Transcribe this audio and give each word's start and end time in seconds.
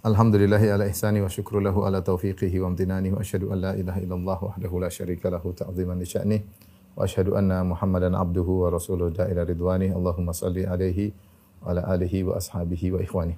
Alhamdulillahi 0.00 0.72
ala 0.72 0.88
ihsani 0.88 1.20
wa 1.20 1.28
syukru 1.28 1.60
lahu 1.60 1.84
ala 1.84 2.00
taufiqihi 2.00 2.56
wa 2.64 2.72
amtinani 2.72 3.12
wa 3.12 3.20
asyhadu 3.20 3.52
an 3.52 3.60
la 3.60 3.72
ilaha 3.76 4.00
illallah 4.00 4.38
wahdahu 4.40 4.80
la 4.80 4.88
syarika 4.88 5.28
lahu 5.28 5.52
ta'ziman 5.52 6.00
li 6.00 6.08
sya'ni 6.08 6.40
wa 6.96 7.04
asyhadu 7.04 7.36
anna 7.36 7.60
Muhammadan 7.60 8.16
abduhu 8.16 8.64
wa 8.64 8.72
rasuluhu 8.72 9.12
da'ila 9.12 9.44
ridwani. 9.44 9.92
Allahumma 9.92 10.32
salli 10.32 10.64
alaihi 10.64 11.12
wa 11.60 11.76
ala 11.76 11.84
alihi 11.92 12.24
wa 12.24 12.40
ashabihi 12.40 12.96
wa 12.96 13.04
ikhwani. 13.04 13.36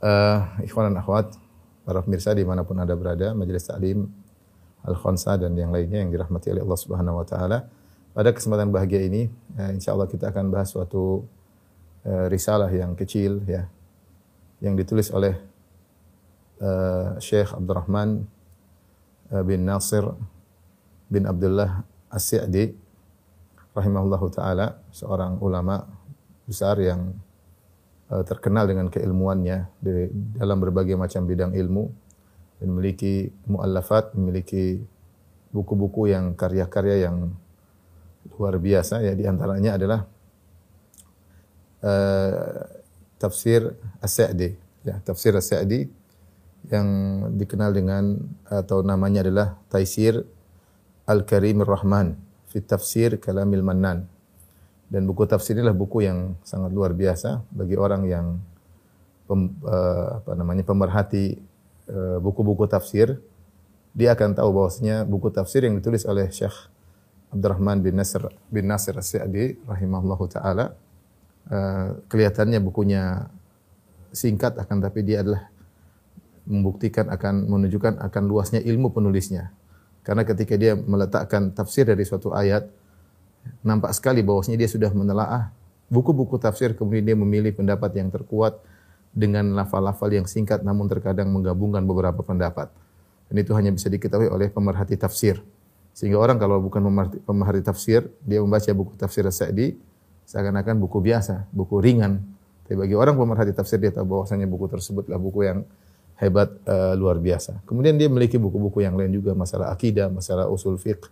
Uh, 0.00 0.64
ikhwan 0.64 0.88
dan 0.88 0.96
akhwat, 0.96 1.36
para 1.84 2.00
pemirsa 2.00 2.32
di 2.32 2.48
mana 2.48 2.64
pun 2.64 2.80
anda 2.80 2.96
berada, 2.96 3.36
majelis 3.36 3.68
taklim 3.68 4.08
Al-Khansa 4.88 5.36
dan 5.36 5.52
yang 5.60 5.76
lainnya 5.76 6.08
yang 6.08 6.08
dirahmati 6.08 6.56
oleh 6.56 6.64
Allah 6.64 6.80
Subhanahu 6.80 7.20
wa 7.20 7.26
taala. 7.28 7.68
Pada 8.16 8.32
kesempatan 8.32 8.72
bahagia 8.72 9.04
ini, 9.04 9.28
eh, 9.60 9.76
insya 9.76 9.92
Allah 9.92 10.08
kita 10.08 10.32
akan 10.32 10.48
bahas 10.48 10.72
suatu 10.72 11.20
eh, 12.08 12.32
risalah 12.32 12.72
yang 12.72 12.96
kecil 12.96 13.44
ya, 13.44 13.68
yang 14.64 14.72
ditulis 14.72 15.12
oleh 15.12 15.51
eh, 16.62 17.08
Syekh 17.18 17.50
Abdurrahman 17.58 18.22
eh, 19.34 19.42
bin 19.42 19.66
Nasir 19.66 20.06
bin 21.10 21.26
Abdullah 21.26 21.82
As-Sa'di 22.08 22.70
rahimahullahu 23.74 24.26
taala, 24.30 24.78
seorang 24.94 25.42
ulama 25.42 25.82
besar 26.46 26.78
yang 26.78 27.12
eh, 28.14 28.22
terkenal 28.22 28.70
dengan 28.70 28.86
keilmuannya 28.86 29.66
di 29.82 30.06
dalam 30.38 30.62
berbagai 30.62 30.94
macam 30.94 31.26
bidang 31.26 31.52
ilmu 31.58 31.84
dan 32.62 32.66
memiliki 32.70 33.26
muallafat, 33.50 34.14
memiliki 34.14 34.78
buku-buku 35.50 36.14
yang 36.14 36.38
karya-karya 36.38 37.10
yang 37.10 37.34
luar 38.38 38.56
biasa. 38.62 39.02
Ya 39.02 39.18
di 39.18 39.26
antaranya 39.26 39.74
adalah 39.74 40.06
uh, 41.82 42.62
tafsir 43.18 43.74
As-Sa'di 43.98 44.54
ya 44.86 44.98
tafsir 45.02 45.34
As-Sa'di 45.34 46.01
yang 46.70 46.88
dikenal 47.34 47.74
dengan 47.74 48.20
atau 48.46 48.86
namanya 48.86 49.26
adalah 49.26 49.58
Taisir 49.66 50.22
Al-Karim 51.08 51.66
Ar-Rahman 51.66 52.14
fi 52.46 52.62
Tafsir 52.62 53.18
Kalamil 53.18 53.64
Mannan. 53.64 54.06
Dan 54.92 55.08
buku 55.08 55.24
tafsir 55.24 55.56
inilah 55.56 55.72
buku 55.72 56.04
yang 56.04 56.36
sangat 56.44 56.68
luar 56.68 56.92
biasa 56.92 57.40
bagi 57.48 57.80
orang 57.80 58.04
yang 58.04 58.36
pem, 59.24 59.56
uh, 59.64 60.20
apa 60.20 60.36
namanya 60.36 60.68
pemerhati 60.68 61.40
uh, 61.88 62.20
buku-buku 62.20 62.68
tafsir. 62.68 63.16
Dia 63.96 64.12
akan 64.12 64.36
tahu 64.36 64.52
bahwasanya 64.52 65.08
buku 65.08 65.32
tafsir 65.32 65.64
yang 65.64 65.80
ditulis 65.80 66.04
oleh 66.04 66.28
Syekh 66.28 66.68
Abdurrahman 67.32 67.80
bin 67.80 67.96
Nasir 67.96 68.20
bin 68.52 68.68
Nasir 68.68 68.92
As-Sa'di 68.92 69.64
rahimahullahu 69.64 70.28
taala. 70.28 70.76
Uh, 71.48 71.96
kelihatannya 72.12 72.60
bukunya 72.60 73.32
singkat 74.12 74.60
akan 74.60 74.84
tapi 74.84 75.00
dia 75.08 75.24
adalah 75.24 75.48
membuktikan 76.48 77.08
akan 77.10 77.46
menunjukkan 77.46 78.02
akan 78.02 78.22
luasnya 78.26 78.60
ilmu 78.62 78.90
penulisnya. 78.90 79.54
Karena 80.02 80.26
ketika 80.26 80.58
dia 80.58 80.74
meletakkan 80.74 81.54
tafsir 81.54 81.86
dari 81.86 82.02
suatu 82.02 82.34
ayat 82.34 82.66
nampak 83.62 83.94
sekali 83.94 84.22
bahwasanya 84.22 84.58
dia 84.58 84.70
sudah 84.70 84.90
menelaah 84.90 85.50
buku-buku 85.92 86.40
tafsir 86.40 86.72
kemudian 86.72 87.04
dia 87.04 87.16
memilih 87.18 87.52
pendapat 87.54 87.92
yang 88.00 88.08
terkuat 88.08 88.58
dengan 89.12 89.52
lafal-lafal 89.52 90.08
yang 90.08 90.24
singkat 90.24 90.64
namun 90.64 90.88
terkadang 90.88 91.28
menggabungkan 91.28 91.84
beberapa 91.84 92.24
pendapat. 92.24 92.72
Dan 93.28 93.36
itu 93.44 93.52
hanya 93.52 93.70
bisa 93.72 93.92
diketahui 93.92 94.28
oleh 94.28 94.48
pemerhati 94.48 94.96
tafsir. 94.96 95.40
Sehingga 95.92 96.16
orang 96.16 96.40
kalau 96.40 96.56
bukan 96.64 96.80
pemerhati, 97.28 97.60
tafsir, 97.60 98.08
dia 98.24 98.40
membaca 98.40 98.72
buku 98.72 98.96
tafsir 98.96 99.28
Sa'di 99.28 99.76
seakan-akan 100.24 100.80
buku 100.80 101.04
biasa, 101.04 101.44
buku 101.52 101.76
ringan. 101.84 102.24
Tapi 102.64 102.80
bagi 102.80 102.96
orang 102.96 103.12
pemerhati 103.12 103.52
tafsir 103.52 103.76
dia 103.76 103.92
tahu 103.92 104.08
bahwasanya 104.08 104.48
buku 104.48 104.72
tersebutlah 104.72 105.20
buku 105.20 105.44
yang 105.44 105.68
hebat 106.18 106.52
uh, 106.68 106.94
luar 106.94 107.18
biasa. 107.18 107.62
Kemudian 107.64 107.96
dia 107.96 108.06
memiliki 108.06 108.36
buku-buku 108.36 108.84
yang 108.84 108.94
lain 108.94 109.12
juga 109.12 109.32
masalah 109.32 109.72
akidah, 109.74 110.12
masalah 110.12 110.46
usul 110.46 110.78
fiqh, 110.78 111.08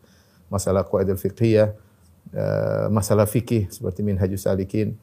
masalah 0.53 0.87
qaidul 0.87 1.19
fiqhiyah, 1.19 1.73
uh, 2.35 2.87
masalah 2.93 3.27
fikih 3.27 3.71
seperti 3.71 4.05
Minhajus 4.07 4.47
Salikin 4.47 4.95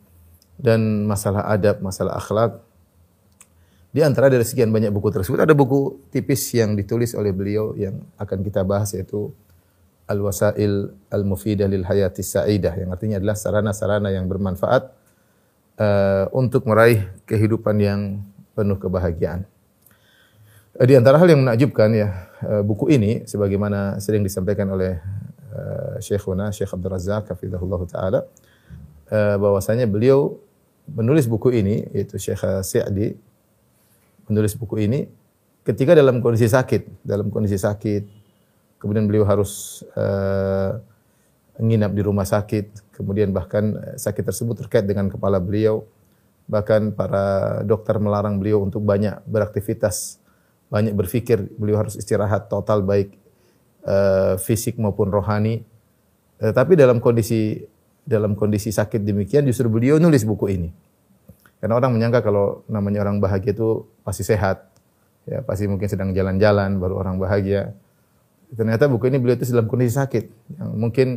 dan 0.57 1.05
masalah 1.05 1.45
adab, 1.49 1.79
masalah 1.83 2.17
akhlak. 2.17 2.61
Di 3.91 4.05
antara 4.05 4.29
dari 4.29 4.45
sekian 4.45 4.69
banyak 4.69 4.93
buku 4.93 5.09
tersebut 5.09 5.41
ada 5.41 5.55
buku 5.57 6.11
tipis 6.13 6.53
yang 6.53 6.77
ditulis 6.77 7.17
oleh 7.17 7.33
beliau 7.33 7.73
yang 7.73 8.03
akan 8.19 8.45
kita 8.45 8.61
bahas 8.61 8.93
yaitu 8.93 9.33
Al-Wasail 10.07 10.93
Al-Mufidah 11.11 11.67
lil 11.67 11.83
Hayati 11.83 12.23
Sa'idah 12.23 12.77
yang 12.79 12.95
artinya 12.95 13.19
adalah 13.19 13.35
sarana-sarana 13.35 14.07
yang 14.13 14.29
bermanfaat 14.31 14.87
uh, 15.81 16.25
untuk 16.31 16.63
meraih 16.63 17.11
kehidupan 17.27 17.75
yang 17.79 18.01
penuh 18.55 18.79
kebahagiaan. 18.79 19.43
Di 20.77 20.93
antara 20.93 21.17
hal 21.17 21.25
yang 21.25 21.41
menakjubkan 21.41 21.89
ya 21.89 22.29
buku 22.61 22.93
ini 22.93 23.25
sebagaimana 23.25 23.97
sering 23.97 24.21
disampaikan 24.21 24.69
oleh 24.69 25.01
uh, 25.49 25.97
Syekhuna 25.97 26.53
Syekh 26.53 26.69
Abdul 26.69 26.93
Razak 26.93 27.33
hafizahullah 27.33 27.81
taala 27.89 28.19
uh, 29.09 29.35
bahwasanya 29.41 29.89
beliau 29.89 30.38
menulis 30.85 31.25
buku 31.25 31.49
ini 31.57 31.81
yaitu 31.97 32.21
Syekh 32.21 32.61
Sa'di 32.61 33.17
menulis 34.29 34.53
buku 34.53 34.85
ini 34.85 35.09
ketika 35.65 35.97
dalam 35.97 36.21
kondisi 36.21 36.45
sakit, 36.45 37.01
dalam 37.01 37.33
kondisi 37.33 37.57
sakit. 37.57 38.05
Kemudian 38.77 39.09
beliau 39.09 39.25
harus 39.25 39.81
uh, 39.97 40.77
menginap 41.57 41.89
di 41.97 42.05
rumah 42.05 42.29
sakit, 42.29 42.94
kemudian 42.94 43.33
bahkan 43.33 43.97
sakit 43.97 44.29
tersebut 44.29 44.61
terkait 44.61 44.85
dengan 44.85 45.09
kepala 45.09 45.41
beliau, 45.41 45.89
bahkan 46.45 46.94
para 46.94 47.65
dokter 47.65 47.97
melarang 47.97 48.38
beliau 48.38 48.61
untuk 48.61 48.85
banyak 48.85 49.25
beraktivitas 49.25 50.21
banyak 50.67 50.94
berpikir, 50.94 51.47
beliau 51.55 51.79
harus 51.79 51.95
istirahat 51.95 52.51
total 52.51 52.83
baik 52.83 53.16
uh, 53.88 54.35
fisik 54.39 54.75
maupun 54.75 55.07
rohani. 55.07 55.63
Uh, 56.38 56.51
tapi 56.51 56.75
dalam 56.75 57.00
kondisi 57.00 57.63
dalam 58.07 58.39
kondisi 58.39 58.72
sakit 58.72 59.03
demikian 59.03 59.44
justru 59.44 59.67
beliau 59.67 60.00
nulis 60.00 60.23
buku 60.23 60.47
ini. 60.56 60.69
Karena 61.59 61.75
orang 61.75 61.95
menyangka 61.95 62.22
kalau 62.22 62.63
namanya 62.69 63.03
orang 63.03 63.19
bahagia 63.19 63.51
itu 63.51 63.83
pasti 64.06 64.23
sehat. 64.23 64.63
Ya, 65.27 65.44
pasti 65.44 65.67
mungkin 65.67 65.91
sedang 65.91 66.16
jalan-jalan 66.16 66.79
baru 66.79 67.03
orang 67.03 67.19
bahagia. 67.19 67.75
Ternyata 68.56 68.88
buku 68.88 69.11
ini 69.11 69.19
beliau 69.19 69.35
itu 69.35 69.51
dalam 69.51 69.67
kondisi 69.67 70.00
sakit. 70.00 70.23
Yang 70.56 70.69
mungkin 70.72 71.07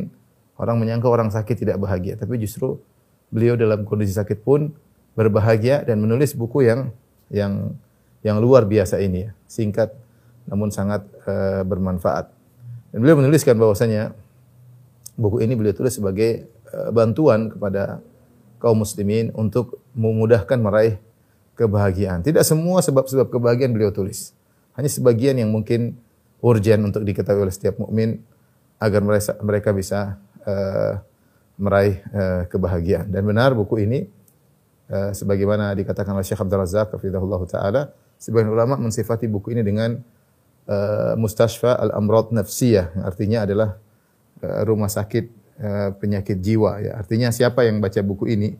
orang 0.59 0.75
menyangka 0.75 1.07
orang 1.07 1.31
sakit 1.31 1.55
tidak 1.63 1.79
bahagia, 1.79 2.19
tapi 2.19 2.35
justru 2.35 2.75
beliau 3.31 3.55
dalam 3.55 3.87
kondisi 3.87 4.11
sakit 4.11 4.43
pun 4.43 4.75
berbahagia 5.15 5.87
dan 5.87 6.03
menulis 6.03 6.35
buku 6.35 6.67
yang 6.67 6.91
yang 7.31 7.71
yang 8.21 8.37
luar 8.37 8.69
biasa 8.69 9.01
ini 9.01 9.29
singkat 9.49 9.93
namun 10.49 10.73
sangat 10.73 11.05
uh, 11.25 11.61
bermanfaat. 11.65 12.29
Dan 12.91 13.05
beliau 13.05 13.21
menuliskan 13.21 13.55
bahwasanya 13.55 14.11
buku 15.15 15.45
ini 15.45 15.53
beliau 15.55 15.71
tulis 15.71 15.95
sebagai 15.95 16.49
uh, 16.73 16.89
bantuan 16.91 17.53
kepada 17.53 18.03
kaum 18.61 18.81
muslimin 18.81 19.33
untuk 19.33 19.81
memudahkan 19.97 20.57
meraih 20.59 20.99
kebahagiaan. 21.57 22.21
Tidak 22.25 22.41
semua 22.45 22.81
sebab-sebab 22.81 23.29
kebahagiaan 23.29 23.73
beliau 23.73 23.93
tulis. 23.93 24.33
Hanya 24.77 24.89
sebagian 24.89 25.37
yang 25.37 25.49
mungkin 25.51 25.97
urgen 26.41 26.89
untuk 26.89 27.05
diketahui 27.05 27.45
oleh 27.45 27.53
setiap 27.53 27.77
mukmin 27.77 28.21
agar 28.81 29.01
mereka, 29.05 29.31
mereka 29.45 29.69
bisa 29.71 29.99
uh, 30.45 30.97
meraih 31.61 32.01
uh, 32.11 32.43
kebahagiaan. 32.49 33.07
Dan 33.13 33.23
benar 33.29 33.53
buku 33.53 33.85
ini 33.85 34.09
uh, 34.89 35.13
sebagaimana 35.13 35.77
dikatakan 35.77 36.17
oleh 36.17 36.25
Syekh 36.25 36.41
Abdul 36.41 36.65
Razak 36.65 36.97
taala 37.45 37.93
sebagian 38.21 38.53
ulama 38.53 38.77
mensifati 38.77 39.25
buku 39.25 39.57
ini 39.57 39.65
dengan 39.65 39.97
uh, 40.69 41.17
mustashfa 41.17 41.73
al-amrad 41.73 42.29
nafsiyah 42.29 43.01
artinya 43.01 43.49
adalah 43.49 43.81
uh, 44.45 44.61
rumah 44.61 44.93
sakit 44.93 45.25
uh, 45.57 45.89
penyakit 45.97 46.37
jiwa 46.37 46.77
ya. 46.85 47.01
Artinya 47.01 47.33
siapa 47.33 47.65
yang 47.65 47.81
baca 47.81 47.97
buku 48.05 48.29
ini 48.29 48.53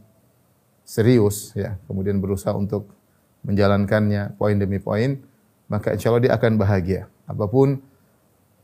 serius 0.81 1.53
ya 1.53 1.77
kemudian 1.85 2.17
berusaha 2.17 2.57
untuk 2.57 2.89
menjalankannya 3.45 4.33
poin 4.41 4.57
demi 4.57 4.81
poin 4.81 5.21
maka 5.69 5.93
insya 5.93 6.09
Allah 6.09 6.25
dia 6.25 6.33
akan 6.33 6.57
bahagia. 6.57 7.05
Apa 7.29 7.45
pun 7.45 7.77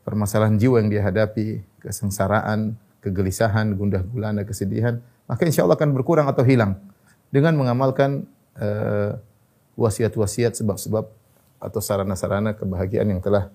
permasalahan 0.02 0.58
jiwa 0.58 0.82
yang 0.82 0.90
dia 0.90 1.06
hadapi 1.06 1.62
kesengsaraan 1.86 2.74
kegelisahan 3.06 3.78
gundah 3.78 4.02
gulana 4.02 4.42
kesedihan 4.42 4.98
maka 5.30 5.46
insya 5.46 5.62
Allah 5.62 5.78
akan 5.78 5.94
berkurang 5.94 6.26
atau 6.26 6.42
hilang 6.42 6.82
dengan 7.30 7.54
mengamalkan 7.54 8.26
wasiat-wasiat 9.78 10.58
sebab-sebab 10.58 11.06
atau 11.62 11.80
sarana-sarana 11.82 12.58
kebahagiaan 12.58 13.14
yang 13.14 13.22
telah 13.22 13.54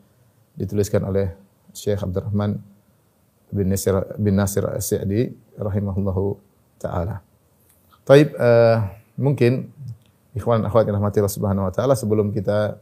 dituliskan 0.54 1.02
oleh 1.02 1.34
Syekh 1.74 2.02
Abdurrahman 2.02 2.62
bin 3.52 3.68
Nasir 3.68 3.94
bin 4.16 4.38
Nasir 4.38 4.64
As-Sa'di 4.64 5.34
rahimahullahu 5.58 6.38
taala. 6.80 7.20
Taib 8.06 8.32
uh, 8.38 8.86
mungkin 9.18 9.68
ikhwan 10.32 10.64
akhwat 10.64 10.88
yang 10.88 10.98
rahmati 10.98 11.20
Allah 11.20 11.36
Subhanahu 11.36 11.68
wa 11.68 11.72
taala 11.74 11.94
sebelum 11.94 12.32
kita 12.32 12.80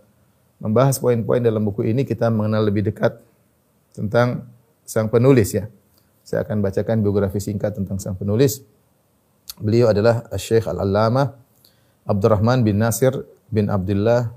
membahas 0.60 1.00
poin-poin 1.00 1.40
dalam 1.40 1.64
buku 1.64 1.88
ini 1.88 2.04
kita 2.04 2.28
mengenal 2.28 2.68
lebih 2.68 2.86
dekat 2.86 3.18
tentang 3.96 4.46
sang 4.86 5.08
penulis 5.10 5.56
ya. 5.56 5.66
Saya 6.22 6.46
akan 6.46 6.62
bacakan 6.62 7.02
biografi 7.02 7.42
singkat 7.42 7.74
tentang 7.74 7.98
sang 7.98 8.14
penulis. 8.14 8.62
Beliau 9.58 9.90
adalah 9.90 10.24
Syekh 10.38 10.70
Al-Allamah 10.70 11.34
Abdurrahman 12.06 12.64
bin 12.64 12.80
Nasir 12.80 13.12
bin 13.50 13.68
Abdullah 13.68 14.30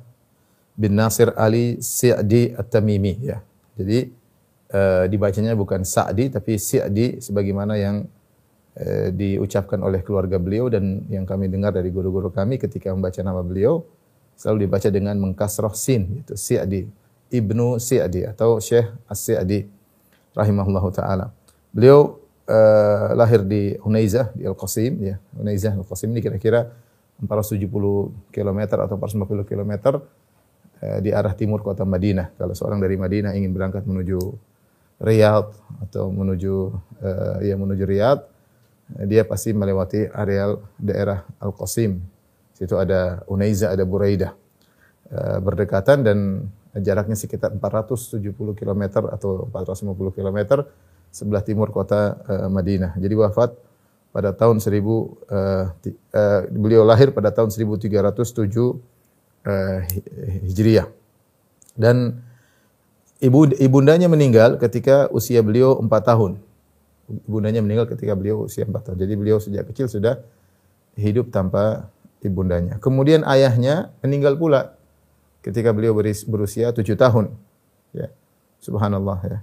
bin 0.74 0.98
Nasir 0.98 1.32
Ali 1.38 1.78
Sa'di 1.80 2.54
At-Tamimi 2.58 3.14
ya. 3.22 3.40
Jadi 3.78 4.10
uh, 4.74 5.06
dibacanya 5.10 5.54
bukan 5.54 5.86
Sa'di 5.86 6.34
tapi 6.34 6.58
Sa'di 6.58 7.22
sebagaimana 7.22 7.78
yang 7.78 8.06
uh, 8.78 9.08
diucapkan 9.14 9.80
oleh 9.82 10.02
keluarga 10.02 10.42
beliau 10.42 10.70
dan 10.70 11.06
yang 11.10 11.26
kami 11.30 11.50
dengar 11.50 11.74
dari 11.74 11.94
guru-guru 11.94 12.34
kami 12.34 12.58
ketika 12.58 12.90
membaca 12.94 13.22
nama 13.22 13.42
beliau 13.46 13.86
selalu 14.34 14.66
dibaca 14.66 14.90
dengan 14.90 15.16
mengkasroh 15.22 15.74
sin 15.78 16.26
itu 16.26 16.34
Sa'di 16.34 16.90
Ibnu 17.34 17.82
Sa'di 17.82 18.30
atau 18.30 18.62
Syekh 18.62 18.94
As-Sa'di 19.10 19.66
rahimahullahu 20.38 20.90
taala. 20.94 21.34
Beliau 21.74 22.22
uh, 22.46 23.14
lahir 23.18 23.42
di 23.42 23.74
Hunaizah 23.82 24.30
di 24.38 24.46
Al-Qasim 24.46 24.94
ya. 25.02 25.16
Hunaizah 25.38 25.74
Al-Qasim 25.74 26.14
ini 26.14 26.22
kira-kira 26.22 26.70
470 27.22 27.70
km 28.34 28.60
atau 28.82 28.96
450 28.98 29.46
km 29.46 29.72
uh, 30.82 31.00
di 31.00 31.10
arah 31.14 31.34
timur 31.38 31.62
kota 31.62 31.86
Madinah. 31.86 32.34
Kalau 32.36 32.54
seorang 32.58 32.80
dari 32.82 32.98
Madinah 32.98 33.38
ingin 33.38 33.54
berangkat 33.54 33.86
menuju 33.86 34.20
Riyadh 35.04 35.52
atau 35.90 36.10
menuju 36.10 36.56
uh, 37.04 37.38
ya 37.44 37.56
menuju 37.60 37.84
Riyadh, 37.84 38.22
dia 39.08 39.24
pasti 39.28 39.52
melewati 39.52 40.08
areal 40.12 40.64
daerah 40.80 41.26
Al-Qasim. 41.42 42.00
Situ 42.54 42.78
ada 42.78 43.26
Unaiza, 43.28 43.74
ada 43.74 43.84
Buraidah. 43.84 44.34
Uh, 45.10 45.38
berdekatan 45.44 46.02
dan 46.02 46.18
jaraknya 46.74 47.14
sekitar 47.14 47.54
470 47.54 48.34
km 48.58 48.82
atau 49.14 49.46
450 49.52 50.18
km 50.18 50.66
sebelah 51.14 51.46
timur 51.46 51.70
kota 51.70 52.18
uh, 52.26 52.50
Madinah. 52.50 52.98
Jadi 52.98 53.14
wafat 53.14 53.54
pada 54.14 54.30
tahun 54.32 54.62
1000 54.62 54.78
uh, 54.78 55.04
uh, 55.34 56.42
beliau 56.54 56.86
lahir 56.86 57.10
pada 57.10 57.34
tahun 57.34 57.50
1307 57.50 58.14
uh, 58.54 59.78
Hijriah. 60.46 60.88
Dan 61.74 62.22
ibu 63.18 63.50
ibundanya 63.58 64.06
meninggal 64.06 64.62
ketika 64.62 65.10
usia 65.10 65.42
beliau 65.42 65.82
4 65.82 65.90
tahun. 65.90 66.38
Ibundanya 67.26 67.66
meninggal 67.66 67.90
ketika 67.90 68.14
beliau 68.14 68.46
usia 68.46 68.70
4 68.70 68.72
tahun. 68.86 68.98
Jadi 69.02 69.14
beliau 69.18 69.42
sejak 69.42 69.66
kecil 69.74 69.90
sudah 69.90 70.22
hidup 70.94 71.34
tanpa 71.34 71.90
ibundanya. 72.22 72.78
Kemudian 72.78 73.26
ayahnya 73.26 73.90
meninggal 74.06 74.38
pula 74.38 74.78
ketika 75.42 75.74
beliau 75.74 75.98
berusia 76.30 76.70
7 76.70 76.86
tahun. 76.94 77.34
Ya. 77.98 78.14
Subhanallah 78.62 79.20
ya. 79.26 79.40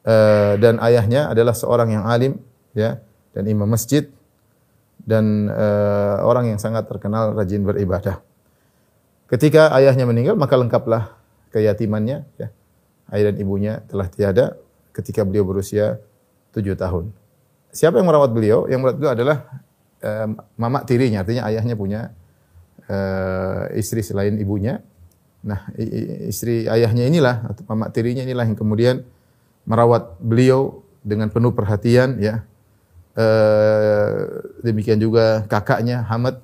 Eh, 0.00 0.54
dan 0.56 0.80
ayahnya 0.80 1.28
adalah 1.28 1.52
seorang 1.52 1.92
yang 1.92 2.08
alim 2.08 2.40
ya 2.72 3.04
dan 3.36 3.44
imam 3.46 3.66
masjid 3.66 4.10
dan 5.04 5.48
uh, 5.48 6.22
orang 6.26 6.54
yang 6.54 6.58
sangat 6.60 6.86
terkenal 6.86 7.32
rajin 7.32 7.64
beribadah. 7.64 8.20
Ketika 9.30 9.70
ayahnya 9.78 10.04
meninggal 10.04 10.34
maka 10.34 10.58
lengkaplah 10.58 11.14
keyatimannya 11.54 12.26
ya. 12.38 12.48
Ayah 13.10 13.34
dan 13.34 13.36
ibunya 13.42 13.82
telah 13.90 14.06
tiada 14.06 14.54
ketika 14.94 15.26
beliau 15.26 15.42
berusia 15.42 15.98
tujuh 16.54 16.78
tahun. 16.78 17.10
Siapa 17.74 17.98
yang 17.98 18.06
merawat 18.06 18.30
beliau? 18.30 18.70
Yang 18.70 18.80
merawat 18.82 18.96
beliau 19.02 19.12
adalah 19.18 19.36
uh, 20.02 20.28
mama 20.54 20.86
tirinya, 20.86 21.26
artinya 21.26 21.42
ayahnya 21.50 21.74
punya 21.74 22.14
uh, 22.86 23.66
istri 23.74 24.06
selain 24.06 24.38
ibunya. 24.38 24.78
Nah, 25.40 25.72
istri 26.28 26.68
ayahnya 26.68 27.08
inilah 27.08 27.50
atau 27.50 27.64
mama 27.66 27.88
tirinya 27.88 28.22
inilah 28.22 28.44
yang 28.44 28.58
kemudian 28.58 29.02
merawat 29.64 30.20
beliau 30.20 30.84
dengan 31.02 31.32
penuh 31.32 31.50
perhatian 31.50 32.20
ya. 32.22 32.46
E, 33.20 33.24
demikian 34.64 34.96
juga 34.96 35.44
kakaknya 35.44 36.00
Hamad 36.08 36.40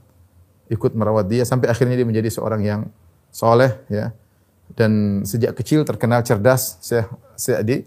ikut 0.69 0.93
merawat 0.93 1.31
dia 1.31 1.47
sampai 1.49 1.73
akhirnya 1.73 1.97
dia 1.97 2.05
menjadi 2.05 2.29
seorang 2.29 2.61
yang 2.61 2.81
soleh 3.33 3.81
ya. 3.89 4.13
Dan 4.77 5.23
sejak 5.23 5.57
kecil 5.57 5.87
terkenal 5.87 6.27
cerdas 6.27 6.83
Syekh 6.83 7.07
Sa'di 7.39 7.87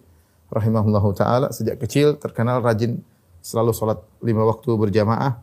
rahimahullahu 0.49 1.13
taala. 1.13 1.53
Sejak 1.53 1.77
kecil 1.77 2.17
terkenal 2.17 2.63
rajin 2.63 3.03
selalu 3.43 3.71
sholat 3.75 3.99
lima 4.23 4.47
waktu 4.47 4.73
berjamaah. 4.73 5.37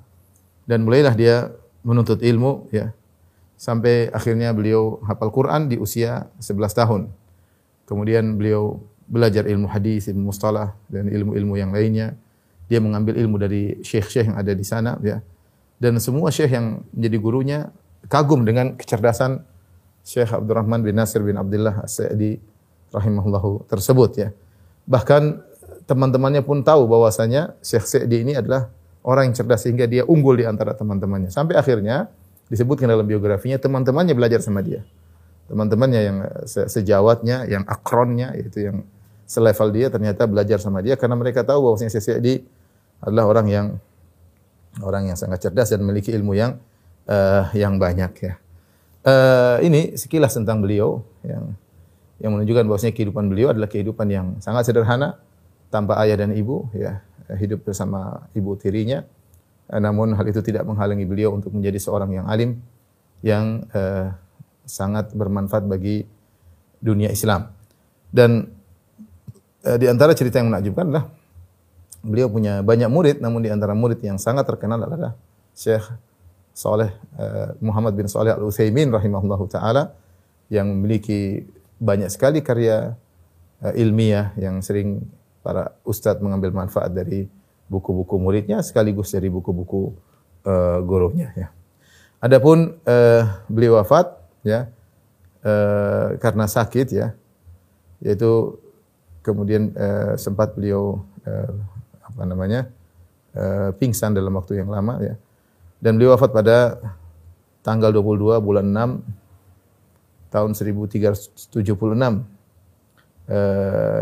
Dan 0.66 0.82
mulailah 0.82 1.14
dia 1.14 1.54
menuntut 1.86 2.24
ilmu 2.24 2.66
ya. 2.74 2.90
Sampai 3.56 4.10
akhirnya 4.12 4.52
beliau 4.52 5.00
hafal 5.06 5.30
Quran 5.32 5.70
di 5.70 5.76
usia 5.78 6.28
11 6.42 6.72
tahun. 6.76 7.02
Kemudian 7.86 8.34
beliau 8.34 8.82
belajar 9.06 9.46
ilmu 9.46 9.70
hadis, 9.70 10.10
ilmu 10.10 10.34
mustalah 10.34 10.74
dan 10.90 11.06
ilmu-ilmu 11.06 11.54
yang 11.54 11.70
lainnya. 11.70 12.18
Dia 12.66 12.82
mengambil 12.82 13.14
ilmu 13.18 13.38
dari 13.38 13.78
syekh-syekh 13.82 14.34
yang 14.34 14.38
ada 14.38 14.52
di 14.52 14.64
sana 14.66 14.98
ya. 15.02 15.22
Dan 15.76 16.00
semua 16.00 16.32
syekh 16.32 16.56
yang 16.56 16.82
menjadi 16.90 17.16
gurunya 17.20 17.58
kagum 18.08 18.42
dengan 18.46 18.74
kecerdasan 18.74 19.44
Syekh 20.06 20.30
Abdurrahman 20.30 20.86
bin 20.86 20.94
Nasir 20.94 21.20
bin 21.20 21.34
Abdullah 21.34 21.82
As-Sa'di 21.82 22.38
rahimahullahu 22.94 23.66
tersebut 23.66 24.10
ya. 24.14 24.28
Bahkan 24.86 25.42
teman-temannya 25.90 26.46
pun 26.46 26.62
tahu 26.62 26.86
bahwasanya 26.86 27.58
Syekh 27.58 27.86
Sa'di 27.86 28.22
ini 28.22 28.38
adalah 28.38 28.70
orang 29.02 29.30
yang 29.30 29.34
cerdas 29.34 29.66
sehingga 29.66 29.86
dia 29.90 30.06
unggul 30.06 30.38
di 30.38 30.46
antara 30.46 30.74
teman-temannya. 30.74 31.30
Sampai 31.30 31.58
akhirnya 31.58 32.10
disebutkan 32.46 32.86
dalam 32.86 33.06
biografinya 33.06 33.58
teman-temannya 33.58 34.14
belajar 34.14 34.38
sama 34.42 34.62
dia. 34.62 34.86
Teman-temannya 35.46 36.00
yang 36.02 36.18
sejawatnya, 36.46 37.46
yang 37.46 37.62
akronnya, 37.66 38.34
yaitu 38.34 38.66
yang 38.66 38.82
selevel 39.26 39.68
dia 39.74 39.86
ternyata 39.90 40.24
belajar 40.24 40.62
sama 40.62 40.80
dia 40.80 40.94
karena 40.94 41.18
mereka 41.18 41.42
tahu 41.42 41.66
bahwasanya 41.70 41.90
Syekh 41.98 42.04
Sa'di 42.14 42.34
adalah 43.02 43.26
orang 43.26 43.46
yang 43.50 43.66
orang 44.80 45.10
yang 45.10 45.18
sangat 45.18 45.42
cerdas 45.42 45.74
dan 45.74 45.82
memiliki 45.82 46.14
ilmu 46.14 46.32
yang 46.38 46.62
uh, 47.10 47.50
yang 47.52 47.76
banyak 47.76 48.12
ya. 48.22 48.34
Uh, 49.06 49.58
ini 49.62 49.94
sekilas 49.94 50.34
tentang 50.34 50.62
beliau 50.62 51.02
yang 51.22 51.54
yang 52.18 52.32
menunjukkan 52.32 52.64
bahwasanya 52.66 52.94
kehidupan 52.96 53.28
beliau 53.28 53.52
adalah 53.52 53.68
kehidupan 53.70 54.06
yang 54.08 54.26
sangat 54.42 54.72
sederhana 54.72 55.20
tanpa 55.68 56.00
ayah 56.02 56.16
dan 56.24 56.32
ibu 56.32 56.66
ya 56.72 57.04
hidup 57.36 57.66
bersama 57.66 58.26
ibu 58.32 58.56
tirinya 58.58 59.06
uh, 59.70 59.78
namun 59.78 60.16
hal 60.16 60.26
itu 60.26 60.42
tidak 60.42 60.66
menghalangi 60.66 61.06
beliau 61.06 61.34
untuk 61.34 61.54
menjadi 61.54 61.78
seorang 61.78 62.18
yang 62.18 62.26
alim 62.26 62.58
yang 63.22 63.66
uh, 63.70 64.10
sangat 64.66 65.14
bermanfaat 65.14 65.70
bagi 65.70 66.02
dunia 66.82 67.12
Islam 67.12 67.52
dan 68.10 68.55
Eh, 69.66 69.78
di 69.82 69.90
antara 69.90 70.14
cerita 70.14 70.38
yang 70.38 70.54
menakjubkan 70.54 70.86
adalah 70.86 71.10
beliau 72.06 72.30
punya 72.30 72.62
banyak 72.62 72.86
murid, 72.86 73.16
namun 73.18 73.42
di 73.42 73.50
antara 73.50 73.74
murid 73.74 73.98
yang 73.98 74.14
sangat 74.14 74.46
terkenal 74.46 74.78
adalah 74.78 75.18
Syekh 75.58 75.82
Saleh 76.54 76.94
uh, 77.18 77.52
Muhammad 77.58 77.98
bin 77.98 78.06
Saleh 78.06 78.32
Al 78.32 78.46
Utsaimin 78.46 78.88
rahimahullahu 78.94 79.44
taala 79.50 79.92
yang 80.48 80.70
memiliki 80.70 81.44
banyak 81.82 82.08
sekali 82.08 82.40
karya 82.40 82.94
uh, 83.60 83.74
ilmiah 83.74 84.32
yang 84.38 84.62
sering 84.62 85.02
para 85.42 85.74
ustadz 85.82 86.22
mengambil 86.22 86.54
manfaat 86.54 86.94
dari 86.94 87.26
buku-buku 87.66 88.16
muridnya 88.22 88.62
sekaligus 88.62 89.12
dari 89.12 89.28
buku-buku 89.28 89.92
uh, 90.46 90.78
gurunya 90.86 91.34
ya. 91.34 91.48
Adapun 92.22 92.78
uh, 92.86 93.22
beliau 93.50 93.82
wafat 93.82 94.14
ya 94.46 94.70
uh, 95.42 96.16
karena 96.22 96.46
sakit 96.46 96.86
ya 96.88 97.12
yaitu 98.00 98.62
kemudian 99.26 99.74
uh, 99.74 100.14
sempat 100.14 100.54
beliau 100.54 101.02
uh, 101.26 101.50
apa 102.06 102.22
namanya 102.22 102.70
uh, 103.34 103.74
pingsan 103.74 104.14
dalam 104.14 104.30
waktu 104.38 104.62
yang 104.62 104.70
lama 104.70 105.02
ya 105.02 105.18
dan 105.82 105.98
beliau 105.98 106.14
wafat 106.14 106.30
pada 106.30 106.78
tanggal 107.66 107.90
22 107.90 108.38
bulan 108.38 108.70
6 108.70 110.30
tahun 110.30 110.50
1376 110.54 111.50
uh, 111.58 112.22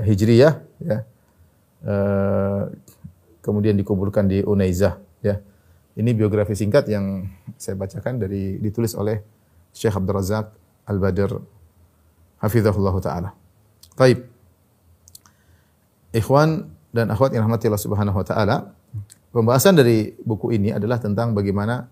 Hijriyah 0.05 0.55
ya 0.85 0.99
uh, 1.89 2.69
kemudian 3.41 3.81
dikuburkan 3.81 4.29
di 4.29 4.45
Unaizah 4.45 5.01
ya 5.25 5.41
ini 5.97 6.11
biografi 6.13 6.53
singkat 6.53 6.85
yang 6.93 7.33
saya 7.57 7.81
bacakan 7.81 8.21
dari 8.21 8.61
ditulis 8.61 8.93
oleh 8.93 9.25
Syekh 9.73 9.97
Abdul 9.97 10.15
Razak 10.21 10.53
Al-Badr 10.85 11.39
hafizahullah 12.43 12.95
taala. 13.01 13.31
Baik. 13.97 14.34
Ikhwan 16.15 16.71
dan 16.95 17.11
akhwat 17.11 17.35
yang 17.35 17.43
rahmati 17.43 17.67
Allah 17.67 17.83
Subhanahu 17.83 18.15
wa 18.15 18.23
taala, 18.23 18.71
pembahasan 19.35 19.75
dari 19.75 20.15
buku 20.23 20.55
ini 20.55 20.71
adalah 20.71 21.03
tentang 21.03 21.35
bagaimana 21.35 21.91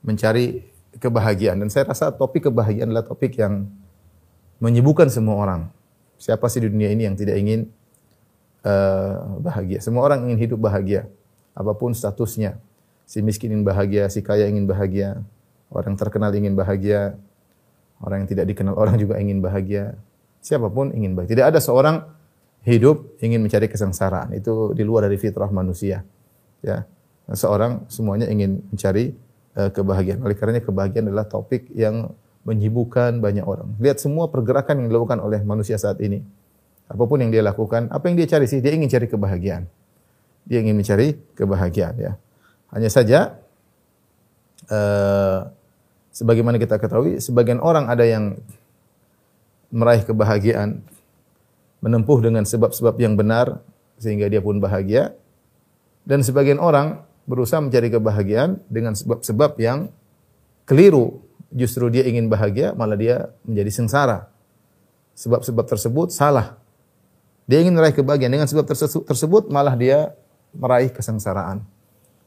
mencari 0.00 0.64
kebahagiaan 0.96 1.60
dan 1.60 1.68
saya 1.68 1.92
rasa 1.92 2.08
topik 2.08 2.48
kebahagiaan 2.48 2.88
adalah 2.88 3.04
topik 3.04 3.36
yang 3.36 3.68
menyibukkan 4.56 5.12
semua 5.12 5.36
orang. 5.36 5.62
Siapa 6.16 6.48
sih 6.48 6.64
di 6.64 6.72
dunia 6.72 6.88
ini 6.88 7.04
yang 7.04 7.14
tidak 7.14 7.36
ingin 7.36 7.68
uh, 8.64 9.38
bahagia. 9.38 9.84
Semua 9.84 10.08
orang 10.08 10.26
ingin 10.26 10.48
hidup 10.48 10.64
bahagia, 10.64 11.06
apa 11.52 11.76
pun 11.76 11.92
statusnya. 11.92 12.56
Si 13.04 13.20
miskin 13.20 13.52
ingin 13.52 13.68
bahagia, 13.68 14.08
si 14.08 14.24
kaya 14.24 14.48
ingin 14.48 14.64
bahagia, 14.64 15.20
orang 15.68 15.94
terkenal 15.94 16.32
ingin 16.32 16.56
bahagia, 16.56 17.20
orang 18.00 18.24
yang 18.24 18.28
tidak 18.32 18.48
dikenal 18.48 18.74
orang 18.74 18.96
juga 18.96 19.20
ingin 19.20 19.44
bahagia. 19.44 19.94
Siapa 20.40 20.72
pun 20.72 20.90
ingin 20.96 21.12
bahagia. 21.12 21.36
Tidak 21.36 21.46
ada 21.52 21.60
seorang 21.60 22.17
hidup 22.66 23.18
ingin 23.22 23.42
mencari 23.44 23.70
kesengsaraan. 23.70 24.34
Itu 24.34 24.72
di 24.74 24.82
luar 24.82 25.06
dari 25.06 25.20
fitrah 25.20 25.50
manusia. 25.52 26.02
Ya. 26.64 26.88
Seorang 27.28 27.86
semuanya 27.92 28.26
ingin 28.26 28.64
mencari 28.72 29.12
uh, 29.54 29.70
kebahagiaan. 29.70 30.24
Oleh 30.24 30.34
karenanya 30.34 30.64
kebahagiaan 30.64 31.12
adalah 31.12 31.28
topik 31.28 31.68
yang 31.76 32.10
menyibukkan 32.48 33.20
banyak 33.20 33.44
orang. 33.44 33.76
Lihat 33.76 34.00
semua 34.00 34.32
pergerakan 34.32 34.80
yang 34.80 34.88
dilakukan 34.88 35.20
oleh 35.20 35.44
manusia 35.44 35.76
saat 35.76 36.00
ini. 36.00 36.24
Apa 36.88 37.04
pun 37.04 37.20
yang 37.20 37.28
dia 37.28 37.44
lakukan, 37.44 37.92
apa 37.92 38.08
yang 38.08 38.16
dia 38.16 38.24
cari 38.24 38.48
sih? 38.48 38.64
Dia 38.64 38.72
ingin 38.72 38.88
cari 38.88 39.04
kebahagiaan. 39.04 39.68
Dia 40.48 40.64
ingin 40.64 40.72
mencari 40.72 41.20
kebahagiaan 41.36 41.94
ya. 42.00 42.16
Hanya 42.72 42.88
saja 42.88 43.36
uh, 44.72 45.52
sebagaimana 46.08 46.56
kita 46.56 46.80
ketahui, 46.80 47.20
sebagian 47.20 47.60
orang 47.60 47.92
ada 47.92 48.08
yang 48.08 48.40
meraih 49.68 50.00
kebahagiaan 50.08 50.80
menempuh 51.78 52.18
dengan 52.22 52.42
sebab-sebab 52.42 52.98
yang 52.98 53.14
benar 53.14 53.62
sehingga 53.98 54.26
dia 54.30 54.42
pun 54.42 54.58
bahagia 54.58 55.14
dan 56.08 56.24
sebagian 56.24 56.56
orang 56.56 57.04
berusaha 57.28 57.60
mencari 57.60 57.92
kebahagiaan 57.92 58.64
dengan 58.72 58.96
sebab-sebab 58.96 59.60
yang 59.60 59.92
keliru 60.64 61.20
justru 61.52 61.92
dia 61.92 62.08
ingin 62.08 62.32
bahagia, 62.32 62.72
malah 62.72 62.96
dia 62.96 63.28
menjadi 63.44 63.68
sengsara. 63.68 64.32
Sebab-sebab 65.12 65.68
tersebut 65.68 66.08
salah. 66.08 66.56
Dia 67.44 67.60
ingin 67.60 67.76
meraih 67.76 67.92
kebahagiaan 67.92 68.32
dengan 68.32 68.48
sebab 68.48 68.64
tersebut, 69.04 69.52
malah 69.52 69.76
dia 69.76 70.16
meraih 70.56 70.88
kesengsaraan. 70.88 71.60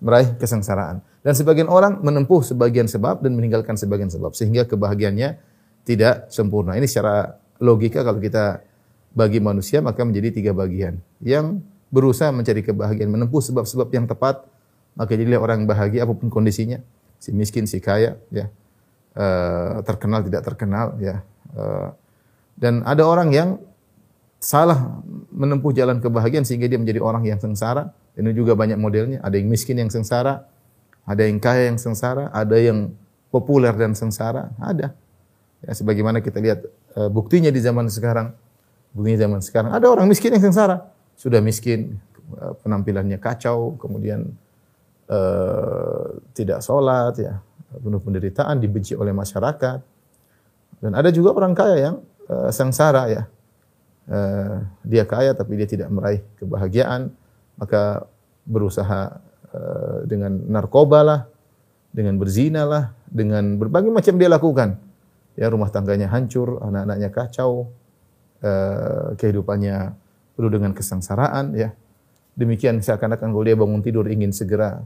Meraih 0.01 0.33
kesengsaraan. 0.37 1.01
Dan 1.21 1.33
sebagian 1.33 1.69
orang 1.69 2.01
menempuh 2.01 2.41
sebagian 2.41 2.89
sebab 2.89 3.21
dan 3.21 3.37
meninggalkan 3.37 3.77
sebagian 3.77 4.09
sebab. 4.09 4.33
Sehingga 4.33 4.65
kebahagiaannya 4.65 5.37
tidak 5.85 6.29
sempurna. 6.33 6.77
Ini 6.77 6.89
secara 6.89 7.37
logika 7.61 8.01
kalau 8.01 8.17
kita 8.17 8.65
bagi 9.11 9.43
manusia 9.43 9.83
maka 9.83 10.03
menjadi 10.03 10.31
tiga 10.31 10.51
bagian. 10.55 10.99
Yang 11.19 11.63
berusaha 11.91 12.31
mencari 12.31 12.63
kebahagiaan, 12.63 13.11
menempuh 13.11 13.43
sebab-sebab 13.43 13.91
yang 13.91 14.07
tepat, 14.07 14.47
maka 14.95 15.11
jadilah 15.15 15.43
orang 15.43 15.67
bahagia 15.67 16.07
apa 16.07 16.15
pun 16.15 16.31
kondisinya. 16.31 16.79
Si 17.21 17.29
miskin, 17.29 17.69
si 17.69 17.77
kaya, 17.77 18.17
ya 18.33 18.49
uh, 19.15 19.83
terkenal 19.83 20.23
tidak 20.23 20.41
terkenal 20.45 20.95
ya. 21.01 21.23
Uh, 21.51 21.91
dan 22.55 22.85
ada 22.85 23.03
orang 23.03 23.33
yang 23.33 23.49
salah 24.41 25.01
menempuh 25.33 25.73
jalan 25.73 25.99
kebahagiaan 25.99 26.45
sehingga 26.45 26.69
dia 26.69 26.79
menjadi 26.79 27.01
orang 27.01 27.25
yang 27.27 27.39
sengsara. 27.41 27.91
Ini 28.15 28.35
juga 28.35 28.53
banyak 28.59 28.75
modelnya. 28.75 29.19
Ada 29.23 29.39
yang 29.39 29.47
miskin 29.47 29.79
yang 29.79 29.87
sengsara, 29.87 30.45
ada 31.07 31.23
yang 31.23 31.39
kaya 31.39 31.71
yang 31.71 31.79
sengsara, 31.79 32.27
ada 32.29 32.57
yang 32.59 32.91
populer 33.31 33.71
dan 33.71 33.95
sengsara, 33.95 34.51
ada. 34.59 34.91
Ya, 35.63 35.71
sebagaimana 35.77 36.19
kita 36.19 36.41
lihat 36.41 36.59
uh, 36.97 37.09
buktinya 37.09 37.49
di 37.49 37.61
zaman 37.63 37.87
sekarang. 37.87 38.35
Buktinya 38.91 39.19
zaman 39.23 39.39
sekarang 39.39 39.71
ada 39.71 39.87
orang 39.87 40.07
miskin 40.07 40.35
yang 40.35 40.43
sengsara. 40.43 40.91
Sudah 41.15 41.39
miskin, 41.39 42.01
penampilannya 42.63 43.19
kacau, 43.19 43.75
kemudian 43.79 44.31
uh, 45.11 46.17
tidak 46.35 46.63
sholat, 46.63 47.13
ya, 47.19 47.39
penuh 47.71 48.01
penderitaan, 48.01 48.59
dibenci 48.59 48.95
oleh 48.95 49.11
masyarakat. 49.11 49.79
Dan 50.81 50.91
ada 50.97 51.13
juga 51.13 51.37
orang 51.37 51.53
kaya 51.53 51.77
yang 51.77 51.95
uh, 52.31 52.49
sengsara 52.49 53.03
ya. 53.11 53.23
Uh, 54.11 54.65
dia 54.81 55.05
kaya 55.05 55.31
tapi 55.37 55.55
dia 55.55 55.69
tidak 55.69 55.87
meraih 55.93 56.25
kebahagiaan, 56.41 57.13
maka 57.55 58.09
berusaha 58.43 59.21
uh, 59.53 59.97
dengan 60.09 60.35
narkoba 60.49 60.99
lah, 61.05 61.21
dengan 61.93 62.17
berzina 62.17 62.65
lah, 62.65 62.83
dengan 63.07 63.61
berbagai 63.61 63.93
macam 63.93 64.17
dia 64.17 64.27
lakukan. 64.31 64.79
Ya 65.39 65.47
rumah 65.47 65.71
tangganya 65.71 66.11
hancur, 66.11 66.59
anak-anaknya 66.59 67.09
kacau, 67.13 67.71
uh, 68.41 69.15
kehidupannya 69.17 69.95
penuh 70.37 70.51
dengan 70.51 70.71
kesengsaraan 70.75 71.53
ya. 71.55 71.73
Demikian 72.35 72.81
seakan-akan 72.81 73.31
kalau 73.33 73.45
dia 73.45 73.57
bangun 73.57 73.81
tidur 73.85 74.09
ingin 74.09 74.33
segera 74.33 74.81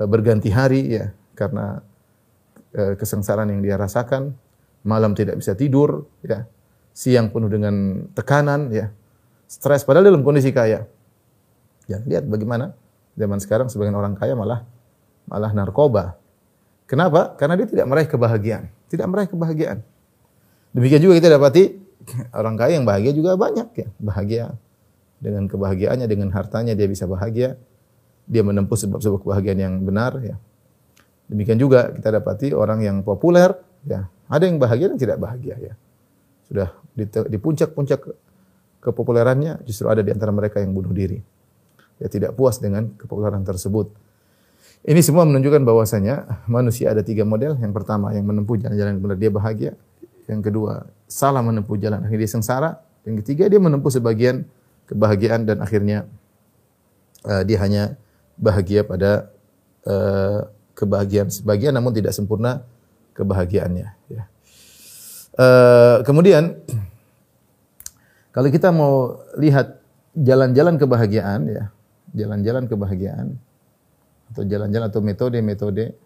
uh, 0.00 0.06
berganti 0.08 0.48
hari 0.50 0.96
ya 0.96 1.12
karena 1.36 1.84
Eh, 2.76 2.92
kesengsaraan 2.92 3.48
yang 3.48 3.64
dia 3.64 3.80
rasakan, 3.80 4.36
malam 4.84 5.16
tidak 5.16 5.40
bisa 5.40 5.56
tidur, 5.56 6.04
ya, 6.20 6.44
siang 6.92 7.32
penuh 7.32 7.48
dengan 7.48 8.04
tekanan, 8.12 8.68
ya, 8.68 8.92
stres. 9.48 9.80
Padahal 9.80 10.12
dalam 10.12 10.20
kondisi 10.20 10.52
kaya. 10.52 10.84
Ya, 11.88 11.98
lihat 12.04 12.28
bagaimana 12.28 12.76
zaman 13.16 13.40
sekarang 13.40 13.72
sebagian 13.72 13.96
orang 13.96 14.12
kaya 14.12 14.36
malah 14.36 14.68
malah 15.24 15.56
narkoba. 15.56 16.20
Kenapa? 16.84 17.32
Karena 17.40 17.56
dia 17.56 17.64
tidak 17.64 17.88
meraih 17.88 18.08
kebahagiaan, 18.12 18.68
tidak 18.92 19.06
meraih 19.08 19.30
kebahagiaan. 19.32 19.78
Demikian 20.76 21.00
juga 21.00 21.16
kita 21.16 21.32
dapati 21.32 21.80
orang 22.34 22.54
kaya 22.54 22.78
yang 22.78 22.86
bahagia 22.86 23.12
juga 23.12 23.34
banyak 23.34 23.68
ya, 23.74 23.88
bahagia 23.98 24.44
dengan 25.18 25.48
kebahagiaannya, 25.48 26.06
dengan 26.06 26.28
hartanya 26.32 26.76
dia 26.76 26.86
bisa 26.86 27.08
bahagia. 27.08 27.56
Dia 28.26 28.42
menempuh 28.42 28.74
sebab-sebab 28.74 29.22
kebahagiaan 29.22 29.60
yang 29.62 29.74
benar 29.86 30.18
ya. 30.18 30.34
Demikian 31.30 31.58
juga 31.58 31.94
kita 31.94 32.10
dapati 32.10 32.50
orang 32.54 32.82
yang 32.82 33.06
populer, 33.06 33.54
ya 33.86 34.10
ada 34.26 34.44
yang 34.46 34.58
bahagia 34.58 34.90
dan 34.90 34.98
tidak 34.98 35.18
bahagia 35.22 35.54
ya. 35.58 35.74
Sudah 36.46 36.74
di 36.98 37.38
puncak-puncak 37.38 38.02
kepopulerannya 38.82 39.62
justru 39.66 39.90
ada 39.90 40.02
di 40.02 40.10
antara 40.14 40.30
mereka 40.34 40.62
yang 40.62 40.74
bunuh 40.74 40.90
diri. 40.90 41.18
Ya 42.02 42.06
tidak 42.10 42.34
puas 42.34 42.58
dengan 42.58 42.92
kepopuleran 42.94 43.42
tersebut. 43.46 43.90
Ini 44.86 45.02
semua 45.02 45.26
menunjukkan 45.26 45.66
bahwasanya 45.66 46.46
manusia 46.46 46.94
ada 46.94 47.02
tiga 47.02 47.26
model. 47.26 47.58
Yang 47.58 47.72
pertama 47.74 48.14
yang 48.14 48.26
menempuh 48.26 48.54
jalan-jalan 48.58 49.02
benar 49.02 49.18
dia 49.18 49.30
bahagia. 49.30 49.72
Yang 50.30 50.50
kedua 50.50 50.86
salah 51.06 51.42
menempuh 51.42 51.78
jalan 51.78 52.02
akhirnya 52.02 52.26
dia 52.26 52.32
sengsara. 52.34 52.70
Yang 53.06 53.22
ketiga 53.22 53.46
dia 53.46 53.62
menempuh 53.62 53.90
sebagian 53.90 54.46
kebahagiaan 54.90 55.46
dan 55.46 55.62
akhirnya 55.62 56.06
uh, 57.26 57.42
dia 57.46 57.58
hanya 57.62 57.94
bahagia 58.38 58.82
pada 58.82 59.30
uh, 59.86 60.46
kebahagiaan 60.76 61.32
sebagian 61.32 61.72
namun 61.72 61.94
tidak 61.94 62.12
sempurna 62.12 62.66
kebahagiaannya 63.16 63.88
ya. 64.12 64.22
Uh, 65.36 66.02
kemudian 66.04 66.58
kalau 68.36 68.52
kita 68.52 68.68
mau 68.68 69.20
lihat 69.40 69.80
jalan-jalan 70.12 70.76
kebahagiaan 70.76 71.40
ya, 71.48 71.64
jalan-jalan 72.12 72.68
kebahagiaan 72.68 73.36
atau 74.32 74.42
jalan-jalan 74.44 74.88
atau 74.92 75.00
metode-metode 75.00 75.96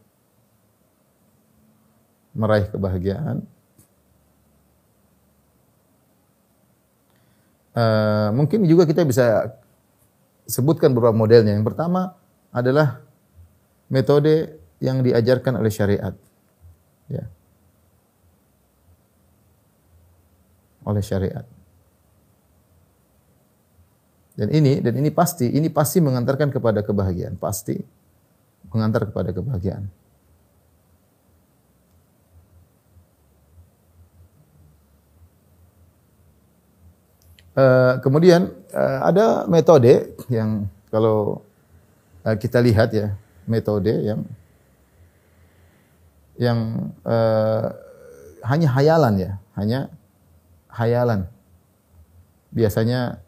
meraih 2.34 2.70
kebahagiaan. 2.70 3.42
Uh, 7.70 8.34
mungkin 8.34 8.66
juga 8.66 8.82
kita 8.82 9.06
bisa 9.06 9.54
sebutkan 10.50 10.90
beberapa 10.90 11.14
modelnya. 11.14 11.54
Yang 11.54 11.70
pertama 11.70 12.18
adalah 12.50 12.98
metode 13.86 14.58
yang 14.82 15.04
diajarkan 15.06 15.60
oleh 15.60 15.70
syariat. 15.70 16.14
Ya. 17.06 17.30
Oleh 20.82 21.04
syariat. 21.04 21.46
Dan 24.34 24.48
ini 24.56 24.80
dan 24.80 24.96
ini 24.96 25.12
pasti 25.12 25.52
ini 25.52 25.68
pasti 25.68 26.00
mengantarkan 26.00 26.48
kepada 26.48 26.80
kebahagiaan, 26.80 27.36
pasti 27.36 27.76
mengantar 28.72 29.12
kepada 29.12 29.36
kebahagiaan. 29.36 29.99
Uh, 37.60 38.00
kemudian 38.00 38.48
uh, 38.72 38.98
ada 39.04 39.44
metode 39.44 40.16
yang 40.32 40.64
kalau 40.88 41.44
uh, 42.24 42.32
kita 42.40 42.56
lihat 42.56 42.88
ya 42.96 43.12
metode 43.44 43.92
yang 43.92 44.24
yang 46.40 46.58
uh, 47.04 47.68
hanya 48.48 48.68
hayalan 48.72 49.14
ya, 49.20 49.32
hanya 49.60 49.92
hayalan. 50.72 51.28
Biasanya 52.48 53.20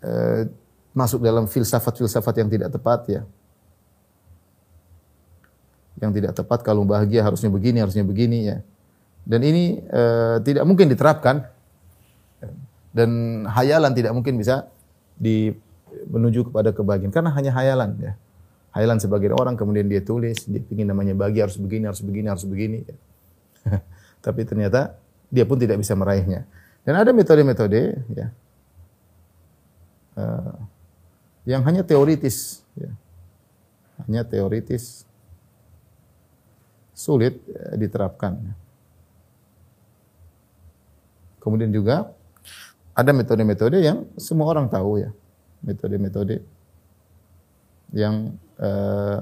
uh, 0.00 0.48
masuk 0.96 1.20
dalam 1.20 1.44
filsafat-filsafat 1.44 2.40
yang 2.40 2.48
tidak 2.48 2.72
tepat 2.72 3.00
ya. 3.04 3.22
Yang 6.00 6.10
tidak 6.24 6.32
tepat 6.40 6.64
kalau 6.64 6.88
bahagia 6.88 7.20
harusnya 7.20 7.52
begini, 7.52 7.84
harusnya 7.84 8.00
begini 8.00 8.38
ya. 8.48 8.56
Dan 9.28 9.44
ini 9.44 9.84
uh, 9.92 10.40
tidak 10.40 10.64
mungkin 10.64 10.88
diterapkan 10.88 11.52
dan 12.94 13.42
hayalan 13.50 13.92
tidak 13.92 14.14
mungkin 14.14 14.38
bisa 14.38 14.70
di 15.18 15.50
menuju 16.06 16.48
kepada 16.48 16.70
kebahagiaan. 16.70 17.10
Karena 17.10 17.34
hanya 17.34 17.50
hayalan 17.50 17.98
ya. 17.98 18.12
Hayalan 18.74 18.98
sebagai 19.02 19.34
orang 19.34 19.58
kemudian 19.58 19.86
dia 19.86 20.02
tulis 20.02 20.46
dia 20.46 20.62
ingin 20.70 20.90
namanya 20.90 21.14
bagi 21.14 21.42
harus 21.42 21.54
begini 21.58 21.86
harus 21.86 22.02
begini 22.02 22.26
harus 22.26 22.42
begini 22.42 22.82
tapi 24.24 24.42
ternyata 24.42 24.98
dia 25.30 25.42
pun 25.46 25.58
tidak 25.58 25.78
bisa 25.82 25.98
meraihnya. 25.98 26.46
Dan 26.86 26.94
ada 26.94 27.10
metode-metode 27.10 27.98
ya. 28.14 28.26
Uh, 30.14 30.54
yang 31.44 31.66
hanya 31.66 31.82
teoritis, 31.82 32.62
ya. 32.78 32.88
hanya 34.06 34.22
teoritis, 34.22 35.04
sulit 36.94 37.36
eh, 37.50 37.74
diterapkan. 37.76 38.38
Kemudian 41.42 41.68
juga 41.74 42.14
ada 42.94 43.10
metode-metode 43.10 43.82
yang 43.82 44.06
semua 44.14 44.54
orang 44.54 44.70
tahu 44.70 45.02
ya, 45.02 45.10
metode-metode 45.66 46.46
yang 47.90 48.38
uh, 48.62 49.18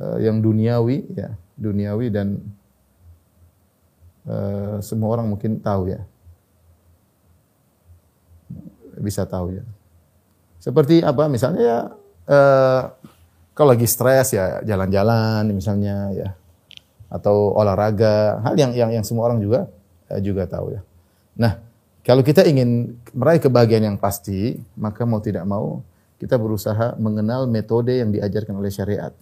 uh, 0.00 0.18
yang 0.20 0.44
duniawi 0.44 1.08
ya, 1.16 1.32
duniawi 1.56 2.12
dan 2.12 2.38
uh, 4.28 4.78
semua 4.84 5.16
orang 5.16 5.32
mungkin 5.32 5.64
tahu 5.64 5.92
ya, 5.92 6.04
bisa 9.00 9.24
tahu 9.24 9.56
ya. 9.56 9.64
Seperti 10.60 11.00
apa? 11.00 11.24
Misalnya 11.32 11.62
ya 11.64 11.78
uh, 12.28 12.82
kalau 13.56 13.72
lagi 13.72 13.88
stres 13.88 14.36
ya 14.36 14.60
jalan-jalan 14.62 15.48
misalnya 15.50 16.12
ya. 16.12 16.30
Atau 17.08 17.56
olahraga, 17.56 18.36
hal 18.44 18.52
yang 18.60 18.76
yang 18.76 19.00
yang 19.00 19.00
semua 19.00 19.32
orang 19.32 19.40
juga 19.40 19.64
juga 20.20 20.44
tahu 20.44 20.76
ya. 20.76 20.84
Nah, 21.40 21.56
kalau 22.08 22.24
kita 22.24 22.40
ingin 22.48 22.96
meraih 23.12 23.36
kebahagiaan 23.36 23.84
yang 23.84 23.98
pasti, 24.00 24.56
maka 24.80 25.04
mau 25.04 25.20
tidak 25.20 25.44
mau 25.44 25.84
kita 26.16 26.40
berusaha 26.40 26.96
mengenal 26.96 27.44
metode 27.44 28.00
yang 28.00 28.08
diajarkan 28.08 28.56
oleh 28.56 28.72
syariat. 28.72 29.12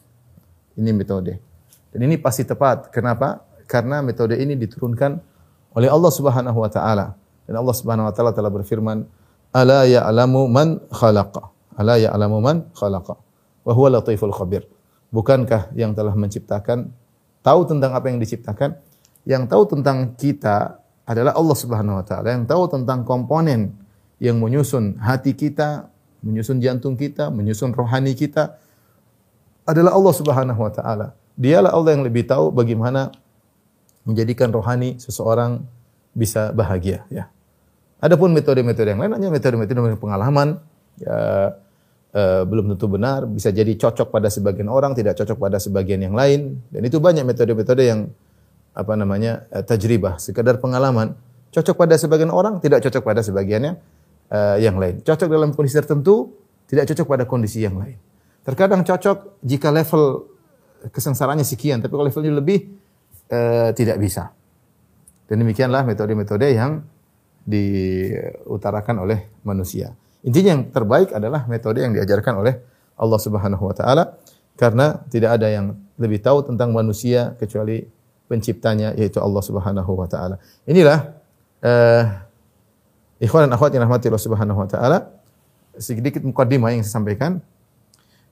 Ini 0.79 0.95
metode. 0.95 1.43
Dan 1.91 2.07
ini 2.07 2.15
pasti 2.15 2.47
tepat. 2.47 2.95
Kenapa? 2.95 3.43
Karena 3.67 4.07
metode 4.07 4.39
ini 4.39 4.55
diturunkan 4.55 5.19
oleh 5.75 5.91
Allah 5.91 6.13
Subhanahu 6.15 6.63
wa 6.63 6.71
taala. 6.71 7.19
Dan 7.43 7.59
Allah 7.59 7.75
Subhanahu 7.75 8.07
wa 8.07 8.15
taala 8.15 8.31
telah 8.31 8.55
berfirman, 8.55 9.03
"Ala 9.51 9.83
ya'lamu 9.83 10.47
man 10.47 10.79
khalaqa." 10.95 11.43
Ala 11.75 11.99
ya'lamu 11.99 12.39
man 12.39 12.71
khalaqa. 12.71 13.19
Wa 13.67 13.73
huwa 13.75 13.99
latiful 13.99 14.31
khabir. 14.31 14.63
Bukankah 15.11 15.75
yang 15.75 15.91
telah 15.91 16.15
menciptakan 16.15 16.95
tahu 17.43 17.67
tentang 17.67 17.99
apa 17.99 18.07
yang 18.15 18.23
diciptakan? 18.23 18.79
Yang 19.27 19.43
tahu 19.51 19.63
tentang 19.75 20.15
kita 20.15 20.86
adalah 21.07 21.39
Allah 21.39 21.57
Subhanahu 21.57 22.03
wa 22.03 22.05
taala 22.05 22.35
yang 22.35 22.45
tahu 22.45 22.67
tentang 22.67 23.07
komponen 23.07 23.79
yang 24.19 24.43
menyusun 24.43 24.99
hati 24.99 25.39
kita, 25.39 25.87
menyusun 26.27 26.59
jantung 26.59 26.99
kita, 26.99 27.31
menyusun 27.31 27.71
rohani 27.71 28.19
kita 28.19 28.59
adalah 29.63 29.95
Allah 29.95 30.15
Subhanahu 30.15 30.61
wa 30.61 30.73
taala. 30.75 31.07
Dialah 31.39 31.71
Allah 31.71 31.91
yang 31.95 32.05
lebih 32.05 32.27
tahu 32.27 32.51
bagaimana 32.51 33.15
menjadikan 34.03 34.51
rohani 34.51 34.99
seseorang 34.99 35.63
bisa 36.11 36.51
bahagia 36.51 37.07
ya. 37.13 37.31
Adapun 38.03 38.35
metode-metode 38.35 38.93
yang 38.93 39.01
lain 39.01 39.13
hanya 39.17 39.29
metode-metode 39.33 39.97
pengalaman 39.97 40.61
ya 40.97 41.55
uh, 42.17 42.43
belum 42.49 42.73
tentu 42.75 42.87
benar, 42.89 43.29
bisa 43.29 43.53
jadi 43.53 43.77
cocok 43.77 44.09
pada 44.09 44.33
sebagian 44.33 44.73
orang, 44.73 44.97
tidak 44.97 45.21
cocok 45.21 45.37
pada 45.37 45.61
sebagian 45.61 46.01
yang 46.01 46.17
lain 46.17 46.65
dan 46.73 46.83
itu 46.83 46.97
banyak 46.97 47.29
metode-metode 47.29 47.83
yang 47.85 48.01
apa 48.77 48.93
namanya 48.93 49.49
uh, 49.49 49.65
tajribah, 49.65 50.21
sekadar 50.21 50.61
pengalaman, 50.61 51.17
cocok 51.49 51.75
pada 51.75 51.97
sebagian 51.97 52.29
orang, 52.29 52.61
tidak 52.61 52.85
cocok 52.85 53.03
pada 53.03 53.25
sebagiannya 53.25 53.73
uh, 54.29 54.57
yang 54.61 54.77
lain. 54.77 55.01
Cocok 55.01 55.29
dalam 55.33 55.57
kondisi 55.57 55.81
tertentu, 55.81 56.37
tidak 56.69 56.93
cocok 56.93 57.07
pada 57.09 57.25
kondisi 57.25 57.65
yang 57.65 57.81
lain. 57.81 57.97
Terkadang 58.45 58.85
cocok 58.85 59.41
jika 59.41 59.73
level 59.73 60.29
kesengsaraannya 60.93 61.49
sekian, 61.49 61.81
tapi 61.81 61.97
kalau 61.97 62.07
levelnya 62.07 62.37
lebih 62.37 62.69
uh, 63.33 63.73
tidak 63.73 63.97
bisa. 63.97 64.37
Dan 65.27 65.43
demikianlah 65.43 65.83
metode-metode 65.83 66.47
yang 66.55 66.85
diutarakan 67.47 69.03
oleh 69.03 69.27
manusia. 69.43 69.95
Intinya 70.27 70.59
yang 70.59 70.65
terbaik 70.75 71.15
adalah 71.15 71.47
metode 71.47 71.83
yang 71.83 71.95
diajarkan 71.95 72.43
oleh 72.43 72.55
Allah 72.99 73.21
Subhanahu 73.23 73.63
wa 73.63 73.75
taala 73.75 74.05
karena 74.59 75.07
tidak 75.07 75.39
ada 75.39 75.47
yang 75.47 75.79
lebih 75.97 76.19
tahu 76.19 76.43
tentang 76.43 76.75
manusia 76.75 77.39
kecuali 77.39 77.87
penciptanya 78.27 78.93
yaitu 78.99 79.23
Allah 79.23 79.43
Subhanahu 79.43 79.93
wa 79.95 80.07
taala. 80.11 80.37
Inilah 80.67 81.15
uh, 81.63 82.05
ikhwan 83.23 83.47
dan 83.47 83.55
akhwat 83.55 83.71
yang 83.75 83.87
rahmati 83.87 84.11
Allah 84.11 84.23
Subhanahu 84.23 84.59
wa 84.59 84.69
taala 84.69 84.99
sedikit 85.79 86.23
mukadimah 86.25 86.75
yang 86.75 86.83
saya 86.83 87.01
sampaikan. 87.01 87.39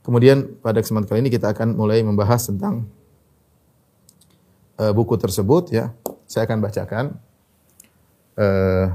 Kemudian 0.04 0.61
pada 0.61 0.85
kesempatan 0.85 1.09
kali 1.09 1.20
ini 1.24 1.33
kita 1.33 1.57
akan 1.57 1.72
mulai 1.80 2.04
membahas 2.04 2.44
tentang 2.44 2.85
uh, 4.76 4.92
buku 4.92 5.16
tersebut 5.16 5.72
ya. 5.72 5.96
Saya 6.28 6.44
akan 6.44 6.59
bacakan 6.61 7.04
uh, 8.37 8.87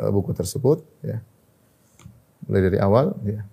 uh, 0.00 0.10
buku 0.14 0.32
tersebut 0.32 0.80
ya. 1.04 1.20
Mulai 2.48 2.72
dari 2.72 2.78
awal 2.80 3.12
ya. 3.26 3.44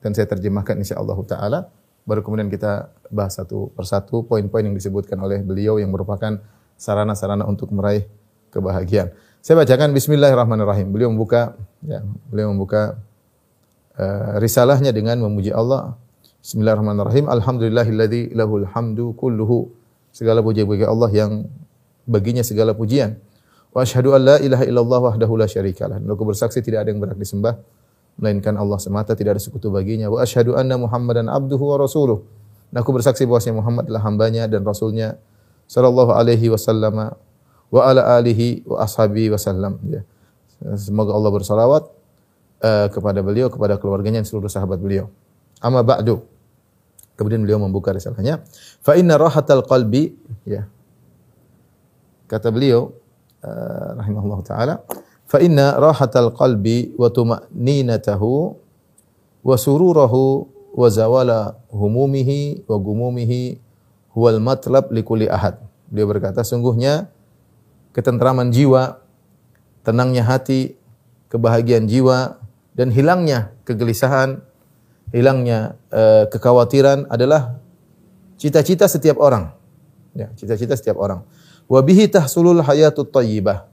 Dan 0.00 0.16
saya 0.16 0.24
terjemahkan 0.24 0.80
insyaallah 0.80 1.18
taala 1.28 1.68
baru 2.02 2.20
kemudian 2.22 2.50
kita 2.50 2.90
bahas 3.12 3.38
satu 3.38 3.70
persatu 3.76 4.26
poin-poin 4.26 4.66
yang 4.66 4.74
disebutkan 4.74 5.18
oleh 5.22 5.38
beliau 5.44 5.78
yang 5.78 5.92
merupakan 5.94 6.40
sarana-sarana 6.74 7.46
untuk 7.46 7.70
meraih 7.70 8.08
kebahagiaan. 8.50 9.14
Saya 9.42 9.58
bacakan 9.58 9.90
Bismillahirrahmanirrahim. 9.94 10.90
Beliau 10.90 11.10
membuka, 11.10 11.58
ya, 11.82 12.02
beliau 12.30 12.54
membuka 12.54 12.98
uh, 13.98 14.38
risalahnya 14.38 14.94
dengan 14.94 15.18
memuji 15.18 15.50
Allah. 15.50 15.98
Bismillahirrahmanirrahim. 16.42 17.26
Alhamdulillahilladzi 17.26 18.34
lahul 18.34 18.66
hamdu 18.70 19.14
kulluhu. 19.18 19.70
Segala 20.12 20.44
puji 20.44 20.62
bagi 20.68 20.86
Allah 20.86 21.10
yang 21.10 21.48
baginya 22.06 22.44
segala 22.46 22.76
pujian. 22.76 23.18
Wa 23.72 23.82
asyhadu 23.82 24.14
an 24.14 24.20
la 24.22 24.36
ilaha 24.38 24.62
illallah 24.68 25.00
wahdahu 25.10 25.34
la 25.40 25.48
syarikalah. 25.48 25.98
Aku 25.98 26.22
bersaksi 26.22 26.60
tidak 26.60 26.86
ada 26.86 26.94
yang 26.94 27.00
berhak 27.00 27.18
disembah 27.18 27.56
melainkan 28.20 28.54
Allah 28.56 28.78
semata 28.78 29.16
tidak 29.16 29.38
ada 29.38 29.42
sekutu 29.42 29.72
baginya. 29.72 30.08
Wa 30.12 30.24
asyhadu 30.24 30.56
anna 30.56 30.76
muhammadan 30.76 31.28
abduhu 31.28 31.72
wa 31.72 31.76
rasuluh. 31.80 32.24
Dan 32.72 32.80
aku 32.80 32.96
bersaksi 32.96 33.28
bahwasanya 33.28 33.60
Muhammad 33.60 33.84
adalah 33.84 34.02
hambanya 34.08 34.48
dan 34.48 34.64
rasulnya 34.64 35.20
sallallahu 35.68 36.16
alaihi 36.16 36.48
wasallam 36.48 37.12
wa 37.68 37.80
ala 37.84 38.16
alihi 38.16 38.64
wa 38.64 38.80
ashabi 38.80 39.28
wasallam. 39.28 39.76
Ya. 39.84 40.02
Semoga 40.80 41.12
Allah 41.12 41.30
bersalawat 41.32 41.84
uh, 42.64 42.86
kepada 42.88 43.20
beliau 43.20 43.52
kepada 43.52 43.76
keluarganya 43.76 44.24
dan 44.24 44.28
seluruh 44.28 44.48
sahabat 44.48 44.80
beliau. 44.80 45.12
Amma 45.60 45.84
ba'du. 45.84 46.24
Kemudian 47.12 47.44
beliau 47.44 47.60
membuka 47.60 47.92
risalahnya. 47.92 48.40
Fa 48.80 48.96
inna 48.96 49.20
rahatal 49.20 49.68
qalbi 49.68 50.16
ya. 50.48 50.64
Kata 52.24 52.48
beliau 52.48 52.96
uh, 53.44 54.00
rahimahullah 54.00 54.40
taala 54.48 54.74
fa 55.32 55.40
inna 55.40 55.80
rahatal 55.80 56.36
qalbi 56.36 56.92
wa 57.00 57.08
tuma'ninatahu 57.08 58.52
wa 59.40 59.56
sururahu 59.56 60.44
wa 60.76 60.88
zawala 60.92 61.56
humumihi 61.72 62.68
wa 62.68 62.76
gumumihi 62.76 63.56
huwal 64.12 64.44
matlab 64.44 64.92
likulli 64.92 65.32
ahad. 65.32 65.56
Dia 65.88 66.04
berkata 66.04 66.44
sungguhnya 66.44 67.08
ketentraman 67.96 68.52
jiwa, 68.52 69.00
tenangnya 69.80 70.20
hati, 70.28 70.76
kebahagiaan 71.32 71.88
jiwa 71.88 72.36
dan 72.76 72.92
hilangnya 72.92 73.56
kegelisahan, 73.64 74.44
hilangnya 75.16 75.80
uh, 75.88 76.28
kekhawatiran 76.28 77.08
adalah 77.08 77.56
cita-cita 78.36 78.84
setiap 78.84 79.16
orang. 79.16 79.48
Ya, 80.12 80.28
cita-cita 80.36 80.76
setiap 80.76 81.00
orang. 81.00 81.24
Wa 81.72 81.80
bihi 81.80 82.04
tahsulul 82.12 82.60
hayatut 82.60 83.08
thayyibah 83.08 83.71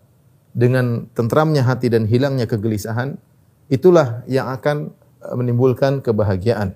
dengan 0.54 1.06
tentramnya 1.14 1.62
hati 1.66 1.94
dan 1.94 2.10
hilangnya 2.10 2.50
kegelisahan, 2.50 3.18
itulah 3.70 4.26
yang 4.26 4.50
akan 4.50 4.92
eh, 5.22 5.36
menimbulkan 5.38 6.02
kebahagiaan. 6.02 6.74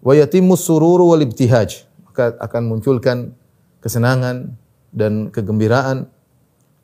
Wa 0.00 0.14
yatimmu 0.14 0.54
sururu 0.54 1.12
wal 1.12 1.22
ibtihaj, 1.26 1.84
maka 2.08 2.38
akan 2.38 2.62
munculkan 2.70 3.34
kesenangan 3.82 4.54
dan 4.94 5.28
kegembiraan. 5.28 6.08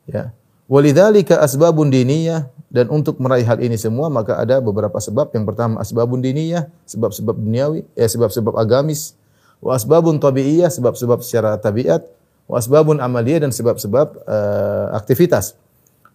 Ya. 0.05 0.35
Walidzalika 0.65 1.41
asbabun 1.41 1.93
diniyah 1.93 2.49
dan 2.73 2.89
untuk 2.89 3.21
meraih 3.21 3.45
hal 3.45 3.61
ini 3.61 3.77
semua 3.77 4.09
maka 4.09 4.37
ada 4.37 4.59
beberapa 4.59 4.97
sebab. 4.97 5.31
Yang 5.33 5.45
pertama 5.53 5.81
asbabun 5.81 6.19
diniyah, 6.21 6.69
sebab-sebab 6.89 7.37
duniawi, 7.37 7.85
ya 7.93 8.07
sebab-sebab 8.09 8.57
agamis. 8.57 9.15
Wa 9.63 9.77
asbabun 9.79 10.19
tabiiyah, 10.19 10.69
sebab-sebab 10.69 11.23
secara 11.23 11.55
tabiat. 11.57 12.03
Wa 12.45 12.61
asbabun 12.61 13.01
amaliyah 13.01 13.47
dan 13.47 13.51
sebab-sebab 13.55 14.21
uh, 14.27 14.93
aktivitas 14.93 15.57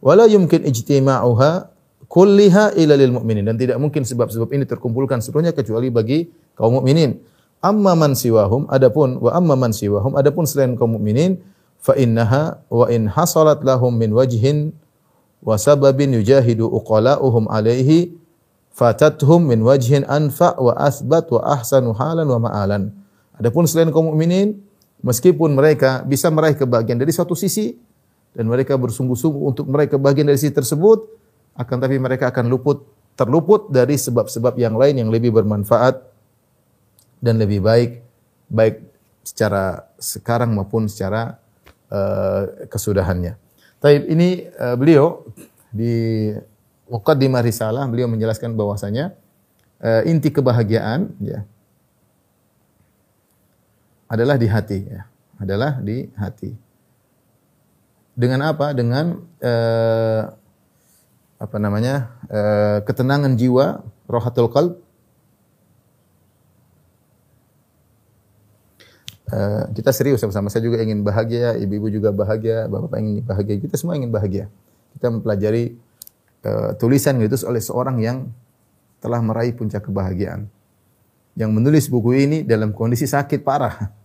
wala 0.01 0.25
yumkin 0.27 0.65
ijtima'uha 0.65 1.71
kulliha 2.11 2.75
ila 2.75 2.95
lil 2.99 3.13
mu'minin 3.15 3.47
dan 3.47 3.55
tidak 3.55 3.79
mungkin 3.79 4.03
sebab-sebab 4.03 4.51
ini 4.57 4.67
terkumpulkan 4.67 5.23
seluruhnya 5.23 5.55
kecuali 5.55 5.93
bagi 5.93 6.27
kaum 6.59 6.83
mukminin. 6.83 7.23
Amma 7.61 7.93
man 7.93 8.17
siwahum 8.17 8.67
adapun 8.73 9.21
wa 9.21 9.37
amma 9.37 9.55
man 9.55 9.71
siwahum 9.77 10.17
adapun 10.17 10.49
selain 10.49 10.75
kaum 10.75 10.97
mukminin 10.97 11.39
fa 11.79 11.93
innaha 11.93 12.65
wa 12.73 12.89
in 12.89 13.07
hasalat 13.07 13.61
lahum 13.61 13.93
min 13.93 14.17
wajhin 14.17 14.73
wa 15.45 15.61
sababin 15.61 16.17
yujahidu 16.17 16.65
uqala'uhum 16.67 17.53
alaihi 17.53 18.17
fatathum 18.73 19.53
min 19.53 19.61
wajhin 19.61 20.09
anfa 20.09 20.57
wa 20.57 20.73
asbat 20.81 21.29
wa 21.29 21.45
ahsanu 21.45 21.93
halan 21.93 22.25
wa 22.27 22.49
ma'alan. 22.49 22.97
Adapun 23.37 23.69
selain 23.69 23.93
kaum 23.93 24.09
mukminin 24.09 24.57
meskipun 25.05 25.53
mereka 25.53 26.01
bisa 26.09 26.33
meraih 26.33 26.57
kebahagiaan 26.57 27.01
dari 27.01 27.13
suatu 27.13 27.37
sisi 27.37 27.77
dan 28.35 28.47
mereka 28.47 28.79
bersungguh-sungguh 28.79 29.43
untuk 29.43 29.67
meraih 29.67 29.91
kebahagiaan 29.91 30.31
dari 30.31 30.39
sisi 30.39 30.55
tersebut 30.55 31.03
akan 31.59 31.77
tapi 31.83 31.99
mereka 31.99 32.31
akan 32.31 32.47
luput 32.47 32.87
terluput 33.19 33.69
dari 33.69 33.99
sebab-sebab 33.99 34.57
yang 34.57 34.79
lain 34.79 35.03
yang 35.03 35.11
lebih 35.11 35.35
bermanfaat 35.35 35.99
dan 37.21 37.37
lebih 37.37 37.61
baik 37.61 38.01
baik 38.49 38.81
secara 39.21 39.87
sekarang 40.01 40.57
maupun 40.57 40.89
secara 40.89 41.37
uh, 41.93 42.67
kesudahannya. 42.67 43.37
Tapi 43.79 44.09
ini 44.09 44.49
uh, 44.57 44.75
beliau 44.75 45.27
di 45.71 46.33
Muqaddimah 46.91 47.45
Risalah 47.45 47.87
beliau 47.87 48.11
menjelaskan 48.11 48.57
bahwasanya 48.59 49.15
uh, 49.85 50.03
inti 50.09 50.35
kebahagiaan 50.35 51.15
ya 51.23 51.47
adalah 54.11 54.35
di 54.35 54.49
hati 54.51 54.79
ya, 54.91 55.07
adalah 55.39 55.79
di 55.79 56.11
hati. 56.19 56.51
Dengan 58.21 58.45
apa? 58.45 58.77
Dengan 58.77 59.17
uh, 59.41 60.23
apa 61.41 61.57
namanya? 61.57 62.21
Uh, 62.29 62.85
ketenangan 62.85 63.33
jiwa, 63.41 63.81
rohatul 64.05 64.53
qalb. 64.53 64.77
Uh, 69.33 69.73
kita 69.73 69.97
serius 69.97 70.21
sama-sama. 70.21 70.53
Saya 70.53 70.69
juga 70.69 70.85
ingin 70.85 71.01
bahagia, 71.01 71.57
ibu-ibu 71.57 71.89
juga 71.89 72.13
bahagia, 72.13 72.69
bapak-bapak 72.69 72.99
ingin 73.01 73.25
bahagia. 73.25 73.57
Kita 73.57 73.81
semua 73.81 73.97
ingin 73.97 74.13
bahagia. 74.13 74.53
Kita 74.93 75.09
mempelajari 75.09 75.81
uh, 76.45 76.77
tulisan 76.77 77.17
itu 77.25 77.41
oleh 77.49 77.63
seorang 77.65 78.05
yang 78.05 78.29
telah 79.01 79.25
meraih 79.25 79.57
puncak 79.57 79.89
kebahagiaan. 79.89 80.45
Yang 81.41 81.51
menulis 81.57 81.85
buku 81.89 82.21
ini 82.21 82.39
dalam 82.45 82.77
kondisi 82.77 83.09
sakit 83.09 83.41
parah. 83.41 83.97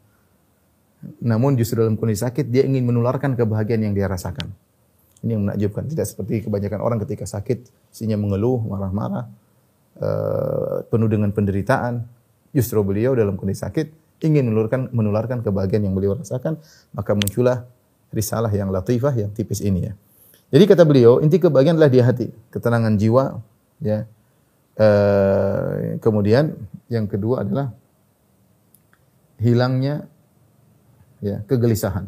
Namun 1.22 1.56
justru 1.60 1.82
dalam 1.82 1.98
kondisi 1.98 2.24
sakit 2.24 2.50
dia 2.50 2.64
ingin 2.66 2.86
menularkan 2.86 3.34
kebahagiaan 3.38 3.86
yang 3.90 3.94
dia 3.94 4.10
rasakan. 4.10 4.52
Ini 5.26 5.32
yang 5.38 5.44
menakjubkan. 5.50 5.90
Tidak 5.90 6.06
seperti 6.06 6.46
kebanyakan 6.46 6.80
orang 6.86 6.98
ketika 7.02 7.26
sakit, 7.26 7.66
isinya 7.90 8.20
mengeluh, 8.20 8.62
marah-marah, 8.62 9.26
uh, 10.02 10.86
penuh 10.86 11.10
dengan 11.10 11.34
penderitaan. 11.34 12.06
Justru 12.56 12.80
beliau 12.86 13.18
dalam 13.18 13.36
kondisi 13.36 13.66
sakit 13.66 13.88
ingin 14.24 14.48
menularkan 14.48 14.88
menularkan 14.96 15.44
kebahagiaan 15.44 15.92
yang 15.92 15.96
beliau 15.98 16.16
rasakan, 16.16 16.56
maka 16.96 17.12
muncullah 17.12 17.68
risalah 18.16 18.48
yang 18.54 18.72
latifah 18.72 19.12
yang 19.12 19.34
tipis 19.36 19.60
ini 19.60 19.92
ya. 19.92 19.94
Jadi 20.54 20.64
kata 20.72 20.88
beliau, 20.88 21.20
inti 21.20 21.42
kebahagiaan 21.42 21.76
adalah 21.76 21.92
di 21.92 22.00
hati, 22.00 22.28
ketenangan 22.54 22.96
jiwa, 22.96 23.24
ya. 23.84 24.08
Uh, 24.76 25.96
kemudian 26.04 26.52
yang 26.92 27.08
kedua 27.08 27.48
adalah 27.48 27.72
hilangnya 29.40 30.04
ya, 31.20 31.44
kegelisahan. 31.46 32.08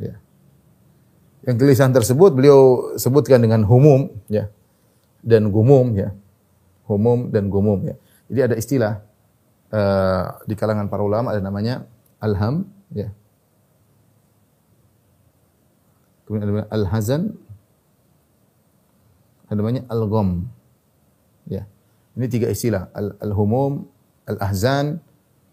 Ya. 0.00 0.16
Yang 1.44 1.54
kegelisahan 1.60 1.92
tersebut 1.92 2.32
beliau 2.36 2.92
sebutkan 3.00 3.40
dengan 3.40 3.64
humum 3.64 4.12
ya 4.28 4.48
dan 5.20 5.48
gumum 5.52 5.92
ya. 5.96 6.12
Humum 6.90 7.30
dan 7.30 7.46
gumum 7.48 7.86
ya. 7.86 7.94
Jadi 8.26 8.40
ada 8.50 8.54
istilah 8.58 8.92
uh, 9.70 10.24
di 10.44 10.58
kalangan 10.58 10.90
para 10.90 11.06
ulama 11.06 11.30
ada 11.30 11.42
namanya 11.44 11.86
alham 12.18 12.66
ya. 12.90 13.14
Kemudian 16.26 16.46
ada 16.46 16.66
al-hazan 16.70 17.34
ada 19.50 19.58
namanya 19.58 19.82
al-gham. 19.90 20.46
Ya. 21.50 21.66
Ini 22.14 22.26
tiga 22.30 22.46
istilah, 22.46 22.86
al-humum, 22.94 23.90
al-ahzan, 24.22 25.02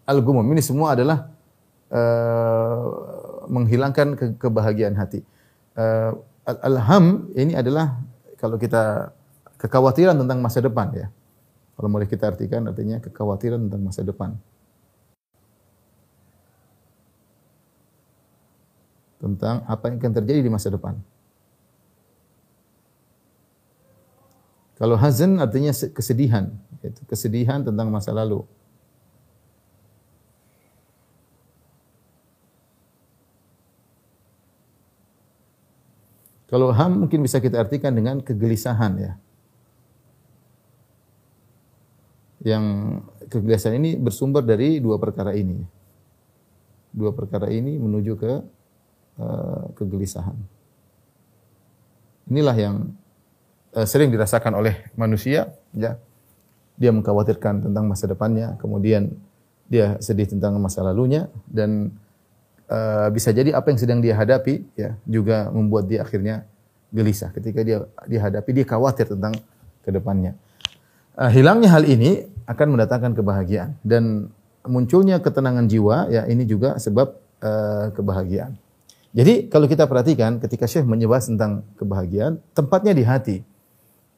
al-gumum. 0.06 0.46
Ini 0.54 0.62
semua 0.62 0.94
adalah 0.94 1.34
uh, 1.92 2.82
menghilangkan 3.48 4.16
ke 4.16 4.26
kebahagiaan 4.36 4.96
hati. 4.96 5.24
Uh, 5.78 6.16
Alham 6.48 7.28
ini 7.36 7.52
adalah 7.52 8.00
kalau 8.40 8.56
kita 8.56 9.12
kekhawatiran 9.60 10.16
tentang 10.16 10.40
masa 10.40 10.64
depan 10.64 10.88
ya. 10.96 11.06
Kalau 11.76 11.88
boleh 11.92 12.08
kita 12.10 12.32
artikan 12.32 12.66
artinya 12.66 12.98
kekhawatiran 12.98 13.68
tentang 13.68 13.82
masa 13.84 14.00
depan. 14.02 14.34
Tentang 19.18 19.66
apa 19.66 19.90
yang 19.90 19.98
akan 19.98 20.12
terjadi 20.22 20.40
di 20.46 20.50
masa 20.50 20.70
depan. 20.70 20.96
Kalau 24.78 24.94
hazan 24.94 25.42
artinya 25.42 25.74
kesedihan, 25.74 26.54
yaitu 26.86 27.02
kesedihan 27.10 27.66
tentang 27.66 27.90
masa 27.90 28.14
lalu. 28.14 28.46
Kalau 36.48 36.72
ham 36.72 37.04
mungkin 37.04 37.20
bisa 37.20 37.44
kita 37.44 37.60
artikan 37.60 37.92
dengan 37.92 38.24
kegelisahan 38.24 38.92
ya. 38.96 39.12
Yang 42.40 42.64
kegelisahan 43.28 43.76
ini 43.76 44.00
bersumber 44.00 44.40
dari 44.40 44.80
dua 44.80 44.96
perkara 44.96 45.36
ini. 45.36 45.60
Dua 46.88 47.12
perkara 47.12 47.52
ini 47.52 47.76
menuju 47.76 48.12
ke 48.16 48.32
uh, 49.20 49.64
kegelisahan. 49.76 50.36
Inilah 52.32 52.56
yang 52.56 52.76
uh, 53.76 53.84
sering 53.84 54.08
dirasakan 54.08 54.56
oleh 54.56 54.88
manusia 54.96 55.52
ya. 55.76 56.00
Dia 56.78 56.94
mengkhawatirkan 56.94 57.68
tentang 57.68 57.90
masa 57.90 58.06
depannya, 58.06 58.54
kemudian 58.62 59.10
dia 59.68 60.00
sedih 60.00 60.30
tentang 60.30 60.56
masa 60.62 60.80
lalunya 60.80 61.28
dan 61.50 61.92
uh, 62.68 63.08
bisa 63.12 63.32
jadi 63.32 63.56
apa 63.56 63.72
yang 63.72 63.80
sedang 63.80 63.98
dia 64.04 64.14
hadapi 64.14 64.64
ya 64.78 64.94
juga 65.08 65.48
membuat 65.50 65.88
dia 65.88 66.04
akhirnya 66.04 66.44
gelisah 66.88 67.32
ketika 67.32 67.60
dia 67.64 67.84
dihadapi 68.08 68.50
dia 68.52 68.66
khawatir 68.68 69.08
tentang 69.08 69.36
ke 69.84 69.90
depannya. 69.92 70.36
Uh, 71.18 71.28
hilangnya 71.32 71.72
hal 71.72 71.84
ini 71.84 72.28
akan 72.48 72.78
mendatangkan 72.78 73.12
kebahagiaan 73.18 73.76
dan 73.84 74.32
munculnya 74.64 75.20
ketenangan 75.20 75.68
jiwa 75.68 76.08
ya 76.08 76.24
ini 76.28 76.44
juga 76.44 76.76
sebab 76.80 77.16
uh, 77.42 77.92
kebahagiaan. 77.92 78.56
Jadi 79.16 79.48
kalau 79.48 79.64
kita 79.66 79.88
perhatikan 79.88 80.36
ketika 80.38 80.68
Syekh 80.68 80.84
menyebut 80.84 81.24
tentang 81.24 81.64
kebahagiaan, 81.80 82.38
tempatnya 82.52 82.92
di 82.92 83.04
hati. 83.08 83.36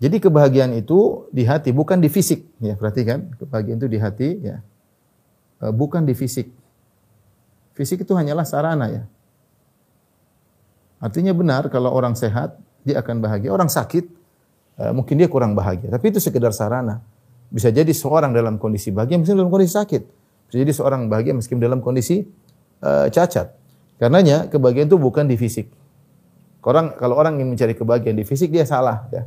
Jadi 0.00 0.16
kebahagiaan 0.18 0.74
itu 0.74 1.30
di 1.30 1.46
hati, 1.46 1.70
bukan 1.70 2.02
di 2.02 2.08
fisik. 2.10 2.48
Ya, 2.58 2.74
perhatikan, 2.74 3.30
kebahagiaan 3.36 3.78
itu 3.78 3.88
di 3.88 3.98
hati, 4.00 4.28
ya, 4.40 4.56
bukan 5.72 6.08
di 6.08 6.16
fisik. 6.16 6.50
Fisik 7.80 8.04
itu 8.04 8.12
hanyalah 8.12 8.44
sarana 8.44 8.92
ya. 8.92 9.02
Artinya 11.00 11.32
benar 11.32 11.64
kalau 11.72 11.88
orang 11.88 12.12
sehat 12.12 12.60
dia 12.84 13.00
akan 13.00 13.24
bahagia, 13.24 13.48
orang 13.56 13.72
sakit 13.72 14.04
uh, 14.76 14.92
mungkin 14.92 15.16
dia 15.16 15.32
kurang 15.32 15.56
bahagia. 15.56 15.88
Tapi 15.88 16.12
itu 16.12 16.20
sekedar 16.20 16.52
sarana. 16.52 17.00
Bisa 17.48 17.72
jadi 17.72 17.88
seorang 17.88 18.36
dalam 18.36 18.60
kondisi 18.60 18.92
bahagia 18.92 19.16
meskipun 19.16 19.40
dalam 19.40 19.48
kondisi 19.48 19.72
sakit. 19.80 20.02
Bisa 20.52 20.56
jadi 20.60 20.72
seorang 20.76 21.08
bahagia 21.08 21.32
meskipun 21.32 21.56
dalam 21.56 21.80
kondisi 21.80 22.20
uh, 22.84 23.08
cacat. 23.08 23.56
Karenanya 23.96 24.52
kebahagiaan 24.52 24.92
itu 24.92 25.00
bukan 25.00 25.24
di 25.24 25.40
fisik. 25.40 25.72
Orang 26.60 27.00
kalau 27.00 27.16
orang 27.16 27.40
ingin 27.40 27.56
mencari 27.56 27.72
kebahagiaan 27.72 28.20
di 28.20 28.28
fisik 28.28 28.52
dia 28.52 28.68
salah 28.68 29.08
ya. 29.08 29.24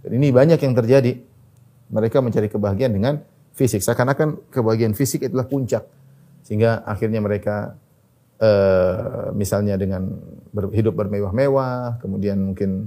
Dan 0.00 0.16
ini 0.16 0.32
banyak 0.32 0.56
yang 0.64 0.72
terjadi. 0.72 1.12
Mereka 1.92 2.24
mencari 2.24 2.48
kebahagiaan 2.48 2.96
dengan 2.96 3.20
fisik. 3.52 3.84
Seakan-akan 3.84 4.48
kebahagiaan 4.48 4.96
fisik 4.96 5.28
itulah 5.28 5.44
puncak 5.44 5.84
sehingga 6.46 6.86
akhirnya 6.86 7.18
mereka 7.18 7.74
uh, 8.38 9.34
misalnya 9.34 9.74
dengan 9.74 10.14
hidup 10.70 10.94
bermewah-mewah, 10.94 11.98
kemudian 11.98 12.38
mungkin 12.38 12.86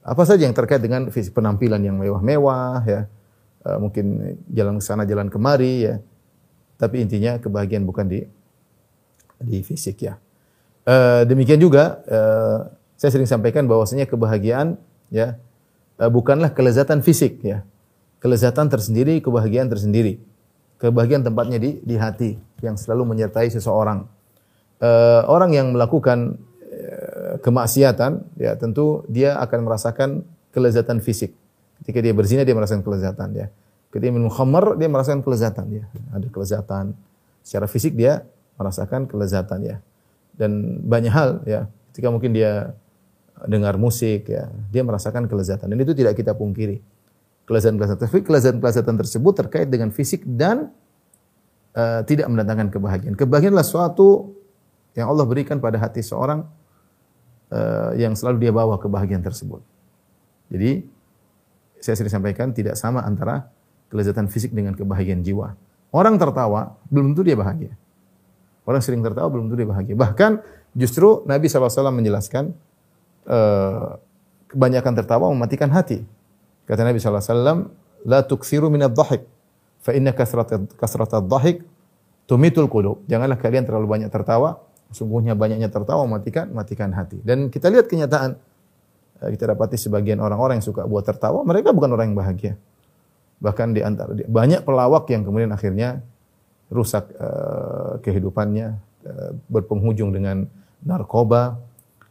apa 0.00 0.24
saja 0.24 0.48
yang 0.48 0.56
terkait 0.56 0.80
dengan 0.80 1.04
penampilan 1.12 1.84
yang 1.84 2.00
mewah-mewah 2.00 2.80
ya. 2.88 3.04
Uh, 3.60 3.76
mungkin 3.76 4.40
jalan 4.48 4.80
ke 4.80 4.84
sana 4.88 5.04
jalan 5.04 5.28
kemari 5.28 5.84
ya. 5.84 6.00
Tapi 6.80 7.04
intinya 7.04 7.36
kebahagiaan 7.36 7.84
bukan 7.84 8.08
di 8.08 8.24
di 9.36 9.60
fisik 9.60 10.08
ya. 10.08 10.16
Uh, 10.88 11.28
demikian 11.28 11.60
juga 11.60 12.00
uh, 12.08 12.72
saya 12.96 13.12
sering 13.12 13.28
sampaikan 13.28 13.68
bahwasanya 13.68 14.08
kebahagiaan 14.08 14.80
ya 15.12 15.36
bukanlah 16.00 16.56
kelezatan 16.56 17.04
fisik 17.04 17.44
ya. 17.44 17.68
Kelezatan 18.18 18.72
tersendiri, 18.72 19.20
kebahagiaan 19.20 19.68
tersendiri. 19.68 20.18
Kebahagiaan 20.80 21.22
tempatnya 21.22 21.60
di 21.60 21.78
di 21.84 21.94
hati 22.00 22.47
yang 22.62 22.76
selalu 22.78 23.14
menyertai 23.14 23.50
seseorang. 23.50 24.06
Uh, 24.78 25.26
orang 25.26 25.50
yang 25.54 25.74
melakukan 25.74 26.38
uh, 26.70 27.36
kemaksiatan, 27.42 28.22
ya 28.38 28.54
tentu 28.54 29.02
dia 29.10 29.38
akan 29.42 29.66
merasakan 29.66 30.22
kelezatan 30.54 31.02
fisik. 31.02 31.34
Ketika 31.82 31.98
dia 32.02 32.14
berzina 32.14 32.42
dia 32.42 32.54
merasakan 32.54 32.82
kelezatan 32.82 33.28
ya. 33.34 33.46
Ketika 33.88 34.10
minum 34.12 34.28
khamar 34.28 34.76
dia 34.76 34.90
merasakan 34.90 35.22
kelezatan 35.22 35.66
ya. 35.82 35.84
Ada 36.14 36.26
kelezatan. 36.28 36.84
Secara 37.42 37.66
fisik 37.70 37.94
dia 37.94 38.26
merasakan 38.58 39.06
kelezatan 39.06 39.58
ya. 39.64 39.76
Dan 40.34 40.82
banyak 40.84 41.12
hal 41.14 41.30
ya. 41.46 41.70
Ketika 41.90 42.10
mungkin 42.10 42.34
dia 42.34 42.74
dengar 43.46 43.78
musik 43.78 44.26
ya, 44.26 44.50
dia 44.70 44.82
merasakan 44.82 45.30
kelezatan. 45.30 45.70
Dan 45.70 45.78
itu 45.78 45.94
tidak 45.94 46.18
kita 46.18 46.34
pungkiri 46.34 46.82
kelezatan-kelezatan. 47.46 48.02
Tapi 48.10 48.20
kelezatan-kelezatan 48.26 48.94
tersebut 48.98 49.32
terkait 49.46 49.68
dengan 49.70 49.94
fisik 49.94 50.26
dan 50.26 50.74
uh, 51.74 52.00
tidak 52.04 52.30
mendatangkan 52.30 52.72
kebahagiaan. 52.72 53.14
Kebahagiaan 53.18 53.52
adalah 53.56 53.66
suatu 53.68 54.36
yang 54.96 55.10
Allah 55.10 55.24
berikan 55.28 55.60
pada 55.60 55.76
hati 55.76 56.00
seorang 56.00 56.46
uh, 57.52 57.92
yang 57.98 58.14
selalu 58.16 58.48
dia 58.48 58.52
bawa 58.54 58.78
kebahagiaan 58.80 59.24
tersebut. 59.24 59.60
Jadi 60.48 60.86
saya 61.78 61.94
sering 61.94 62.12
sampaikan 62.12 62.50
tidak 62.56 62.74
sama 62.74 63.04
antara 63.04 63.52
kelezatan 63.92 64.26
fisik 64.28 64.52
dengan 64.52 64.74
kebahagiaan 64.74 65.20
jiwa. 65.24 65.54
Orang 65.88 66.20
tertawa 66.20 66.76
belum 66.92 67.12
tentu 67.12 67.24
dia 67.24 67.36
bahagia. 67.36 67.72
Orang 68.68 68.84
sering 68.84 69.00
tertawa 69.00 69.28
belum 69.32 69.48
tentu 69.48 69.64
dia 69.64 69.68
bahagia. 69.68 69.94
Bahkan 69.96 70.44
justru 70.76 71.24
Nabi 71.24 71.48
SAW 71.48 71.88
menjelaskan 71.88 72.52
uh, 73.24 73.96
kebanyakan 74.52 74.92
tertawa 74.92 75.32
mematikan 75.32 75.72
hati. 75.72 76.04
Kata 76.68 76.84
Nabi 76.84 77.00
SAW, 77.00 77.72
La 78.06 78.22
tuksiru 78.22 78.68
minad 78.68 78.94
dhahik, 78.94 79.24
fa 79.82 79.94
inna 79.94 80.12
kasrat 80.14 81.12
dhahik 81.26 81.64
tumitul 82.28 82.68
qulub. 82.68 83.02
Janganlah 83.08 83.40
kalian 83.40 83.64
terlalu 83.64 83.86
banyak 83.88 84.10
tertawa, 84.12 84.60
sungguhnya 84.92 85.32
banyaknya 85.32 85.72
tertawa 85.72 86.04
mematikan 86.04 86.52
matikan 86.52 86.92
hati. 86.92 87.18
Dan 87.24 87.48
kita 87.48 87.72
lihat 87.72 87.88
kenyataan 87.88 88.36
eh, 89.24 89.30
kita 89.32 89.56
dapati 89.56 89.80
sebagian 89.80 90.20
orang-orang 90.20 90.60
yang 90.60 90.66
suka 90.68 90.84
buat 90.84 91.08
tertawa, 91.08 91.40
mereka 91.42 91.72
bukan 91.72 91.90
orang 91.96 92.12
yang 92.12 92.18
bahagia. 92.20 92.54
Bahkan 93.40 93.72
di 93.72 93.80
antara 93.80 94.12
banyak 94.12 94.66
pelawak 94.66 95.08
yang 95.14 95.22
kemudian 95.22 95.54
akhirnya 95.54 96.02
rusak 96.68 97.08
uh, 97.16 97.96
kehidupannya, 98.02 98.76
uh, 99.08 99.30
berpenghujung 99.48 100.10
dengan 100.10 100.44
narkoba, 100.82 101.56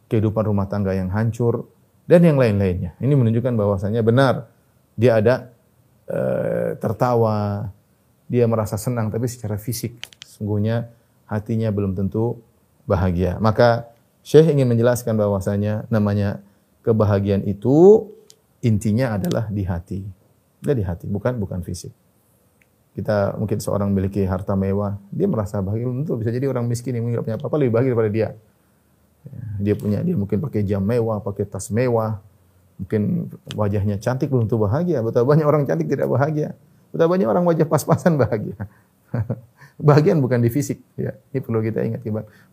kehidupan 0.08 0.48
rumah 0.48 0.66
tangga 0.66 0.96
yang 0.96 1.12
hancur 1.12 1.68
dan 2.08 2.24
yang 2.24 2.40
lain-lainnya. 2.40 2.96
Ini 2.98 3.12
menunjukkan 3.12 3.54
bahwasanya 3.54 4.00
benar 4.00 4.48
dia 4.96 5.20
ada 5.20 5.52
tertawa, 6.80 7.68
dia 8.28 8.44
merasa 8.48 8.76
senang 8.80 9.08
tapi 9.12 9.28
secara 9.28 9.56
fisik 9.60 9.96
sungguhnya 10.24 10.88
hatinya 11.28 11.68
belum 11.68 11.92
tentu 11.92 12.40
bahagia. 12.88 13.36
Maka 13.40 13.92
Syekh 14.24 14.52
ingin 14.52 14.68
menjelaskan 14.68 15.16
bahwasanya 15.16 15.88
namanya 15.88 16.40
kebahagiaan 16.84 17.44
itu 17.44 18.08
intinya 18.64 19.16
adalah 19.16 19.48
di 19.48 19.64
hati. 19.64 20.00
Dia 20.58 20.74
di 20.74 20.84
hati, 20.84 21.06
bukan 21.08 21.38
bukan 21.38 21.60
fisik. 21.62 21.92
Kita 22.96 23.38
mungkin 23.38 23.62
seorang 23.62 23.94
memiliki 23.94 24.26
harta 24.26 24.58
mewah, 24.58 24.98
dia 25.14 25.30
merasa 25.30 25.62
bahagia 25.62 25.86
tentu 25.86 26.18
bisa 26.18 26.34
jadi 26.34 26.50
orang 26.50 26.66
miskin 26.66 26.98
yang 26.98 27.06
tidak 27.14 27.24
punya 27.24 27.36
apa-apa 27.38 27.56
lebih 27.62 27.72
bahagia 27.78 27.90
daripada 27.94 28.10
dia. 28.10 28.28
Ya, 29.22 29.42
dia 29.62 29.74
punya 29.78 29.98
dia 30.02 30.16
mungkin 30.18 30.42
pakai 30.42 30.66
jam 30.66 30.82
mewah, 30.82 31.22
pakai 31.22 31.46
tas 31.46 31.70
mewah, 31.70 32.18
mungkin 32.78 33.28
wajahnya 33.58 33.98
cantik 33.98 34.30
belum 34.30 34.46
tentu 34.46 34.62
bahagia. 34.62 35.02
Betapa 35.02 35.26
banyak 35.26 35.46
orang 35.46 35.62
cantik 35.66 35.90
tidak 35.90 36.08
bahagia. 36.08 36.54
Betapa 36.94 37.10
banyak 37.12 37.28
orang 37.28 37.44
wajah 37.44 37.66
pas-pasan 37.66 38.16
bahagia. 38.16 38.56
Bahagian 39.78 40.18
bukan 40.18 40.42
di 40.42 40.50
fisik, 40.50 40.82
ya. 40.98 41.14
Ini 41.30 41.38
perlu 41.38 41.62
kita 41.62 41.86
ingat, 41.86 42.02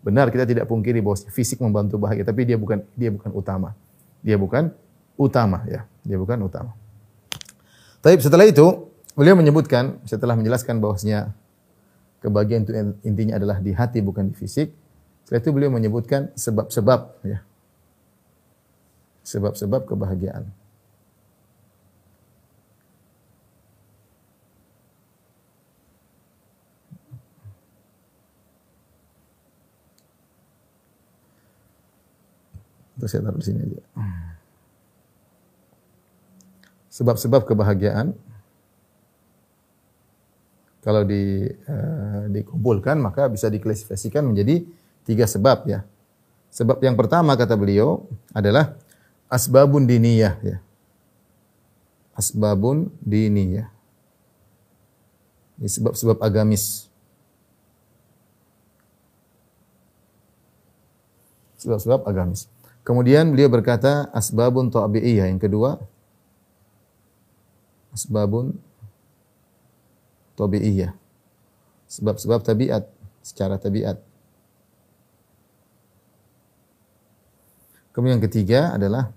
Benar 0.05 0.29
kita 0.29 0.45
tidak 0.45 0.69
pungkiri 0.69 1.01
bahwa 1.01 1.17
fisik 1.33 1.57
membantu 1.57 1.97
bahagia, 1.97 2.21
tapi 2.21 2.45
dia 2.45 2.53
bukan 2.53 2.85
dia 2.93 3.09
bukan 3.09 3.33
utama. 3.33 3.73
Dia 4.21 4.37
bukan 4.37 4.69
utama, 5.17 5.65
ya. 5.65 5.89
Dia 6.05 6.21
bukan 6.21 6.45
utama. 6.45 6.77
Tapi 8.05 8.21
setelah 8.21 8.45
itu 8.45 8.93
beliau 9.17 9.33
menyebutkan 9.33 9.97
setelah 10.05 10.37
menjelaskan 10.37 10.77
bahwasanya 10.77 11.33
kebahagiaan 12.21 12.61
itu 12.61 12.71
intinya 13.01 13.41
adalah 13.41 13.57
di 13.57 13.73
hati 13.73 14.05
bukan 14.05 14.29
di 14.29 14.37
fisik. 14.37 14.69
Setelah 15.25 15.41
itu 15.41 15.49
beliau 15.49 15.73
menyebutkan 15.73 16.29
sebab-sebab 16.37 17.25
ya. 17.25 17.41
Sebab-sebab 19.25 19.89
kebahagiaan. 19.89 20.45
Itu 32.95 33.09
saya 33.11 33.27
taruh 33.27 33.41
di 33.41 33.45
sini 33.45 33.59
aja. 33.65 33.81
Sebab-sebab 36.95 37.43
kebahagiaan 37.43 38.15
kalau 40.79 41.01
di, 41.03 41.49
uh, 41.49 42.29
dikumpulkan 42.29 43.01
maka 43.01 43.27
bisa 43.27 43.49
diklasifikasikan 43.51 44.21
menjadi 44.21 44.63
tiga 45.03 45.27
sebab 45.27 45.67
ya. 45.67 45.83
Sebab 46.55 46.79
yang 46.79 46.95
pertama 46.95 47.35
kata 47.35 47.59
beliau 47.59 48.07
adalah 48.31 48.79
asbabun 49.31 49.85
diniyah 49.89 50.35
ya. 50.41 50.57
Asbabun 52.15 52.93
diniyah. 53.03 53.67
Ini 55.59 55.69
sebab-sebab 55.71 56.19
agamis. 56.23 56.87
Sebab-sebab 61.59 62.03
agamis. 62.07 62.47
Kemudian 62.85 63.33
beliau 63.33 63.49
berkata 63.49 64.11
asbabun 64.13 64.69
tabi'iyah. 64.69 65.31
Yang 65.31 65.49
kedua, 65.49 65.81
asbabun 67.95 68.53
tabi'iyah. 70.37 70.93
Sebab-sebab 71.89 72.45
tabiat, 72.45 72.85
secara 73.25 73.57
tabiat. 73.57 73.97
Kemudian 77.95 78.19
yang 78.19 78.25
ketiga 78.27 78.75
adalah 78.75 79.15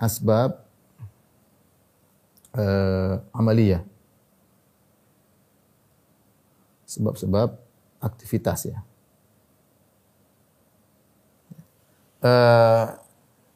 asbab 0.00 0.64
uh, 2.56 3.20
amaliyah. 3.36 3.84
Sebab-sebab 6.88 7.52
aktivitas 8.00 8.72
ya. 8.72 8.80
uh, 12.22 12.86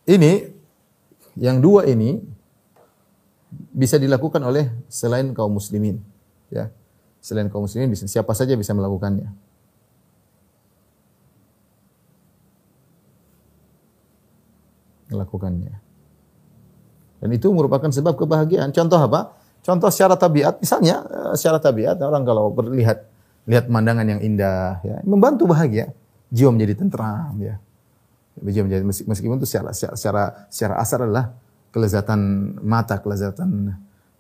ini 0.07 0.51
yang 1.39 1.59
dua 1.59 1.89
ini 1.89 2.21
bisa 3.73 3.97
dilakukan 3.97 4.41
oleh 4.45 4.69
selain 4.89 5.33
kaum 5.37 5.53
muslimin 5.53 6.01
ya 6.49 6.69
selain 7.21 7.49
kaum 7.49 7.65
muslimin 7.65 7.93
bisa 7.93 8.09
siapa 8.09 8.33
saja 8.33 8.57
bisa 8.57 8.73
melakukannya 8.73 9.29
melakukannya. 15.13 15.77
Dan 17.23 17.29
itu 17.31 17.47
merupakan 17.55 17.87
sebab 17.87 18.19
kebahagiaan. 18.19 18.75
Contoh 18.75 18.99
apa? 18.99 19.37
Contoh 19.63 19.89
secara 19.95 20.19
tabiat. 20.19 20.59
Misalnya 20.59 21.07
eh, 21.07 21.35
secara 21.39 21.63
tabiat 21.63 22.03
orang 22.03 22.27
kalau 22.27 22.51
berlihat 22.51 23.07
lihat 23.47 23.67
pemandangan 23.67 24.07
yang 24.07 24.21
indah 24.23 24.83
ya 24.83 24.99
membantu 25.07 25.47
bahagia. 25.47 25.95
Jiwa 26.33 26.51
menjadi 26.51 26.83
tentram 26.83 27.37
ya. 27.39 27.61
Biji 28.41 28.65
menjadi 28.65 28.83
meskipun 28.83 29.37
itu 29.39 29.47
secara 29.47 29.71
secara 29.77 30.49
secara 30.49 30.75
asar 30.81 31.05
adalah 31.05 31.37
kelezatan 31.71 32.21
mata, 32.65 32.97
kelezatan 32.99 33.77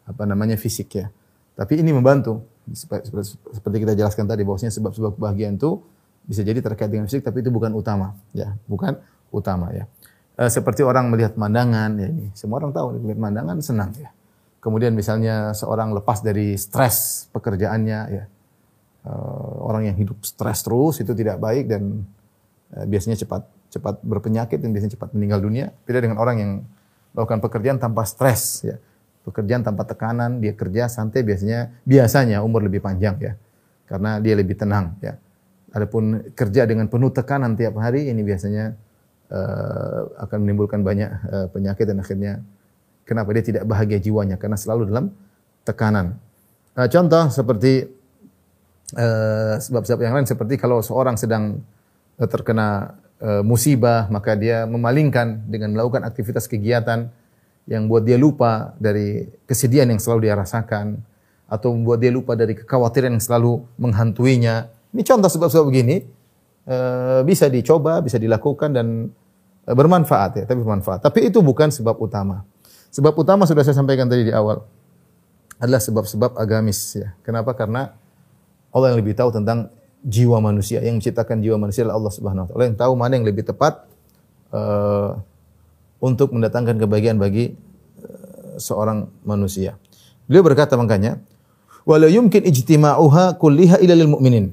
apa 0.07 0.22
namanya 0.28 0.55
fisik 0.55 0.94
ya. 0.94 1.09
Tapi 1.57 1.81
ini 1.81 1.90
membantu. 1.90 2.44
Seperti 2.70 3.83
kita 3.83 3.98
jelaskan 3.98 4.31
tadi 4.31 4.46
bahwasanya 4.46 4.70
sebab-sebab 4.70 5.18
kebahagiaan 5.18 5.59
itu 5.59 5.83
bisa 6.22 6.46
jadi 6.46 6.62
terkait 6.62 6.87
dengan 6.87 7.11
fisik 7.11 7.26
tapi 7.26 7.42
itu 7.42 7.50
bukan 7.50 7.74
utama 7.74 8.14
ya, 8.31 8.55
bukan 8.70 8.94
utama 9.35 9.74
ya. 9.74 9.90
E, 10.33 10.42
seperti 10.49 10.81
orang 10.81 11.12
melihat 11.12 11.37
pemandangan 11.37 11.92
ya 12.01 12.09
ini, 12.09 12.33
semua 12.33 12.64
orang 12.64 12.73
tahu 12.73 12.97
melihat 13.05 13.18
pemandangan 13.21 13.57
senang 13.61 13.90
ya. 14.01 14.11
Kemudian 14.62 14.95
misalnya 14.95 15.53
seorang 15.53 15.92
lepas 15.92 16.23
dari 16.25 16.57
stres 16.57 17.29
pekerjaannya 17.37 18.01
ya. 18.09 18.25
E, 19.05 19.12
orang 19.61 19.92
yang 19.92 19.97
hidup 19.99 20.23
stres 20.25 20.64
terus 20.64 21.03
itu 21.05 21.12
tidak 21.12 21.37
baik 21.37 21.68
dan 21.68 22.07
e, 22.73 22.79
biasanya 22.88 23.21
cepat 23.21 23.45
cepat 23.73 24.05
berpenyakit 24.05 24.61
dan 24.61 24.71
biasanya 24.73 24.92
cepat 24.97 25.12
meninggal 25.16 25.40
dunia. 25.40 25.73
Beda 25.88 26.05
dengan 26.05 26.21
orang 26.21 26.37
yang 26.40 26.53
melakukan 27.16 27.40
pekerjaan 27.40 27.79
tanpa 27.81 28.05
stres 28.05 28.64
ya. 28.64 28.77
Pekerjaan 29.23 29.62
tanpa 29.62 29.87
tekanan, 29.87 30.42
dia 30.42 30.51
kerja 30.51 30.90
santai 30.90 31.23
biasanya 31.23 31.71
biasanya 31.87 32.42
umur 32.42 32.66
lebih 32.66 32.83
panjang 32.83 33.16
ya. 33.23 33.33
Karena 33.87 34.18
dia 34.18 34.35
lebih 34.35 34.59
tenang 34.59 34.99
ya. 34.99 35.14
Adapun 35.73 36.35
kerja 36.37 36.68
dengan 36.68 36.90
penuh 36.90 37.09
tekanan 37.09 37.57
tiap 37.57 37.81
hari 37.81 38.12
ini 38.12 38.21
biasanya 38.21 38.77
uh, 39.33 40.12
akan 40.29 40.38
menimbulkan 40.45 40.85
banyak 40.85 41.11
uh, 41.33 41.47
penyakit 41.49 41.88
dan 41.88 41.99
akhirnya 42.05 42.33
kenapa 43.09 43.33
dia 43.33 43.45
tidak 43.45 43.64
bahagia 43.64 43.99
jiwanya 43.99 44.37
karena 44.37 44.61
selalu 44.61 44.92
dalam 44.92 45.09
tekanan. 45.64 46.21
Uh, 46.77 46.87
contoh 46.87 47.33
seperti 47.33 47.88
sebab-sebab 49.57 50.01
uh, 50.01 50.05
yang 50.05 50.14
lain 50.21 50.29
seperti 50.29 50.61
kalau 50.61 50.85
seorang 50.85 51.16
sedang 51.16 51.64
terkena 52.21 53.01
Eh, 53.23 53.42
musibah, 53.47 54.11
maka 54.11 54.35
dia 54.35 54.66
memalingkan 54.66 55.47
dengan 55.47 55.71
melakukan 55.71 56.03
aktivitas 56.03 56.51
kegiatan 56.51 57.07
yang 57.71 57.87
buat 57.87 58.03
dia 58.03 58.18
lupa 58.18 58.75
dari 58.83 59.31
kesedihan 59.47 59.87
yang 59.87 60.03
selalu 60.03 60.27
dia 60.27 60.35
rasakan 60.35 60.99
atau 61.47 61.71
membuat 61.71 62.03
dia 62.03 62.11
lupa 62.11 62.35
dari 62.35 62.59
kekhawatiran 62.59 63.14
yang 63.14 63.23
selalu 63.23 63.62
menghantuinya. 63.79 64.66
Ini 64.90 65.07
contoh 65.07 65.31
sebab-sebab 65.31 65.71
begini 65.71 66.03
uh, 66.66 67.23
bisa 67.23 67.47
dicoba, 67.47 68.03
bisa 68.03 68.18
dilakukan 68.18 68.75
dan 68.75 68.87
uh, 69.07 69.21
bermanfaat 69.66 70.42
ya, 70.42 70.44
tapi 70.46 70.62
bermanfaat. 70.62 71.03
Tapi 71.03 71.31
itu 71.31 71.38
bukan 71.42 71.70
sebab 71.70 71.98
utama. 72.03 72.46
Sebab 72.92 73.14
utama 73.16 73.48
sudah 73.48 73.64
saya 73.64 73.79
sampaikan 73.79 74.11
tadi 74.11 74.29
di 74.29 74.35
awal 74.35 74.62
adalah 75.62 75.79
sebab-sebab 75.79 76.37
agamis 76.37 76.98
ya. 76.98 77.14
Kenapa? 77.22 77.55
Karena 77.55 77.94
Allah 78.75 78.92
yang 78.92 78.98
lebih 78.98 79.14
tahu 79.14 79.31
tentang 79.31 79.70
jiwa 80.03 80.42
manusia 80.42 80.83
yang 80.83 80.98
menciptakan 80.98 81.38
jiwa 81.38 81.57
manusia 81.62 81.87
adalah 81.87 82.03
Allah 82.03 82.12
Subhanahu 82.12 82.44
wa 82.44 82.48
taala 82.51 82.64
yang 82.66 82.79
tahu 82.79 82.92
mana 82.98 83.12
yang 83.14 83.27
lebih 83.29 83.46
tepat 83.46 83.87
uh, 84.51 85.14
untuk 86.03 86.35
mendatangkan 86.35 86.83
kebahagiaan 86.83 87.22
bagi 87.22 87.55
seorang 88.59 89.09
manusia. 89.22 89.79
Beliau 90.27 90.42
berkata 90.44 90.75
makanya, 90.77 91.22
"Wala 91.87 92.11
yumkin 92.11 92.44
ijtima'uha 92.44 93.38
kulliha 93.38 93.79
ila 93.81 93.94
lil 93.94 94.11
mu'minin." 94.11 94.53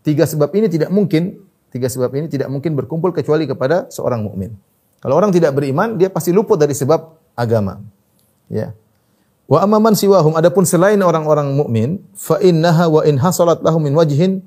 Tiga 0.00 0.24
sebab 0.24 0.48
ini 0.56 0.68
tidak 0.68 0.88
mungkin, 0.92 1.40
tiga 1.70 1.86
sebab 1.86 2.10
ini 2.18 2.26
tidak 2.26 2.50
mungkin 2.50 2.74
berkumpul 2.74 3.14
kecuali 3.14 3.46
kepada 3.46 3.86
seorang 3.88 4.26
mukmin. 4.26 4.54
Kalau 5.00 5.16
orang 5.16 5.32
tidak 5.32 5.56
beriman, 5.56 5.96
dia 5.96 6.12
pasti 6.12 6.34
luput 6.34 6.60
dari 6.60 6.76
sebab 6.76 7.16
agama. 7.32 7.80
Ya. 8.52 8.76
Wa 9.50 9.64
amman 9.64 9.96
siwahum 9.96 10.36
adapun 10.36 10.68
selain 10.68 11.00
orang-orang 11.00 11.56
mukmin, 11.56 12.04
fa 12.14 12.38
innaha 12.38 12.86
wa 12.86 13.02
in 13.02 13.18
hasalat 13.18 13.64
lahum 13.64 13.82
min 13.82 13.96
wajhin 13.96 14.44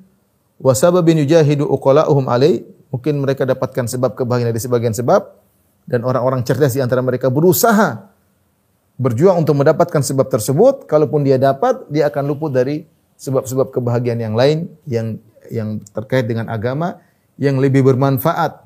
wa 0.61 0.71
sababin 0.71 1.19
yujahidu 1.25 1.67
uqala'uhum 1.67 2.29
alai, 2.29 2.63
mungkin 2.93 3.19
mereka 3.19 3.43
dapatkan 3.43 3.89
sebab 3.89 4.15
kebahagiaan 4.15 4.53
dari 4.53 4.61
sebagian 4.61 4.93
sebab 4.95 5.27
dan 5.89 6.07
orang-orang 6.07 6.45
cerdas 6.47 6.71
di 6.71 6.79
antara 6.79 7.03
mereka 7.03 7.27
berusaha 7.27 8.13
berjuang 8.95 9.41
untuk 9.41 9.57
mendapatkan 9.57 9.99
sebab 10.05 10.29
tersebut, 10.29 10.85
kalaupun 10.85 11.25
dia 11.25 11.41
dapat, 11.41 11.83
dia 11.89 12.07
akan 12.07 12.23
luput 12.29 12.53
dari 12.53 12.85
sebab-sebab 13.17 13.73
kebahagiaan 13.73 14.21
yang 14.21 14.35
lain 14.37 14.69
yang 14.87 15.17
yang 15.51 15.83
terkait 15.91 16.29
dengan 16.29 16.47
agama 16.47 17.03
yang 17.37 17.57
lebih 17.57 17.81
bermanfaat 17.85 18.61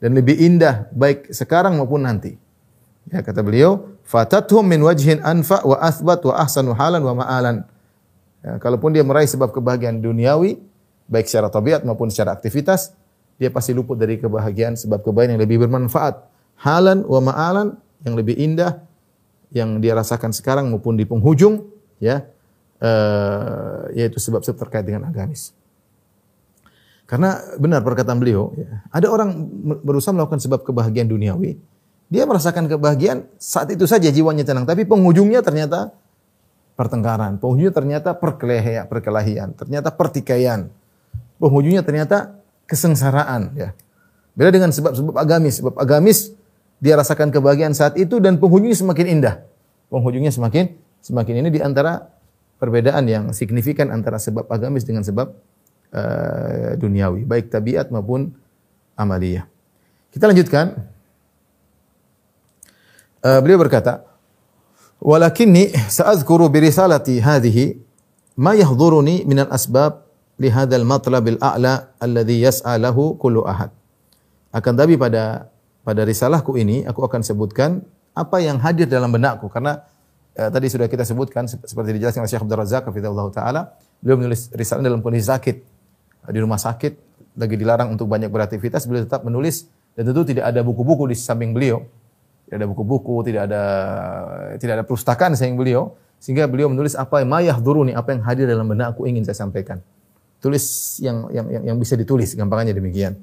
dan 0.00 0.10
lebih 0.12 0.36
indah 0.36 0.88
baik 0.92 1.32
sekarang 1.32 1.76
maupun 1.80 2.04
nanti. 2.04 2.36
Ya 3.06 3.22
kata 3.22 3.40
beliau, 3.40 3.96
fatathum 4.02 4.66
min 4.66 4.82
wajhin 4.82 5.22
anfa 5.22 5.62
wa 5.62 5.78
athbat 5.78 6.20
wa 6.26 6.34
ahsanu 6.36 6.74
halan 6.74 7.02
wa 7.06 7.22
ma'alan. 7.22 7.62
Ya, 8.42 8.58
kalaupun 8.58 8.94
dia 8.94 9.06
meraih 9.06 9.30
sebab 9.30 9.54
kebahagiaan 9.54 10.02
duniawi, 10.02 10.58
baik 11.06 11.30
secara 11.30 11.50
tabiat 11.50 11.86
maupun 11.86 12.10
secara 12.10 12.34
aktivitas, 12.34 12.94
dia 13.38 13.52
pasti 13.52 13.76
luput 13.76 13.94
dari 13.94 14.18
kebahagiaan 14.18 14.74
sebab 14.74 15.06
kebahagiaan 15.06 15.38
yang 15.38 15.42
lebih 15.42 15.62
bermanfaat. 15.66 16.18
Halan 16.62 17.04
wa 17.06 17.20
ma'alan 17.20 17.78
yang 18.02 18.14
lebih 18.16 18.34
indah 18.34 18.80
yang 19.54 19.78
dia 19.78 19.94
rasakan 19.94 20.34
sekarang 20.34 20.66
maupun 20.72 20.98
di 20.98 21.06
penghujung, 21.06 21.68
ya, 22.02 22.26
uh, 22.82 23.86
yaitu 23.94 24.18
sebab-sebab 24.18 24.66
terkait 24.66 24.84
dengan 24.84 25.06
agamis. 25.06 25.54
Karena 27.06 27.38
benar 27.54 27.86
perkataan 27.86 28.18
beliau, 28.18 28.50
ya, 28.58 28.82
ada 28.90 29.06
orang 29.06 29.30
berusaha 29.86 30.10
melakukan 30.10 30.42
sebab 30.42 30.66
kebahagiaan 30.66 31.06
duniawi, 31.06 31.54
dia 32.10 32.26
merasakan 32.26 32.66
kebahagiaan 32.66 33.30
saat 33.38 33.70
itu 33.70 33.86
saja 33.86 34.10
jiwanya 34.10 34.42
tenang, 34.42 34.66
tapi 34.66 34.82
penghujungnya 34.82 35.38
ternyata 35.38 35.94
pertengkaran, 36.74 37.38
penghujungnya 37.38 37.74
ternyata 37.74 38.10
perkelahian, 38.14 38.90
perkelahian, 38.90 39.54
ternyata 39.54 39.94
pertikaian. 39.94 40.66
Penghujungnya 41.38 41.86
ternyata 41.86 42.42
kesengsaraan 42.66 43.54
ya. 43.54 43.70
Beda 44.34 44.50
dengan 44.50 44.74
sebab-sebab 44.74 45.14
agamis, 45.14 45.62
sebab 45.62 45.74
agamis 45.78 46.34
dia 46.82 46.98
rasakan 46.98 47.32
kebahagiaan 47.32 47.72
saat 47.72 47.96
itu 47.96 48.18
dan 48.18 48.36
penghujungnya 48.36 48.76
semakin 48.76 49.06
indah. 49.18 49.46
Penghujungnya 49.88 50.34
semakin 50.34 50.74
semakin 51.00 51.34
ini 51.46 51.48
di 51.54 51.60
antara 51.62 52.10
perbedaan 52.58 53.06
yang 53.06 53.24
signifikan 53.30 53.94
antara 53.94 54.18
sebab 54.18 54.50
agamis 54.50 54.82
dengan 54.82 55.06
sebab 55.06 55.32
uh, 55.96 56.76
duniawi, 56.76 57.24
baik 57.24 57.48
tabiat 57.48 57.88
maupun 57.88 58.36
amaliyah. 58.94 59.48
Kita 60.12 60.28
lanjutkan. 60.28 60.76
Uh, 63.24 63.40
beliau 63.42 63.58
berkata, 63.58 64.06
"Walakinni 65.00 65.72
sa'adhkuru 65.72 66.52
bi 66.52 66.68
risalati 66.68 67.18
hadhihi 67.18 67.74
ma 68.38 68.52
yahduruni 68.54 69.24
min 69.24 69.42
al-asbab 69.42 70.04
li 70.36 70.52
hadzal 70.52 70.84
matlab 70.84 71.24
al-a'la 71.24 71.96
alladhi 71.98 72.44
yas'a 72.44 72.76
kullu 73.18 73.42
ahad." 73.48 73.72
Akan 74.54 74.78
tapi 74.78 74.94
pada 74.96 75.50
pada 75.82 76.02
risalahku 76.06 76.54
ini 76.56 76.86
aku 76.86 77.02
akan 77.02 77.20
sebutkan 77.20 77.82
apa 78.16 78.40
yang 78.40 78.56
hadir 78.58 78.88
dalam 78.88 79.12
benakku 79.12 79.52
karena 79.52 79.84
uh, 80.40 80.48
tadi 80.48 80.72
sudah 80.72 80.88
kita 80.88 81.04
sebutkan 81.04 81.44
seperti 81.46 82.00
dijelaskan 82.00 82.24
oleh 82.24 82.30
Syekh 82.32 82.42
Abdul 82.42 82.58
Razak 82.58 82.82
hafizahullah 82.88 83.28
taala 83.30 83.62
beliau 84.00 84.16
menulis 84.16 84.48
risalah 84.56 84.80
dalam 84.80 85.04
kondisi 85.04 85.28
sakit 85.28 85.75
di 86.30 86.38
rumah 86.42 86.58
sakit 86.58 86.92
lagi 87.36 87.54
dilarang 87.58 87.92
untuk 87.92 88.08
banyak 88.08 88.32
beraktivitas 88.32 88.88
beliau 88.88 89.04
tetap 89.04 89.22
menulis 89.22 89.68
dan 89.94 90.08
tentu 90.08 90.24
tidak 90.24 90.48
ada 90.48 90.60
buku-buku 90.64 91.12
di 91.12 91.16
samping 91.16 91.52
beliau 91.52 91.84
tidak 92.46 92.62
ada 92.62 92.66
buku-buku, 92.70 93.14
tidak 93.26 93.42
ada 93.50 93.62
tidak 94.62 94.72
ada 94.78 94.84
perpustakaan 94.86 95.34
sayang 95.34 95.58
beliau, 95.58 95.98
sehingga 96.22 96.46
beliau 96.46 96.70
menulis 96.70 96.94
apa 96.94 97.26
yang 97.26 97.30
mayah 97.34 97.58
duruni, 97.58 97.90
apa 97.90 98.14
yang 98.14 98.22
hadir 98.22 98.46
dalam 98.46 98.70
benak 98.70 98.94
aku 98.94 99.10
ingin 99.10 99.26
saya 99.26 99.34
sampaikan. 99.42 99.82
Tulis 100.38 100.62
yang 101.02 101.26
yang 101.34 101.46
yang, 101.50 101.62
yang 101.74 101.76
bisa 101.82 101.98
ditulis, 101.98 102.38
gampangnya 102.38 102.70
demikian. 102.70 103.18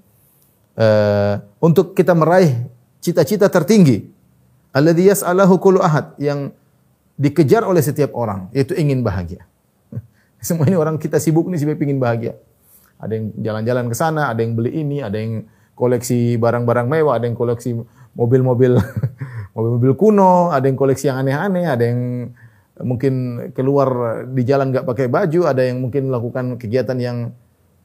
Uh, 0.75 1.39
untuk 1.63 1.95
kita 1.95 2.11
meraih 2.11 2.67
cita-cita 2.99 3.47
tertinggi, 3.47 4.11
alladhi 4.75 5.07
yas'alahu 5.07 5.55
kullu 5.55 5.79
ahad 5.79 6.19
yang 6.19 6.51
dikejar 7.15 7.63
oleh 7.63 7.79
setiap 7.79 8.11
orang, 8.11 8.51
yaitu 8.51 8.75
ingin 8.75 9.07
bahagia. 9.07 9.47
Semua 10.43 10.67
ini 10.67 10.75
orang 10.75 10.99
kita 10.99 11.15
sibuk 11.15 11.47
nih 11.47 11.63
sibuk 11.63 11.79
ingin 11.79 11.95
bahagia. 11.95 12.35
Ada 13.03 13.13
yang 13.19 13.25
jalan-jalan 13.43 13.85
ke 13.91 13.95
sana, 13.95 14.31
ada 14.31 14.39
yang 14.39 14.55
beli 14.55 14.79
ini, 14.79 15.03
ada 15.03 15.19
yang 15.19 15.43
koleksi 15.75 16.39
barang-barang 16.39 16.87
mewah, 16.87 17.19
ada 17.19 17.27
yang 17.27 17.35
koleksi 17.35 17.75
mobil-mobil 18.15 18.79
mobil-mobil 19.55 19.93
kuno, 19.99 20.49
ada 20.49 20.65
yang 20.65 20.79
koleksi 20.79 21.11
yang 21.11 21.19
aneh-aneh, 21.19 21.65
ada 21.67 21.83
yang 21.83 22.31
mungkin 22.81 23.13
keluar 23.53 24.23
di 24.31 24.41
jalan 24.47 24.73
nggak 24.73 24.87
pakai 24.87 25.05
baju, 25.11 25.45
ada 25.45 25.61
yang 25.61 25.83
mungkin 25.83 26.09
melakukan 26.09 26.57
kegiatan 26.57 26.97
yang 26.97 27.17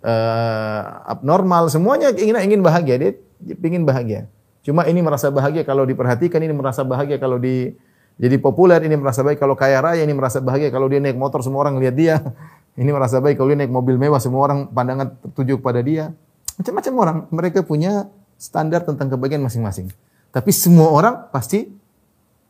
uh, 0.00 0.81
abnormal, 1.04 1.68
semuanya 1.68 2.14
ingin 2.16 2.38
ingin 2.40 2.61
bahagia, 2.64 2.96
dia 2.96 3.12
ingin 3.61 3.85
bahagia. 3.85 4.31
Cuma 4.64 4.85
ini 4.85 5.00
merasa 5.00 5.33
bahagia 5.33 5.64
kalau 5.64 5.85
diperhatikan, 5.85 6.40
ini 6.40 6.52
merasa 6.52 6.85
bahagia 6.85 7.16
kalau 7.16 7.40
di 7.40 7.72
jadi 8.18 8.35
populer, 8.42 8.83
ini 8.83 8.98
merasa 8.98 9.22
baik 9.22 9.38
kalau 9.38 9.54
kaya 9.54 9.78
raya, 9.78 10.02
ini 10.02 10.11
merasa 10.11 10.42
bahagia 10.42 10.74
kalau 10.74 10.90
dia 10.90 10.98
naik 10.98 11.14
motor 11.14 11.38
semua 11.38 11.62
orang 11.62 11.78
lihat 11.78 11.94
dia. 11.94 12.18
Ini 12.78 12.94
merasa 12.94 13.18
baik 13.18 13.42
kalau 13.42 13.50
dia 13.50 13.59
naik 13.59 13.74
mobil 13.74 13.98
mewah 13.98 14.22
semua 14.22 14.46
orang 14.46 14.70
pandangan 14.70 15.11
tertuju 15.18 15.59
kepada 15.59 15.83
dia. 15.83 16.14
Macam-macam 16.62 16.92
orang, 16.94 17.16
mereka 17.35 17.66
punya 17.66 18.07
standar 18.38 18.87
tentang 18.87 19.11
kebahagiaan 19.11 19.42
masing-masing. 19.42 19.90
Tapi 20.31 20.50
semua 20.54 20.94
orang 20.94 21.26
pasti 21.35 21.66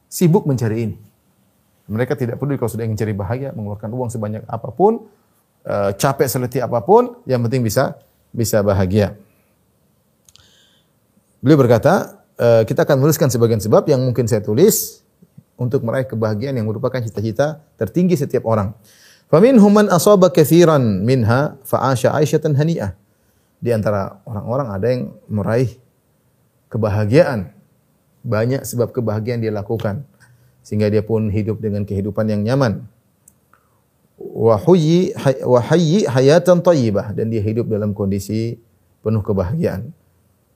sibuk 0.04 0.44
mencari 0.44 0.84
ini. 0.84 0.96
Mereka 1.88 2.12
tidak 2.12 2.36
peduli 2.36 2.60
kalau 2.60 2.68
sudah 2.68 2.84
ingin 2.84 3.00
cari 3.00 3.16
bahagia, 3.16 3.56
mengeluarkan 3.56 3.88
uang 3.88 4.12
sebanyak 4.12 4.44
apa 4.44 4.68
pun, 4.68 5.08
uh, 5.64 5.96
capek 5.96 6.28
seletih 6.28 6.60
apa 6.60 6.84
pun, 6.84 7.24
yang 7.24 7.40
penting 7.48 7.64
bisa 7.64 7.96
bisa 8.28 8.60
bahagia. 8.60 9.16
Beliau 11.40 11.56
berkata, 11.56 12.20
uh, 12.36 12.68
kita 12.68 12.84
akan 12.84 13.00
menuliskan 13.00 13.32
sebagian 13.32 13.64
sebab 13.64 13.88
yang 13.88 14.04
mungkin 14.04 14.28
saya 14.28 14.44
tulis 14.44 15.07
untuk 15.58 15.82
meraih 15.82 16.06
kebahagiaan 16.06 16.54
yang 16.54 16.70
merupakan 16.70 17.02
cita-cita 17.02 17.60
tertinggi 17.74 18.14
setiap 18.14 18.46
orang. 18.46 18.72
Faminhum 19.28 19.68
man 19.68 19.90
asaba 19.92 20.32
katsiran 20.32 21.04
minha 21.04 21.58
fa'asha 21.66 22.14
aisyatan 22.16 22.56
hani'ah. 22.56 22.96
Di 23.58 23.74
antara 23.74 24.22
orang-orang 24.22 24.68
ada 24.70 24.86
yang 24.86 25.02
meraih 25.26 25.76
kebahagiaan 26.70 27.52
banyak 28.22 28.62
sebab 28.62 28.94
kebahagiaan 28.94 29.42
dia 29.42 29.50
lakukan 29.50 30.06
sehingga 30.62 30.86
dia 30.88 31.02
pun 31.02 31.26
hidup 31.28 31.58
dengan 31.58 31.82
kehidupan 31.82 32.30
yang 32.30 32.46
nyaman. 32.46 32.86
Wa 34.18 34.62
wa 34.62 35.60
hayyi 35.62 36.06
thayyibah 36.06 37.18
dan 37.18 37.34
dia 37.34 37.42
hidup 37.42 37.66
dalam 37.66 37.92
kondisi 37.98 38.62
penuh 39.02 39.20
kebahagiaan. 39.26 39.90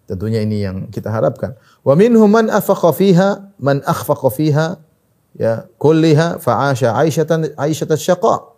Tentunya 0.07 0.43
ini 0.43 0.63
yang 0.63 0.77
kita 0.93 1.09
harapkan. 1.09 1.59
Wa 1.81 1.97
minhum 1.97 2.29
man 2.29 2.53
fiha 2.93 3.51
man 3.57 3.81
akhfaqa 3.83 4.29
fiha 4.31 4.67
ya 5.39 5.67
kulliha 5.81 6.41
fa'asha 6.43 6.93
aisyatan 6.99 7.53
aisyatan 7.57 7.97
syaqa 7.97 8.53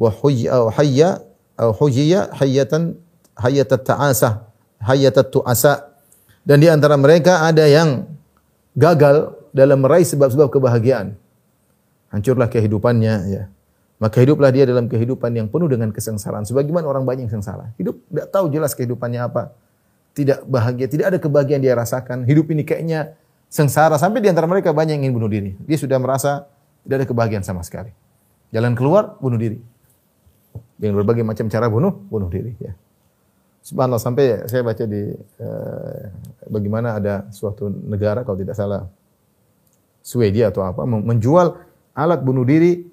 wa 0.00 0.10
huyya 0.10 0.48
aw 0.56 0.64
hayya 0.74 1.22
aw 1.60 1.70
huyya 1.76 2.32
hayatan 2.34 2.98
hayatat 3.38 3.82
ta'asa 3.86 4.50
hayatat 4.82 5.28
tu'asa 5.30 5.90
dan 6.44 6.56
di 6.58 6.68
antara 6.72 6.96
mereka 6.96 7.44
ada 7.44 7.68
yang 7.68 8.08
gagal 8.74 9.36
dalam 9.52 9.82
meraih 9.82 10.06
sebab-sebab 10.06 10.48
kebahagiaan. 10.48 11.14
Hancurlah 12.10 12.48
kehidupannya 12.50 13.14
ya. 13.30 13.42
Maka 14.00 14.24
hiduplah 14.24 14.48
dia 14.48 14.64
dalam 14.64 14.88
kehidupan 14.88 15.28
yang 15.36 15.46
penuh 15.52 15.68
dengan 15.68 15.92
kesengsaraan. 15.92 16.48
Sebagaimana 16.48 16.88
orang 16.88 17.04
banyak 17.04 17.28
yang 17.28 17.38
sengsara. 17.38 17.76
Hidup 17.76 18.00
tidak 18.08 18.26
tahu 18.32 18.48
jelas 18.48 18.72
kehidupannya 18.72 19.20
apa. 19.20 19.52
Tidak 20.16 20.48
bahagia, 20.48 20.88
tidak 20.88 21.06
ada 21.14 21.18
kebahagiaan 21.20 21.60
dia 21.62 21.76
rasakan. 21.76 22.24
Hidup 22.24 22.48
ini 22.50 22.64
kayaknya 22.64 23.14
sengsara. 23.50 23.98
Sampai 23.98 24.22
di 24.22 24.30
antara 24.30 24.46
mereka 24.46 24.70
banyak 24.70 24.96
yang 24.96 25.10
ingin 25.10 25.14
bunuh 25.18 25.28
diri. 25.28 25.58
Dia 25.66 25.76
sudah 25.76 25.98
merasa 25.98 26.46
tidak 26.86 27.04
ada 27.04 27.06
kebahagiaan 27.10 27.44
sama 27.44 27.60
sekali. 27.66 27.90
Jalan 28.54 28.78
keluar, 28.78 29.18
bunuh 29.18 29.36
diri. 29.36 29.58
Dengan 30.80 31.02
berbagai 31.02 31.26
macam 31.26 31.50
cara 31.52 31.68
bunuh, 31.68 31.92
bunuh 32.08 32.30
diri. 32.30 32.56
Ya. 32.56 32.72
Subhanallah 33.60 34.00
sampai 34.00 34.48
saya 34.48 34.64
baca 34.64 34.88
di 34.88 35.12
eh, 35.18 36.02
bagaimana 36.48 36.96
ada 36.96 37.28
suatu 37.28 37.68
negara 37.68 38.24
kalau 38.24 38.40
tidak 38.40 38.56
salah 38.56 38.88
Swedia 40.00 40.48
atau 40.48 40.64
apa 40.64 40.88
menjual 40.88 41.60
alat 41.92 42.24
bunuh 42.24 42.40
diri 42.48 42.88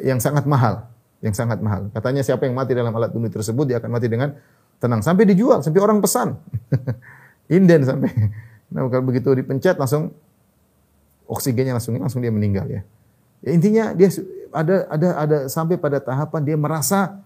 yang 0.00 0.16
sangat 0.16 0.48
mahal, 0.48 0.88
yang 1.20 1.36
sangat 1.36 1.60
mahal. 1.60 1.92
Katanya 1.92 2.24
siapa 2.24 2.48
yang 2.48 2.56
mati 2.56 2.72
dalam 2.72 2.88
alat 2.96 3.12
bunuh 3.12 3.28
tersebut 3.28 3.68
dia 3.68 3.76
akan 3.76 3.90
mati 3.92 4.08
dengan 4.08 4.32
tenang 4.80 5.04
sampai 5.04 5.28
dijual, 5.28 5.60
sampai 5.60 5.80
orang 5.84 6.00
pesan. 6.00 6.40
Inden 7.52 7.84
sampai. 7.84 8.10
Nah, 8.68 8.84
kalau 8.92 9.04
begitu 9.04 9.32
dipencet 9.32 9.80
langsung 9.80 10.12
oksigennya 11.28 11.76
langsung 11.76 11.96
langsung 11.96 12.20
dia 12.24 12.32
meninggal 12.32 12.68
ya. 12.68 12.80
ya 13.44 13.50
intinya 13.52 13.84
dia 13.92 14.08
ada 14.52 14.88
ada 14.88 15.08
ada 15.20 15.38
sampai 15.48 15.76
pada 15.76 16.00
tahapan 16.00 16.40
dia 16.44 16.56
merasa 16.56 17.20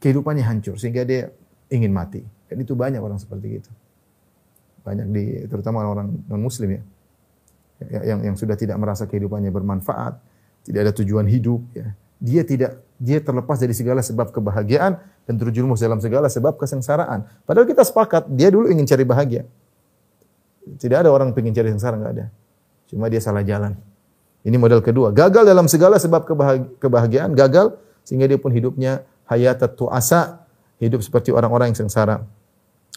kehidupannya 0.00 0.44
hancur 0.44 0.76
sehingga 0.76 1.04
dia 1.04 1.32
ingin 1.68 1.92
mati. 1.92 2.24
Dan 2.48 2.64
itu 2.64 2.72
banyak 2.72 3.00
orang 3.00 3.20
seperti 3.20 3.60
itu. 3.60 3.70
Banyak 4.84 5.06
di 5.12 5.24
terutama 5.48 5.84
orang 5.84 6.08
non 6.28 6.40
muslim 6.40 6.80
ya. 6.80 6.82
Ya, 7.78 8.00
yang 8.14 8.32
yang 8.32 8.36
sudah 8.36 8.58
tidak 8.58 8.74
merasa 8.74 9.06
kehidupannya 9.06 9.54
bermanfaat, 9.54 10.18
tidak 10.66 10.80
ada 10.88 10.92
tujuan 10.98 11.28
hidup 11.28 11.62
ya. 11.76 11.92
Dia 12.18 12.42
tidak 12.42 12.82
dia 12.98 13.22
terlepas 13.22 13.62
dari 13.62 13.70
segala 13.76 14.02
sebab 14.02 14.34
kebahagiaan 14.34 14.98
dan 15.28 15.34
terjerumus 15.38 15.78
dalam 15.78 16.02
segala 16.02 16.26
sebab 16.26 16.58
kesengsaraan. 16.58 17.28
Padahal 17.46 17.68
kita 17.68 17.86
sepakat 17.86 18.26
dia 18.32 18.50
dulu 18.50 18.66
ingin 18.66 18.88
cari 18.88 19.04
bahagia. 19.06 19.46
Tidak 20.76 21.06
ada 21.06 21.08
orang 21.08 21.32
pengen 21.32 21.56
cari 21.56 21.72
sengsara 21.72 21.96
nggak 21.96 22.12
ada. 22.12 22.26
Cuma 22.90 23.08
dia 23.08 23.22
salah 23.24 23.40
jalan. 23.40 23.72
Ini 24.44 24.56
model 24.56 24.84
kedua. 24.84 25.12
Gagal 25.12 25.48
dalam 25.48 25.66
segala 25.66 25.96
sebab 25.96 26.28
kebahagi- 26.28 26.76
kebahagiaan, 26.80 27.32
gagal 27.32 27.76
sehingga 28.04 28.28
dia 28.28 28.40
pun 28.40 28.52
hidupnya 28.52 29.04
hayatat 29.28 29.76
tu'asa, 29.76 30.44
hidup 30.80 31.04
seperti 31.04 31.32
orang-orang 31.34 31.72
yang 31.72 31.84
sengsara. 31.84 32.24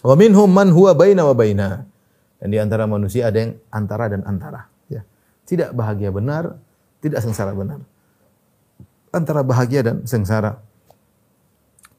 Wa 0.00 0.14
minhum 0.16 0.48
man 0.48 0.72
huwa 0.72 0.96
baina 0.96 1.22
wa 1.28 1.34
baina. 1.36 1.84
Dan 2.42 2.48
di 2.50 2.58
antara 2.58 2.88
manusia 2.90 3.30
ada 3.30 3.38
yang 3.38 3.54
antara 3.70 4.10
dan 4.10 4.26
antara, 4.26 4.66
ya. 4.90 5.06
Tidak 5.46 5.70
bahagia 5.78 6.10
benar, 6.10 6.58
tidak 6.98 7.22
sengsara 7.22 7.54
benar. 7.54 7.78
Antara 9.14 9.46
bahagia 9.46 9.86
dan 9.86 10.02
sengsara. 10.08 10.58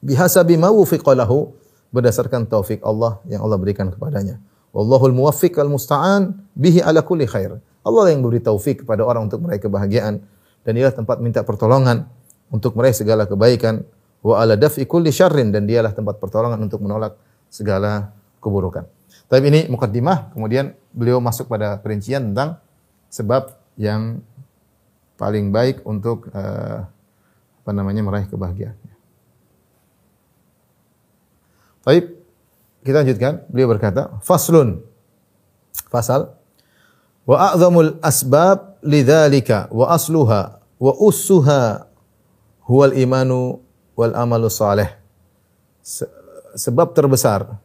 Bihasabi 0.04 0.60
ma 0.60 0.68
wufiqa 0.68 1.16
lahu 1.16 1.56
berdasarkan 1.96 2.44
taufik 2.44 2.84
Allah 2.84 3.24
yang 3.24 3.40
Allah 3.40 3.56
berikan 3.56 3.88
kepadanya. 3.88 4.42
Wallahul 4.74 5.14
muwaffiq 5.14 5.54
al 5.62 5.70
musta'an 5.70 6.34
bihi 6.58 6.82
ala 6.82 7.06
kulli 7.06 7.30
khair. 7.30 7.62
Allah 7.86 8.04
yang 8.10 8.26
beri 8.26 8.42
taufik 8.42 8.82
kepada 8.82 9.06
orang 9.06 9.30
untuk 9.30 9.46
meraih 9.46 9.62
kebahagiaan 9.62 10.26
dan 10.66 10.74
ialah 10.74 10.96
tempat 10.98 11.22
minta 11.22 11.46
pertolongan 11.46 12.10
untuk 12.50 12.74
meraih 12.74 12.96
segala 12.96 13.30
kebaikan 13.30 13.86
wa 14.26 14.42
ala 14.42 14.58
daf'i 14.58 14.88
kulli 14.90 15.14
syarrin 15.14 15.54
dan 15.54 15.70
dialah 15.70 15.94
tempat 15.94 16.18
pertolongan 16.18 16.58
untuk 16.58 16.82
menolak 16.82 17.20
segala 17.54 18.16
keburukan. 18.42 18.90
Tapi 19.30 19.46
ini 19.50 19.62
mukaddimah, 19.70 20.34
kemudian 20.34 20.74
beliau 20.90 21.22
masuk 21.22 21.52
pada 21.52 21.78
perincian 21.78 22.34
tentang 22.34 22.58
sebab 23.14 23.54
yang 23.78 24.24
paling 25.20 25.54
baik 25.54 25.86
untuk 25.86 26.34
eh, 26.34 26.80
apa 27.64 27.72
namanya 27.72 28.02
meraih 28.02 28.28
kebahagiaan. 28.28 28.76
Baik, 31.84 32.13
kita 32.84 33.02
lanjutkan. 33.02 33.48
Beliau 33.48 33.72
berkata, 33.72 34.20
faslun. 34.22 34.84
Fasal. 35.90 36.36
Wa 37.24 37.56
a'zamul 37.56 37.98
asbab 38.04 38.78
lidzalika 38.84 39.72
wa 39.72 39.96
asluha 39.96 40.60
wa 40.60 40.92
ussuha 41.00 41.88
huwal 42.68 42.92
imanu 42.92 43.64
wal 43.96 44.12
amalu 44.12 44.52
salih. 44.52 44.92
Se- 45.80 46.12
Sebab 46.54 46.94
terbesar 46.94 47.58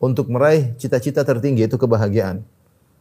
untuk 0.00 0.32
meraih 0.32 0.72
cita-cita 0.80 1.20
tertinggi 1.26 1.68
itu 1.68 1.76
kebahagiaan. 1.76 2.40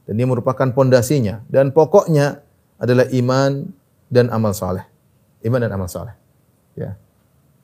Dan 0.04 0.14
dia 0.18 0.28
merupakan 0.28 0.68
pondasinya 0.74 1.46
dan 1.48 1.72
pokoknya 1.72 2.42
adalah 2.76 3.08
iman 3.14 3.70
dan 4.12 4.28
amal 4.34 4.52
saleh. 4.52 4.84
Iman 5.46 5.62
dan 5.64 5.72
amal 5.72 5.88
saleh. 5.88 6.18
Ya. 6.76 6.98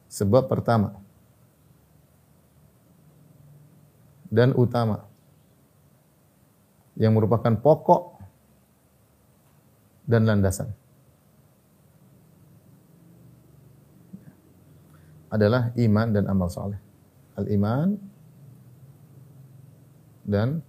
Sebab 0.07 0.47
pertama 0.47 0.95
dan 4.35 4.51
utama 4.51 5.07
yang 6.99 7.15
merupakan 7.15 7.55
pokok 7.55 8.19
dan 10.03 10.27
landasan 10.27 10.75
adalah 15.31 15.71
iman 15.75 16.07
dan 16.11 16.23
amal 16.27 16.51
saleh. 16.51 16.79
Al-iman 17.35 17.99
dan 20.23 20.63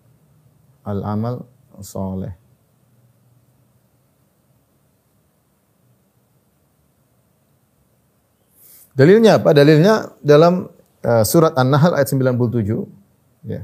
al-amal 0.82 1.46
saleh. 1.82 2.34
Dalilnya 8.96 9.38
apa? 9.38 9.52
Dalilnya 9.52 10.16
dalam 10.24 10.72
uh, 11.04 11.22
surat 11.22 11.52
An-Nahl 11.54 11.94
ayat 11.94 12.08
97 12.08 12.95
ya. 13.46 13.62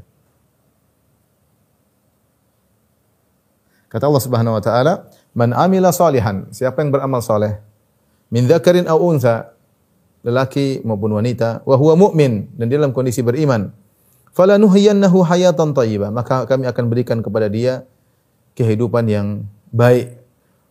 Kata 3.92 4.08
Allah 4.08 4.24
Subhanahu 4.24 4.56
wa 4.56 4.62
taala, 4.64 5.04
"Man 5.36 5.52
amila 5.52 5.92
salihan," 5.92 6.48
siapa 6.48 6.80
yang 6.80 6.88
beramal 6.88 7.20
saleh, 7.20 7.60
min 8.32 8.48
dzakarin 8.48 8.88
aw 8.88 8.96
untha, 8.96 9.52
lelaki 10.24 10.80
maupun 10.80 11.12
wanita, 11.12 11.60
wa 11.68 11.76
huwa 11.76 12.08
mu'min 12.08 12.48
dan 12.56 12.72
dia 12.72 12.80
dalam 12.80 12.96
kondisi 12.96 13.20
beriman, 13.20 13.68
falanuhyiyannahu 14.32 15.28
hayatan 15.28 15.76
thayyibah, 15.76 16.08
maka 16.08 16.48
kami 16.48 16.64
akan 16.64 16.84
berikan 16.88 17.20
kepada 17.20 17.52
dia 17.52 17.84
kehidupan 18.56 19.04
yang 19.12 19.44
baik. 19.68 20.16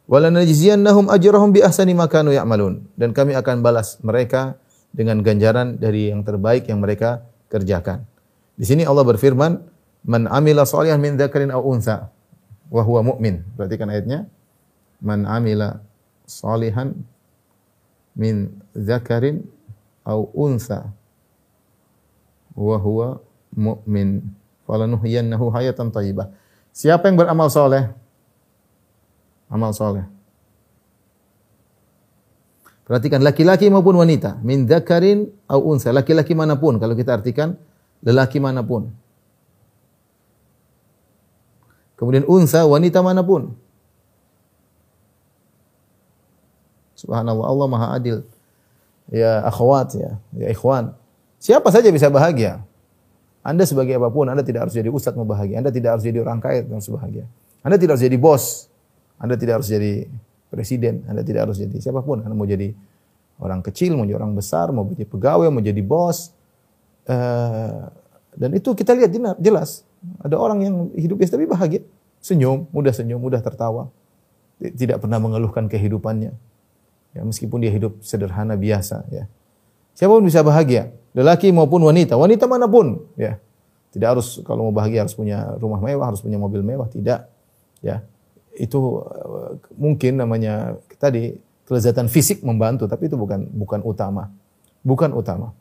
Walanajziyannahum 0.10 1.08
ajrahum 1.08 1.56
bi 1.56 1.64
ahsani 1.64 1.96
ma 1.96 2.10
kanu 2.10 2.36
ya'malun 2.36 2.84
dan 3.00 3.16
kami 3.16 3.32
akan 3.38 3.64
balas 3.64 4.02
mereka 4.04 4.60
dengan 4.92 5.24
ganjaran 5.24 5.80
dari 5.80 6.12
yang 6.12 6.26
terbaik 6.26 6.68
yang 6.68 6.84
mereka 6.84 7.24
kerjakan. 7.48 8.11
Di 8.62 8.70
sini 8.70 8.86
Allah 8.86 9.02
berfirman, 9.02 9.58
"Man 10.06 10.30
amila 10.30 10.70
shalihan 10.70 11.02
min 11.02 11.18
dzakarin 11.18 11.50
aw 11.50 11.66
untha 11.66 12.14
wa 12.70 12.86
huwa 12.86 13.02
mu'min." 13.10 13.42
Perhatikan 13.58 13.90
ayatnya. 13.90 14.30
Man 15.02 15.26
amila 15.26 15.82
shalihan 16.30 16.94
min 18.14 18.62
dzakarin 18.78 19.42
aw 20.06 20.30
untha 20.38 20.94
wa 22.54 22.78
huwa 22.78 23.18
mu'min 23.58 24.30
falanuhyiyannahu 24.70 25.50
hayatan 25.50 25.90
thayyibah. 25.90 26.30
Siapa 26.70 27.10
yang 27.10 27.18
beramal 27.18 27.50
soleh? 27.50 27.90
Amal 29.50 29.74
soleh. 29.74 30.06
Perhatikan 32.86 33.26
laki-laki 33.26 33.74
maupun 33.74 33.98
wanita, 33.98 34.38
min 34.46 34.70
dzakarin 34.70 35.34
aw 35.50 35.58
unsa, 35.58 35.90
laki-laki 35.90 36.38
mana 36.38 36.62
pun 36.62 36.78
kalau 36.78 36.94
kita 36.94 37.18
artikan 37.18 37.58
lelaki 38.02 38.38
mana 38.42 38.66
pun. 38.66 38.90
Kemudian 41.98 42.26
unsa 42.26 42.66
wanita 42.66 43.06
mana 43.06 43.22
pun. 43.22 43.54
Subhanallah 46.98 47.46
Allah 47.46 47.68
Maha 47.70 47.88
Adil. 47.98 48.26
Ya 49.10 49.46
akhwat 49.46 49.98
ya, 49.98 50.18
ya 50.34 50.48
ikhwan. 50.50 50.94
Siapa 51.42 51.70
saja 51.74 51.90
bisa 51.90 52.10
bahagia. 52.10 52.62
Anda 53.42 53.66
sebagai 53.66 53.98
apa 53.98 54.14
pun, 54.14 54.30
Anda 54.30 54.46
tidak 54.46 54.70
harus 54.70 54.78
jadi 54.78 54.94
ustadz 54.94 55.18
mau 55.18 55.26
bahagia. 55.26 55.58
Anda 55.58 55.74
tidak 55.74 55.98
harus 55.98 56.06
jadi 56.06 56.22
orang 56.22 56.38
kaya 56.38 56.62
yang 56.62 56.78
bahagia. 56.78 57.26
Anda 57.66 57.78
tidak 57.82 57.98
harus 57.98 58.06
jadi 58.06 58.18
bos. 58.22 58.70
Anda 59.18 59.34
tidak 59.38 59.62
harus 59.62 59.70
jadi 59.70 60.06
presiden. 60.54 61.02
Anda 61.10 61.26
tidak 61.26 61.50
harus 61.50 61.58
jadi 61.58 61.74
siapa 61.82 62.06
pun. 62.06 62.22
Anda 62.22 62.38
mau 62.38 62.46
jadi 62.46 62.74
orang 63.42 63.66
kecil, 63.66 63.98
mau 63.98 64.06
jadi 64.06 64.22
orang 64.22 64.38
besar, 64.38 64.70
mau 64.70 64.86
jadi 64.94 65.10
pegawai, 65.10 65.50
mau 65.50 65.62
jadi 65.62 65.82
bos. 65.82 66.30
Eh, 67.12 67.82
dan 68.40 68.50
itu 68.56 68.72
kita 68.72 68.96
lihat 68.96 69.12
jelas. 69.44 69.84
Ada 70.24 70.40
orang 70.40 70.60
yang 70.64 70.76
hidupnya 70.96 71.28
tapi 71.28 71.46
bahagia. 71.46 71.84
Senyum, 72.22 72.70
mudah 72.72 72.94
senyum, 72.94 73.20
mudah 73.20 73.42
tertawa. 73.44 73.92
Tidak 74.62 75.02
pernah 75.02 75.18
mengeluhkan 75.18 75.66
kehidupannya. 75.66 76.32
Ya, 77.12 77.22
meskipun 77.28 77.60
dia 77.60 77.74
hidup 77.74 78.00
sederhana 78.06 78.56
biasa. 78.56 79.04
Ya. 79.12 79.26
Siapa 79.98 80.16
pun 80.16 80.24
bisa 80.24 80.40
bahagia, 80.46 80.96
lelaki 81.12 81.52
maupun 81.52 81.84
wanita, 81.84 82.16
wanita 82.16 82.48
mana 82.48 82.72
pun, 82.72 83.04
ya. 83.20 83.36
Tidak 83.92 84.08
harus 84.08 84.40
kalau 84.48 84.72
mau 84.72 84.76
bahagia 84.76 85.04
harus 85.04 85.12
punya 85.12 85.60
rumah 85.60 85.84
mewah, 85.84 86.08
harus 86.08 86.24
punya 86.24 86.40
mobil 86.40 86.64
mewah, 86.64 86.88
tidak. 86.88 87.28
Ya. 87.84 88.08
Itu 88.56 89.04
uh, 89.04 89.60
mungkin 89.76 90.24
namanya 90.24 90.80
tadi 90.96 91.36
kelezatan 91.68 92.08
fisik 92.08 92.40
membantu, 92.48 92.88
tapi 92.88 93.12
itu 93.12 93.20
bukan 93.20 93.52
bukan 93.52 93.84
utama. 93.84 94.32
Bukan 94.80 95.12
utama. 95.12 95.52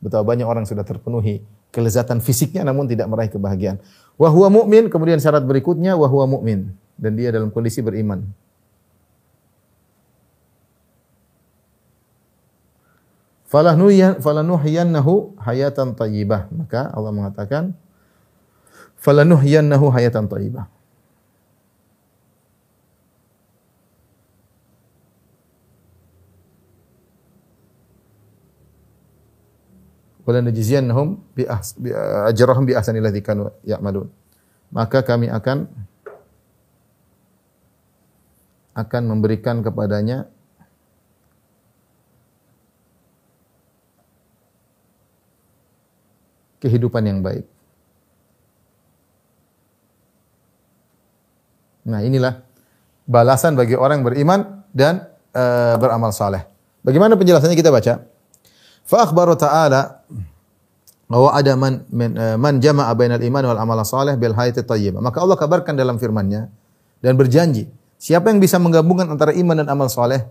Betapa 0.00 0.22
banyak 0.22 0.44
orang 0.44 0.68
sudah 0.68 0.84
terpenuhi 0.84 1.40
kelezatan 1.72 2.20
fisiknya 2.20 2.64
namun 2.64 2.88
tidak 2.88 3.08
meraih 3.08 3.32
kebahagiaan. 3.32 3.80
Wa 4.16 4.32
huwa 4.32 4.48
mu'min, 4.48 4.88
kemudian 4.88 5.20
syarat 5.20 5.44
berikutnya 5.44 5.96
wa 5.96 6.08
huwa 6.08 6.38
mu'min 6.38 6.72
dan 6.96 7.12
dia 7.16 7.28
dalam 7.32 7.52
kondisi 7.52 7.84
beriman. 7.84 8.24
Falanuhyan 13.46 14.18
falanuhyannahu 14.18 15.38
hayatan 15.38 15.94
thayyibah. 15.94 16.50
Maka 16.50 16.90
Allah 16.90 17.12
mengatakan 17.14 17.72
falanuhyannahu 18.98 19.86
hayatan 19.94 20.26
thayyibah. 20.26 20.75
Wala 30.26 30.42
bi 30.42 31.46
bi 31.78 31.90
ajrahum 32.26 32.66
bi 32.66 32.74
ahsani 32.74 32.98
alladzi 32.98 33.22
kanu 33.22 33.46
ya'malun. 33.62 34.10
Maka 34.74 35.06
kami 35.06 35.30
akan 35.30 35.70
akan 38.74 39.02
memberikan 39.06 39.62
kepadanya 39.62 40.26
kehidupan 46.58 47.06
yang 47.06 47.22
baik. 47.22 47.46
Nah, 51.86 52.02
inilah 52.02 52.42
balasan 53.06 53.54
bagi 53.54 53.78
orang 53.78 54.02
yang 54.02 54.06
beriman 54.10 54.40
dan 54.74 55.06
e, 55.30 55.44
beramal 55.78 56.10
saleh. 56.10 56.42
Bagaimana 56.82 57.14
penjelasannya 57.14 57.54
kita 57.54 57.70
baca? 57.70 58.15
Fa 58.86 59.02
akhbaru 59.02 59.34
ta'ala 59.34 60.06
bahwa 61.10 61.30
ada 61.34 61.52
man 61.58 61.82
man, 61.90 62.10
uh, 62.14 62.36
man 62.38 62.62
jama'a 62.62 62.90
bainal 62.94 63.22
iman 63.22 63.42
wal 63.54 63.60
amal 63.60 63.78
saleh 63.82 64.14
bil 64.14 64.34
hayati 64.34 64.62
thayyibah. 64.62 65.02
Maka 65.02 65.18
Allah 65.22 65.34
kabarkan 65.34 65.74
dalam 65.74 65.98
firman-Nya 65.98 66.46
dan 67.02 67.18
berjanji, 67.18 67.66
siapa 67.98 68.30
yang 68.30 68.38
bisa 68.38 68.62
menggabungkan 68.62 69.10
antara 69.10 69.34
iman 69.34 69.58
dan 69.58 69.66
amal 69.70 69.90
saleh, 69.90 70.26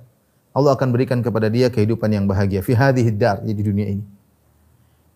Allah 0.56 0.72
akan 0.72 0.88
berikan 0.96 1.20
kepada 1.20 1.52
dia 1.52 1.68
kehidupan 1.68 2.08
yang 2.12 2.26
bahagia 2.32 2.64
fi 2.64 2.72
hadhihi 2.76 3.12
dar, 3.16 3.44
di 3.44 3.60
dunia 3.60 3.92
ini. 3.92 4.04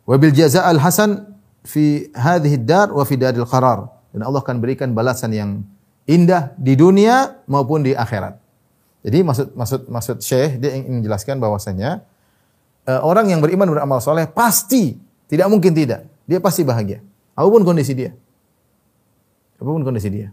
Wa 0.04 0.20
bil 0.20 0.36
jaza'al 0.36 0.80
hasan 0.84 1.32
fi 1.64 2.12
hadhihi 2.12 2.60
dar 2.60 2.92
wa 2.92 3.08
fi 3.08 3.16
daril 3.16 3.48
qarar. 3.48 3.88
Dan 4.12 4.28
Allah 4.28 4.44
akan 4.44 4.60
berikan 4.60 4.92
balasan 4.92 5.32
yang 5.32 5.50
indah 6.10 6.52
di 6.60 6.76
dunia 6.76 7.40
maupun 7.48 7.88
di 7.88 7.96
akhirat. 7.96 8.36
Jadi 9.06 9.18
maksud 9.24 9.48
maksud 9.56 9.82
maksud 9.88 10.18
Syekh 10.20 10.60
dia 10.60 10.76
ingin 10.76 11.00
menjelaskan 11.00 11.40
bahwasanya 11.40 12.04
orang 13.04 13.30
yang 13.30 13.40
beriman 13.44 13.70
beramal 13.70 14.00
soleh 14.02 14.26
pasti 14.26 14.98
tidak 15.30 15.48
mungkin 15.52 15.76
tidak 15.76 16.10
dia 16.30 16.38
pasti 16.38 16.62
bahagia. 16.62 17.02
Apa 17.34 17.50
pun 17.50 17.66
kondisi 17.66 17.98
dia. 17.98 18.14
Apa 19.58 19.66
pun 19.66 19.82
kondisi 19.82 20.14
dia. 20.14 20.30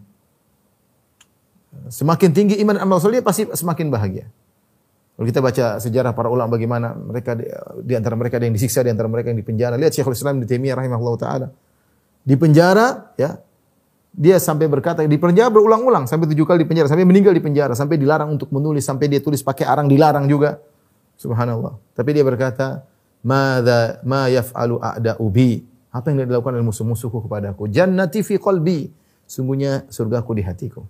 Semakin 1.88 2.30
tinggi 2.36 2.60
iman 2.60 2.76
amal 2.76 3.00
soleh 3.00 3.24
pasti 3.24 3.48
semakin 3.48 3.88
bahagia. 3.88 4.28
Kalau 5.16 5.24
kita 5.24 5.40
baca 5.40 5.64
sejarah 5.80 6.12
para 6.12 6.28
ulama 6.28 6.60
bagaimana 6.60 6.92
mereka 6.92 7.32
di, 7.32 7.48
di 7.80 7.96
antara 7.96 8.12
mereka 8.20 8.36
ada 8.36 8.44
yang 8.44 8.52
disiksa 8.52 8.84
di 8.84 8.92
antara 8.92 9.08
mereka 9.08 9.32
yang 9.32 9.40
dipenjara. 9.40 9.80
Lihat 9.80 9.96
Syekhul 9.96 10.12
Islam 10.12 10.44
di 10.44 10.46
Taimiyah 10.46 10.76
rahimahullah 10.76 11.14
taala. 11.16 11.48
Di 12.20 12.36
penjara 12.36 13.16
ya 13.16 13.40
dia 14.12 14.36
sampai 14.36 14.68
berkata 14.68 15.00
di 15.00 15.16
penjara 15.16 15.48
berulang-ulang 15.48 16.04
sampai 16.04 16.28
tujuh 16.28 16.44
kali 16.44 16.64
di 16.64 16.68
penjara 16.68 16.92
sampai 16.92 17.08
meninggal 17.08 17.32
di 17.32 17.40
penjara 17.40 17.72
sampai 17.72 17.96
dilarang 17.96 18.36
untuk 18.36 18.52
menulis 18.52 18.84
sampai 18.84 19.08
dia 19.08 19.24
tulis 19.24 19.40
pakai 19.40 19.64
arang 19.64 19.88
dilarang 19.88 20.28
juga 20.28 20.60
subhanallah. 21.16 21.76
Tapi 21.96 22.10
dia 22.16 22.24
berkata 22.24 22.84
madza 23.26 24.00
ma 24.06 24.30
yaf'alu 24.30 24.78
a'da 24.78 25.18
ubi 25.18 25.76
apa 25.96 26.12
yang 26.12 26.28
dilakukan 26.28 26.60
oleh 26.60 26.66
musuh-musuhku 26.68 27.24
kepadaku? 27.24 27.72
Jannati 27.72 28.20
fi 28.20 28.36
qalbi. 28.36 28.92
Sungguhnya 29.26 29.88
surgaku 29.90 30.38
di 30.38 30.42
hatiku. 30.44 30.84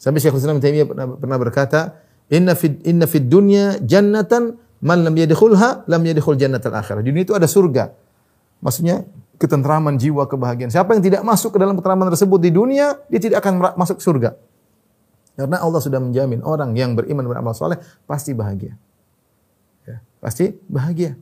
Sampai 0.00 0.18
Syekhul 0.24 0.40
Islam 0.40 0.58
Taimiyah 0.58 0.88
pernah, 0.88 1.06
pernah 1.14 1.38
berkata 1.38 1.80
inna 2.32 2.56
fid 2.56 2.82
inna 2.88 3.04
fid 3.04 3.28
dunya 3.28 3.76
jannatan 3.84 4.56
man 4.80 5.04
lam 5.04 5.14
yadkhulha 5.14 5.84
lam 5.86 6.02
yadkhul 6.02 6.40
jannatal 6.40 6.74
akhirah. 6.74 7.04
Di 7.04 7.12
dunia 7.12 7.22
itu 7.28 7.36
ada 7.36 7.44
surga. 7.44 7.92
Maksudnya 8.64 9.04
ketentraman 9.36 10.00
jiwa, 10.00 10.24
kebahagiaan. 10.26 10.72
Siapa 10.72 10.96
yang 10.96 11.04
tidak 11.04 11.22
masuk 11.22 11.54
ke 11.54 11.58
dalam 11.60 11.76
ketentraman 11.76 12.08
tersebut 12.10 12.40
di 12.40 12.50
dunia, 12.50 12.96
dia 13.12 13.20
tidak 13.20 13.44
akan 13.44 13.76
masuk 13.76 14.00
surga. 14.00 14.34
Karena 15.36 15.60
Allah 15.60 15.80
sudah 15.80 16.00
menjamin 16.00 16.40
orang 16.42 16.72
yang 16.74 16.96
beriman 16.96 17.24
beramal 17.28 17.54
soleh 17.54 17.78
pasti 18.08 18.32
bahagia. 18.34 18.74
Pasti 20.20 20.52
bahagia. 20.68 21.16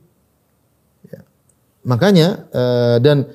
Ya. 1.07 1.23
Makanya 1.87 2.45
uh, 2.51 2.97
dan 2.99 3.31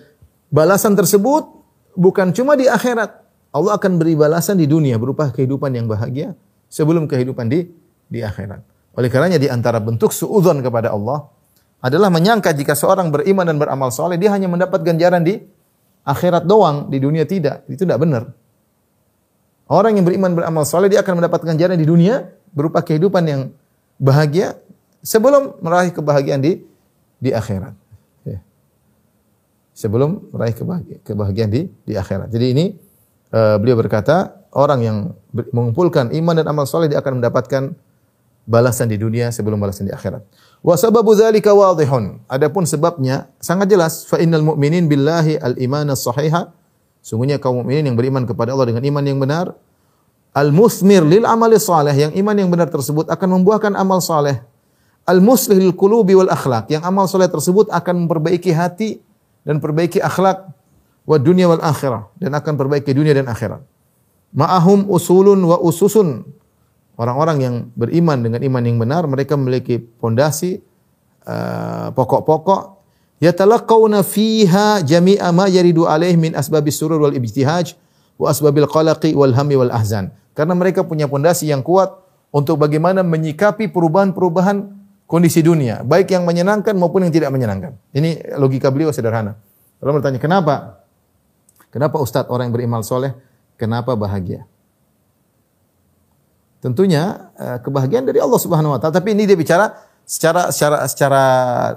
balasan 0.53 0.93
tersebut 0.95 1.49
bukan 1.97 2.31
cuma 2.37 2.55
di 2.55 2.69
akhirat. 2.69 3.25
Allah 3.55 3.73
akan 3.79 3.97
beri 3.97 4.15
balasan 4.19 4.61
di 4.61 4.69
dunia 4.69 5.01
berupa 5.01 5.31
kehidupan 5.33 5.73
yang 5.73 5.89
bahagia 5.89 6.37
sebelum 6.69 7.09
kehidupan 7.09 7.49
di 7.49 7.71
di 8.13 8.21
akhirat. 8.21 8.61
Oleh 8.95 9.09
karenanya 9.11 9.41
di 9.41 9.49
antara 9.51 9.83
bentuk 9.83 10.15
suudzon 10.15 10.63
kepada 10.63 10.95
Allah 10.95 11.27
adalah 11.85 12.09
menyangka 12.09 12.55
jika 12.55 12.73
seorang 12.73 13.11
beriman 13.11 13.45
dan 13.45 13.57
beramal 13.59 13.91
soleh 13.91 14.17
dia 14.17 14.33
hanya 14.33 14.49
mendapat 14.49 14.81
ganjaran 14.81 15.21
di 15.21 15.43
akhirat 16.05 16.45
doang, 16.45 16.89
di 16.93 17.01
dunia 17.01 17.25
tidak. 17.25 17.65
Itu 17.69 17.85
tidak 17.89 18.01
benar. 18.01 18.33
Orang 19.65 19.97
yang 19.97 20.05
beriman 20.05 20.37
beramal 20.37 20.65
soleh 20.69 20.93
dia 20.93 21.01
akan 21.01 21.25
mendapat 21.25 21.41
ganjaran 21.45 21.77
di 21.81 21.89
dunia 21.89 22.29
berupa 22.53 22.85
kehidupan 22.85 23.25
yang 23.25 23.43
bahagia 23.97 24.61
sebelum 25.05 25.61
meraih 25.61 25.93
kebahagiaan 25.93 26.41
di 26.41 26.65
di 27.21 27.31
akhirat. 27.31 27.77
Ya. 28.25 28.41
Sebelum 29.77 30.33
meraih 30.33 30.57
kebahagiaan, 30.57 31.01
kebahagiaan 31.05 31.51
di 31.53 31.69
di 31.85 31.95
akhirat. 31.95 32.33
Jadi 32.33 32.47
ini 32.57 32.65
uh, 33.37 33.61
beliau 33.61 33.77
berkata 33.77 34.49
orang 34.57 34.81
yang 34.81 34.97
mengumpulkan 35.53 36.09
iman 36.17 36.35
dan 36.41 36.49
amal 36.49 36.65
soleh 36.65 36.89
dia 36.89 37.05
akan 37.05 37.21
mendapatkan 37.21 37.77
balasan 38.49 38.89
di 38.89 38.97
dunia 38.97 39.29
sebelum 39.29 39.61
balasan 39.61 39.89
di 39.89 39.93
akhirat. 39.93 40.25
Wa 40.65 40.81
sababu 40.81 41.13
dzalika 41.13 41.53
wadihun. 41.53 42.25
Adapun 42.25 42.65
sebabnya 42.65 43.29
sangat 43.37 43.69
jelas. 43.69 44.09
Fa 44.09 44.17
innal 44.17 44.45
mu'minin 44.45 44.89
billahi 44.89 45.37
al-iman 45.37 45.93
as-sahiha. 45.93 46.49
Sungguhnya 47.05 47.37
kaum 47.37 47.61
mukminin 47.61 47.93
yang 47.93 48.01
beriman 48.01 48.25
kepada 48.25 48.57
Allah 48.57 48.73
dengan 48.73 48.81
iman 48.81 49.05
yang 49.05 49.21
benar, 49.21 49.53
al-musmir 50.33 51.05
lil 51.05 51.29
amali 51.29 51.61
saleh, 51.61 51.93
yang 51.93 52.13
iman 52.17 52.33
yang 52.33 52.49
benar 52.49 52.73
tersebut 52.73 53.13
akan 53.13 53.29
membuahkan 53.41 53.77
amal 53.77 54.01
saleh. 54.01 54.41
Al-muslih 55.05 55.61
lil 55.61 55.77
qulubi 55.77 56.17
wal 56.17 56.33
akhlak, 56.33 56.73
yang 56.73 56.81
amal 56.81 57.05
saleh 57.05 57.29
tersebut 57.29 57.69
akan 57.69 58.09
memperbaiki 58.09 58.57
hati 58.57 59.05
dan 59.45 59.61
perbaiki 59.61 60.01
akhlak 60.01 60.49
wa 61.05 61.17
dunia 61.21 61.45
wal 61.45 61.61
akhirah 61.61 62.09
dan 62.17 62.33
akan 62.33 62.57
perbaiki 62.57 62.97
dunia 62.97 63.13
dan 63.13 63.29
akhirat. 63.29 63.61
Ma'ahum 64.33 64.89
usulun 64.89 65.39
wa 65.45 65.61
ususun 65.61 66.25
Orang-orang 66.95 67.39
yang 67.43 67.55
beriman 67.75 68.23
dengan 68.23 68.39
iman 68.39 68.63
yang 68.63 68.79
benar, 68.79 69.03
mereka 69.11 69.35
memiliki 69.35 69.83
pondasi 69.83 70.63
uh, 71.27 71.91
pokok-pokok 71.91 72.79
yatalaqqawna 73.19 74.07
fiha 74.07 74.79
jami'a 74.79 75.35
ma 75.35 75.51
yaridu 75.51 75.91
alaih 75.91 76.15
min 76.15 76.39
asbabis 76.39 76.79
surur 76.79 77.03
wal 77.03 77.15
ibtihaj 77.15 77.75
wa 78.15 78.31
asbabil 78.31 78.71
qalaqi 78.71 79.11
wal 79.19 79.35
hammi 79.35 79.59
wal 79.59 79.75
ahzan. 79.75 80.15
Karena 80.39 80.55
mereka 80.55 80.87
punya 80.87 81.11
pondasi 81.11 81.51
yang 81.51 81.67
kuat 81.67 81.99
untuk 82.31 82.63
bagaimana 82.63 83.03
menyikapi 83.03 83.75
perubahan-perubahan 83.75 84.84
kondisi 85.05 85.45
dunia, 85.45 85.85
baik 85.85 86.11
yang 86.11 86.25
menyenangkan 86.25 86.73
maupun 86.75 87.05
yang 87.05 87.13
tidak 87.13 87.31
menyenangkan. 87.31 87.77
Ini 87.93 88.37
logika 88.41 88.73
beliau 88.73 88.91
sederhana. 88.91 89.37
Kalau 89.79 89.93
bertanya, 89.93 90.17
kenapa? 90.17 90.81
Kenapa 91.69 92.01
Ustadz 92.01 92.31
orang 92.31 92.49
yang 92.49 92.55
berimal 92.57 92.81
soleh, 92.87 93.13
kenapa 93.61 93.93
bahagia? 93.99 94.47
Tentunya 96.65 97.29
uh, 97.37 97.61
kebahagiaan 97.61 98.09
dari 98.09 98.23
Allah 98.25 98.41
Subhanahu 98.41 98.73
wa 98.73 98.79
taala, 98.81 98.97
tapi 98.97 99.13
ini 99.13 99.29
dia 99.29 99.37
bicara 99.37 99.77
secara 100.09 100.49
secara 100.49 100.89
secara 100.89 101.25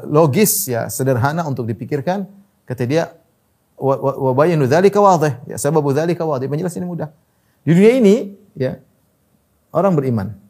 logis 0.08 0.72
ya, 0.72 0.88
sederhana 0.88 1.44
untuk 1.44 1.68
dipikirkan. 1.68 2.24
Kata 2.64 2.88
dia 2.88 3.12
wa 3.76 4.32
bayanu 4.32 4.64
dzalika 4.64 5.04
wadih. 5.04 5.36
Ya, 5.44 5.60
sababu 5.60 5.92
dzalika. 5.92 6.24
Penjelasan 6.24 6.84
ini 6.84 6.88
mudah. 6.88 7.12
Di 7.68 7.76
dunia 7.76 7.94
ini 8.00 8.16
ya 8.56 8.80
orang 9.76 9.92
beriman 10.00 10.47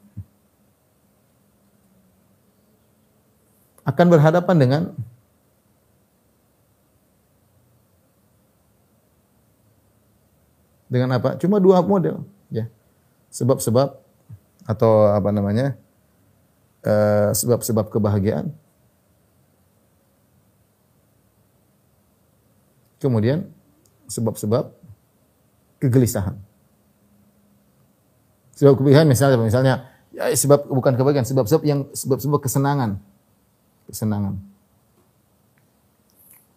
akan 3.87 4.05
berhadapan 4.11 4.55
dengan 4.59 4.81
dengan 10.91 11.15
apa? 11.15 11.39
Cuma 11.39 11.63
dua 11.63 11.79
model, 11.79 12.27
ya. 12.51 12.67
Sebab-sebab 13.31 13.95
atau 14.67 14.91
apa 15.07 15.31
namanya 15.31 15.79
eh, 16.83 17.31
sebab-sebab 17.31 17.87
kebahagiaan. 17.87 18.51
Kemudian 22.99 23.47
sebab-sebab 24.11 24.73
kegelisahan. 25.79 26.35
Sebab 28.57 28.73
kebahagiaan 28.83 29.07
misalnya 29.07 29.37
misalnya 29.37 29.75
ya, 30.11 30.33
sebab 30.33 30.65
bukan 30.67 30.97
kebahagiaan, 30.97 31.27
sebab-sebab 31.29 31.63
yang 31.63 31.87
sebab-sebab 31.95 32.39
kesenangan. 32.43 32.99
Kesenangan. 33.87 34.35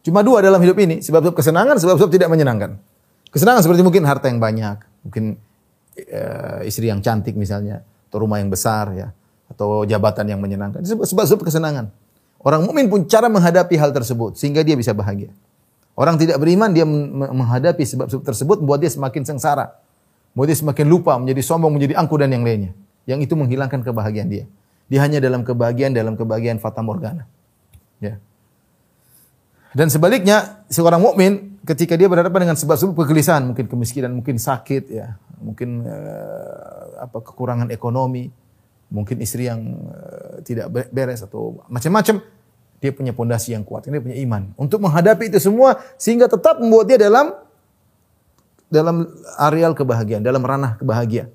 Cuma 0.02 0.24
dua 0.26 0.42
dalam 0.42 0.58
hidup 0.58 0.76
ini, 0.80 1.04
sebab-sebab 1.04 1.36
kesenangan, 1.36 1.76
sebab-sebab 1.78 2.10
tidak 2.10 2.28
menyenangkan. 2.32 2.80
Kesenangan 3.30 3.62
seperti 3.62 3.86
mungkin 3.86 4.02
harta 4.08 4.26
yang 4.26 4.42
banyak, 4.42 4.80
mungkin 5.06 5.38
uh, 5.96 6.66
istri 6.66 6.90
yang 6.90 6.98
cantik 7.04 7.36
misalnya, 7.38 7.84
atau 8.10 8.26
rumah 8.26 8.42
yang 8.42 8.50
besar 8.50 8.90
ya 8.96 9.14
atau 9.50 9.82
jabatan 9.82 10.30
yang 10.30 10.40
menyenangkan. 10.40 10.86
Sebab-sebab 10.86 11.42
kesenangan. 11.42 11.90
Orang 12.40 12.64
mukmin 12.64 12.88
pun 12.88 13.04
cara 13.04 13.28
menghadapi 13.28 13.76
hal 13.76 13.92
tersebut 13.92 14.38
sehingga 14.38 14.64
dia 14.64 14.78
bisa 14.78 14.96
bahagia. 14.96 15.34
Orang 15.92 16.16
tidak 16.16 16.40
beriman 16.40 16.72
dia 16.72 16.88
menghadapi 16.88 17.84
sebab-sebab 17.84 18.24
tersebut 18.24 18.56
membuat 18.64 18.80
dia 18.80 18.88
semakin 18.88 19.22
sengsara. 19.26 19.76
Membuat 20.32 20.48
dia 20.54 20.58
semakin 20.62 20.86
lupa, 20.88 21.12
menjadi 21.20 21.42
sombong, 21.44 21.76
menjadi 21.76 22.00
angku 22.00 22.16
dan 22.16 22.32
yang 22.32 22.46
lainnya. 22.46 22.72
Yang 23.04 23.28
itu 23.28 23.34
menghilangkan 23.36 23.84
kebahagiaan 23.84 24.30
dia. 24.30 24.44
Dia 24.90 25.06
hanya 25.06 25.22
dalam 25.22 25.46
kebahagiaan 25.46 25.94
dalam 25.94 26.18
kebahagiaan 26.18 26.58
fata 26.58 26.82
morgana. 26.82 27.30
Ya. 28.02 28.18
Dan 29.70 29.86
sebaliknya 29.86 30.66
seorang 30.66 30.98
mukmin 30.98 31.62
ketika 31.62 31.94
dia 31.94 32.10
berhadapan 32.10 32.50
dengan 32.50 32.58
sebab-sebab 32.58 32.98
kegelisahan, 33.06 33.46
mungkin 33.46 33.70
kemiskinan, 33.70 34.10
mungkin 34.10 34.34
sakit 34.42 34.84
ya, 34.90 35.14
mungkin 35.38 35.86
uh, 35.86 37.06
apa 37.06 37.22
kekurangan 37.22 37.70
ekonomi, 37.70 38.34
mungkin 38.90 39.22
istri 39.22 39.46
yang 39.46 39.78
uh, 39.94 40.42
tidak 40.42 40.90
beres 40.90 41.22
atau 41.22 41.62
macam-macam, 41.70 42.18
dia 42.82 42.90
punya 42.90 43.14
pondasi 43.14 43.54
yang 43.54 43.62
kuat, 43.62 43.86
dia 43.86 44.02
punya 44.02 44.18
iman 44.26 44.50
untuk 44.58 44.82
menghadapi 44.82 45.30
itu 45.30 45.38
semua 45.38 45.78
sehingga 45.94 46.26
tetap 46.26 46.58
membuat 46.58 46.90
dia 46.90 46.98
dalam 46.98 47.30
dalam 48.66 49.06
areal 49.38 49.74
kebahagiaan, 49.74 50.22
dalam 50.22 50.42
ranah 50.42 50.78
kebahagiaan. 50.82 51.30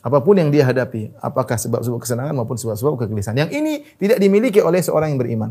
Apa 0.00 0.24
pun 0.24 0.32
yang 0.40 0.48
dia 0.48 0.64
hadapi, 0.64 1.12
apakah 1.20 1.60
sebab-sebab 1.60 2.00
kesenangan 2.00 2.32
maupun 2.32 2.56
sebab-sebab 2.56 3.04
kegelisahan. 3.04 3.36
Yang 3.36 3.50
ini 3.60 3.72
tidak 4.00 4.16
dimiliki 4.16 4.64
oleh 4.64 4.80
seorang 4.80 5.12
yang 5.12 5.20
beriman. 5.20 5.50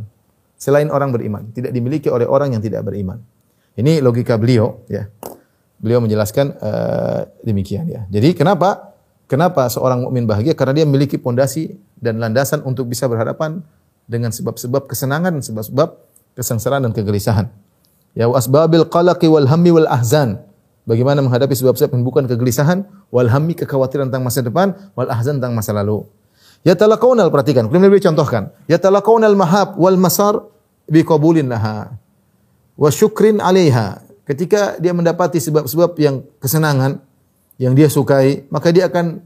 Selain 0.59 0.89
orang 0.89 1.13
beriman, 1.13 1.53
tidak 1.53 1.71
dimiliki 1.71 2.09
oleh 2.09 2.25
orang 2.25 2.57
yang 2.57 2.61
tidak 2.61 2.81
beriman. 2.83 3.21
Ini 3.77 4.01
logika 4.03 4.35
beliau, 4.35 4.83
ya. 4.91 5.07
Beliau 5.79 6.03
menjelaskan 6.03 6.59
uh, 6.59 7.23
demikian 7.47 7.87
ya. 7.87 8.03
Jadi 8.11 8.35
kenapa? 8.35 8.91
Kenapa 9.29 9.69
seorang 9.71 10.03
mukmin 10.03 10.27
bahagia? 10.27 10.57
Karena 10.57 10.81
dia 10.81 10.85
memiliki 10.89 11.15
pondasi 11.15 11.77
dan 11.95 12.19
landasan 12.19 12.65
untuk 12.65 12.89
bisa 12.89 13.07
berhadapan 13.07 13.63
dengan 14.09 14.33
sebab-sebab 14.33 14.89
kesenangan 14.89 15.37
dan 15.37 15.43
sebab-sebab 15.45 15.89
kesengsaraan 16.33 16.89
dan 16.89 16.91
kegelisahan. 16.91 17.47
Ya 18.17 18.25
wasbabil 18.25 18.89
qalaqi 18.89 19.29
wal 19.29 19.45
hammi 19.45 19.69
wal 19.69 19.85
ahzan. 19.85 20.41
Bagaimana 20.89 21.21
menghadapi 21.21 21.53
sebab-sebab 21.53 21.93
yang 21.93 22.01
bukan 22.01 22.25
kegelisahan, 22.25 22.81
wal 23.13 23.29
hammi 23.29 23.53
kekhawatiran 23.53 24.09
tentang 24.09 24.25
masa 24.25 24.41
depan, 24.41 24.73
wal 24.97 25.05
ahzan 25.05 25.37
tentang 25.37 25.53
masa 25.53 25.69
lalu. 25.69 26.01
Ya 26.65 26.73
talaqaunal 26.73 27.29
perhatikan, 27.29 27.69
kemudian 27.69 27.93
beliau 27.93 28.09
contohkan. 28.09 28.49
Ya 28.65 28.81
talaqaunal 28.81 29.37
mahab 29.37 29.77
wal 29.77 30.01
masar 30.01 30.49
bi 30.89 31.05
qabulin 31.05 31.45
laha 31.45 31.93
wa 32.73 32.89
syukrin 32.89 33.37
'alaiha. 33.37 34.01
Ketika 34.25 34.81
dia 34.81 34.89
mendapati 34.97 35.37
sebab-sebab 35.37 35.93
yang 36.01 36.25
kesenangan 36.41 36.97
yang 37.61 37.77
dia 37.77 37.85
sukai, 37.85 38.49
maka 38.49 38.73
dia 38.73 38.89
akan 38.89 39.21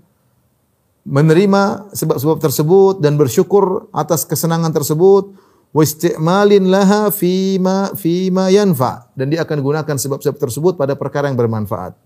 menerima 1.07 1.95
sebab-sebab 1.95 2.43
tersebut 2.43 2.99
dan 2.99 3.15
bersyukur 3.15 3.87
atas 3.95 4.27
kesenangan 4.27 4.75
tersebut 4.75 5.31
wa 5.73 5.81
isti'malin 5.81 6.69
laha 6.69 7.09
fima 7.09 7.91
fima 7.97 8.53
yanfa 8.53 9.09
dan 9.17 9.33
dia 9.33 9.41
akan 9.41 9.57
gunakan 9.59 9.95
sebab-sebab 9.97 10.37
tersebut 10.37 10.73
pada 10.77 10.93
perkara 10.93 11.27
yang 11.27 11.35
bermanfaat. 11.35 11.97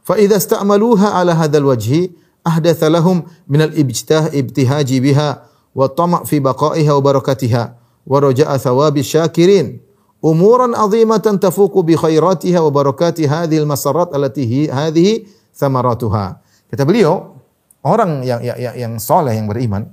Fa 0.00 0.16
idza 0.16 0.40
ista'maluha 0.40 1.12
ala 1.12 1.36
hadzal 1.36 1.68
wajhi 1.68 2.16
ahdatha 2.40 2.88
lahum 2.88 3.28
min 3.44 3.68
al-ibtih 3.68 4.32
ibtihaji 4.32 4.96
biha 5.04 5.44
wa 5.76 5.86
tama' 5.92 6.24
fi 6.24 6.40
baqaiha 6.40 6.96
wa 6.96 7.02
barakatiha 7.04 7.62
wa 8.08 8.16
raja'a 8.16 8.56
thawabi 8.56 9.04
syakirin 9.04 9.76
umuran 10.24 10.72
azimatan 10.72 11.36
tafuqu 11.36 11.84
bi 11.84 12.00
khairatiha 12.00 12.64
wa 12.64 12.72
barakati 12.72 13.28
hadhihi 13.28 13.60
al-masarat 13.60 14.08
allati 14.16 14.72
hadhihi 14.72 15.28
thamaratuha. 15.52 16.40
Kata 16.72 16.82
beliau, 16.88 17.36
orang 17.84 18.24
yang 18.24 18.40
yang 18.40 18.56
yang, 18.56 18.74
yang 18.74 18.92
soleh 18.96 19.36
yang 19.36 19.46
beriman 19.46 19.86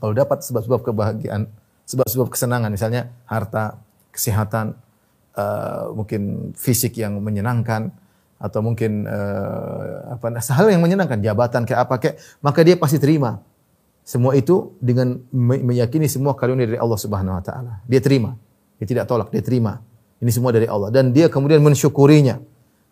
kalau 0.00 0.16
dapat 0.16 0.40
sebab-sebab 0.40 0.80
kebahagiaan 0.82 1.46
sebab-sebab 1.84 2.32
kesenangan 2.32 2.72
misalnya 2.72 3.12
harta, 3.28 3.80
kesehatan, 4.10 4.76
uh, 5.36 5.92
mungkin 5.92 6.52
fisik 6.56 6.96
yang 6.98 7.20
menyenangkan 7.20 7.92
atau 8.40 8.60
mungkin 8.60 9.08
uh, 9.08 10.14
apa 10.18 10.36
hal 10.36 10.66
yang 10.68 10.82
menyenangkan, 10.84 11.20
jabatan 11.22 11.64
kayak 11.64 11.80
apa 11.88 11.94
kayak 12.00 12.16
maka 12.44 12.60
dia 12.60 12.76
pasti 12.76 13.00
terima. 13.00 13.40
Semua 14.04 14.36
itu 14.36 14.76
dengan 14.84 15.16
meyakini 15.64 16.04
semua 16.12 16.36
karunia 16.36 16.68
dari 16.68 16.76
Allah 16.76 17.00
Subhanahu 17.00 17.40
wa 17.40 17.44
taala. 17.44 17.80
Dia 17.88 18.04
terima. 18.04 18.36
Dia 18.76 18.84
tidak 18.84 19.08
tolak, 19.08 19.32
dia 19.32 19.40
terima. 19.40 19.80
Ini 20.20 20.28
semua 20.28 20.52
dari 20.52 20.68
Allah 20.68 20.92
dan 20.92 21.08
dia 21.16 21.32
kemudian 21.32 21.64
mensyukurinya. 21.64 22.36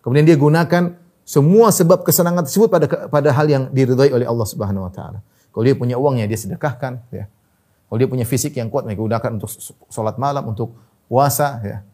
Kemudian 0.01 0.24
dia 0.24 0.40
gunakan 0.40 0.97
semua 1.22 1.68
sebab 1.68 2.03
kesenangan 2.03 2.49
tersebut 2.49 2.72
pada 2.72 2.86
pada 3.12 3.30
hal 3.30 3.47
yang 3.47 3.64
diridhai 3.70 4.09
oleh 4.09 4.24
Allah 4.24 4.47
Subhanahu 4.49 4.88
wa 4.88 4.93
taala. 4.93 5.20
Kalau 5.53 5.64
dia 5.68 5.76
punya 5.76 6.01
uangnya 6.01 6.24
dia 6.24 6.40
sedekahkan 6.40 7.05
ya. 7.12 7.28
Kalau 7.93 8.01
dia 8.01 8.09
punya 8.09 8.24
fisik 8.24 8.57
yang 8.57 8.72
kuat, 8.72 8.88
mereka 8.88 9.05
gunakan 9.05 9.36
untuk 9.36 9.53
sholat 9.93 10.16
malam, 10.16 10.49
untuk 10.49 10.72
puasa, 11.12 11.61
ya, 11.61 11.84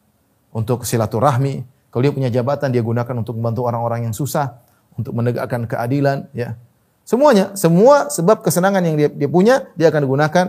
untuk 0.55 0.87
silaturahmi. 0.87 1.67
Kalau 1.91 2.03
dia 2.07 2.15
punya 2.15 2.31
jabatan, 2.31 2.71
dia 2.71 2.87
gunakan 2.87 3.19
untuk 3.19 3.35
membantu 3.35 3.67
orang-orang 3.67 4.07
yang 4.07 4.15
susah, 4.15 4.63
untuk 4.95 5.11
menegakkan 5.11 5.67
keadilan. 5.67 6.31
Ya. 6.31 6.55
Semuanya, 7.03 7.51
semua 7.59 8.15
sebab 8.15 8.47
kesenangan 8.47 8.79
yang 8.87 8.95
dia, 8.95 9.11
dia 9.11 9.27
punya, 9.27 9.75
dia 9.75 9.91
akan 9.91 10.07
gunakan 10.07 10.47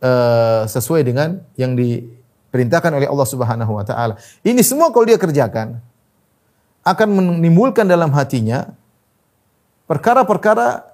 uh, 0.00 0.64
sesuai 0.64 1.04
dengan 1.04 1.44
yang 1.60 1.76
diperintahkan 1.76 2.96
oleh 2.96 3.04
Allah 3.04 3.28
Subhanahu 3.28 3.76
Wa 3.76 3.84
Taala. 3.84 4.16
Ini 4.40 4.64
semua 4.64 4.88
kalau 4.96 5.04
dia 5.04 5.20
kerjakan, 5.20 5.76
akan 6.88 7.08
menimbulkan 7.36 7.84
dalam 7.84 8.08
hatinya 8.16 8.72
perkara-perkara 9.84 10.89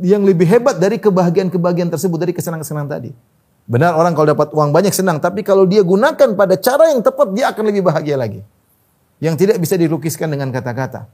yang 0.00 0.22
lebih 0.22 0.46
hebat 0.46 0.78
dari 0.78 1.02
kebahagiaan-kebahagiaan 1.02 1.90
tersebut 1.90 2.18
dari 2.18 2.32
kesenangan-kesenangan 2.32 2.90
tadi. 2.90 3.10
Benar 3.70 3.94
orang 3.94 4.18
kalau 4.18 4.34
dapat 4.34 4.50
uang 4.50 4.74
banyak 4.74 4.90
senang, 4.90 5.22
tapi 5.22 5.46
kalau 5.46 5.62
dia 5.62 5.86
gunakan 5.86 6.34
pada 6.34 6.54
cara 6.58 6.90
yang 6.90 7.06
tepat 7.06 7.30
dia 7.30 7.54
akan 7.54 7.64
lebih 7.70 7.86
bahagia 7.86 8.18
lagi. 8.18 8.42
Yang 9.22 9.46
tidak 9.46 9.56
bisa 9.62 9.78
dilukiskan 9.78 10.26
dengan 10.32 10.50
kata-kata. 10.50 11.06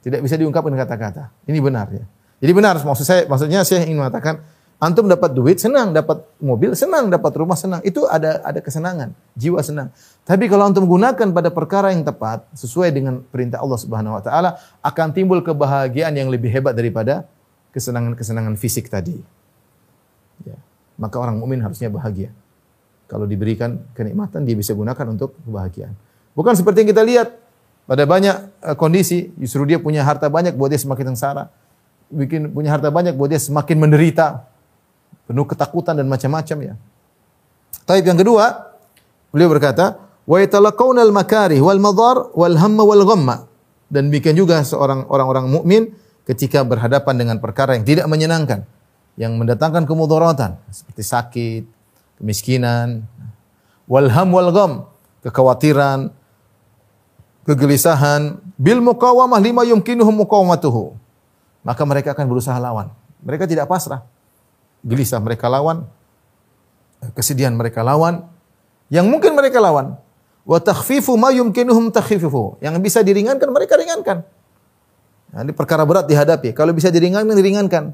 Tidak 0.00 0.22
bisa 0.22 0.38
diungkapkan 0.38 0.70
dengan 0.72 0.86
kata-kata. 0.88 1.34
Ini 1.44 1.58
benar 1.58 1.90
ya. 1.92 2.04
Jadi 2.38 2.52
benar 2.54 2.78
maksud 2.78 3.04
saya 3.04 3.26
maksudnya 3.26 3.66
saya 3.66 3.82
ingin 3.82 3.98
mengatakan 3.98 4.38
antum 4.78 5.10
dapat 5.10 5.34
duit 5.34 5.58
senang, 5.58 5.90
dapat 5.90 6.22
mobil 6.38 6.72
senang, 6.78 7.10
dapat 7.10 7.34
rumah 7.34 7.58
senang. 7.58 7.82
Itu 7.82 8.06
ada 8.06 8.40
ada 8.46 8.62
kesenangan, 8.62 9.12
jiwa 9.34 9.58
senang. 9.60 9.90
Tapi 10.22 10.46
kalau 10.46 10.70
antum 10.70 10.86
gunakan 10.86 11.28
pada 11.34 11.50
perkara 11.50 11.90
yang 11.90 12.06
tepat 12.06 12.46
sesuai 12.54 12.94
dengan 12.94 13.20
perintah 13.26 13.58
Allah 13.58 13.78
Subhanahu 13.78 14.16
wa 14.16 14.22
taala 14.22 14.50
akan 14.80 15.06
timbul 15.10 15.42
kebahagiaan 15.42 16.14
yang 16.14 16.30
lebih 16.30 16.48
hebat 16.48 16.78
daripada 16.78 17.26
kesenangan-kesenangan 17.78 18.58
fisik 18.58 18.90
tadi. 18.90 19.14
Ya. 20.42 20.58
Maka 20.98 21.22
orang 21.22 21.38
mukmin 21.38 21.62
harusnya 21.62 21.86
bahagia. 21.86 22.34
Kalau 23.06 23.24
diberikan 23.24 23.78
kenikmatan 23.94 24.42
dia 24.42 24.58
bisa 24.58 24.74
gunakan 24.74 25.06
untuk 25.14 25.38
kebahagiaan. 25.46 25.94
Bukan 26.34 26.52
seperti 26.58 26.84
yang 26.84 26.90
kita 26.92 27.02
lihat 27.06 27.28
pada 27.88 28.04
banyak 28.04 28.36
uh, 28.60 28.76
kondisi 28.76 29.32
justru 29.40 29.64
dia 29.64 29.80
punya 29.80 30.04
harta 30.04 30.28
banyak 30.28 30.58
buat 30.58 30.68
dia 30.68 30.82
semakin 30.82 31.14
sengsara. 31.14 31.48
Bikin 32.12 32.52
punya 32.52 32.74
harta 32.74 32.92
banyak 32.92 33.16
buat 33.16 33.30
dia 33.32 33.40
semakin 33.40 33.78
menderita. 33.80 34.44
Penuh 35.24 35.48
ketakutan 35.48 35.96
dan 35.96 36.04
macam-macam 36.04 36.72
ya. 36.72 36.74
Tapi 37.84 38.04
yang 38.04 38.20
kedua, 38.20 38.76
beliau 39.32 39.48
berkata, 39.48 39.96
wa 40.28 40.36
al-makarih 40.40 41.60
wal 41.60 41.80
madar 41.80 42.32
wal 42.36 42.56
hamma 42.60 42.82
wal 42.84 43.04
ghamma. 43.04 43.36
Dan 43.88 44.12
demikian 44.12 44.36
juga 44.36 44.60
seorang 44.60 45.08
orang-orang 45.08 45.48
mukmin 45.48 45.82
ketika 46.28 46.60
berhadapan 46.60 47.16
dengan 47.16 47.36
perkara 47.40 47.72
yang 47.72 47.88
tidak 47.88 48.04
menyenangkan, 48.04 48.68
yang 49.16 49.32
mendatangkan 49.40 49.88
kemudaratan 49.88 50.60
seperti 50.68 51.02
sakit, 51.02 51.62
kemiskinan, 52.20 53.08
walham 53.88 54.28
walgam, 54.36 54.72
kekhawatiran, 55.24 56.12
kegelisahan, 57.48 58.36
bil 58.60 58.84
muqawamah 58.84 59.40
lima 59.40 59.64
yumkinuhum 59.64 60.28
muqawamatuhu. 60.28 60.92
Maka 61.64 61.82
mereka 61.88 62.12
akan 62.12 62.26
berusaha 62.28 62.60
lawan. 62.60 62.92
Mereka 63.24 63.48
tidak 63.48 63.66
pasrah. 63.66 64.04
Gelisah 64.84 65.18
mereka 65.18 65.50
lawan, 65.50 65.88
kesedihan 67.18 67.50
mereka 67.50 67.82
lawan, 67.82 68.30
yang 68.92 69.08
mungkin 69.08 69.34
mereka 69.34 69.58
lawan. 69.58 69.98
Wa 70.46 70.62
takhfifu 70.62 71.18
ma 71.18 71.34
yumkinuhum 71.34 71.90
takhfifuhu. 71.90 72.62
Yang 72.62 72.78
bisa 72.84 73.02
diringankan 73.02 73.48
mereka 73.50 73.74
ringankan. 73.74 74.22
Nah, 75.28 75.44
ini 75.44 75.52
perkara 75.52 75.84
berat 75.84 76.08
dihadapi. 76.08 76.56
Kalau 76.56 76.72
bisa 76.72 76.88
diringankan, 76.88 77.36
diringankan. 77.36 77.84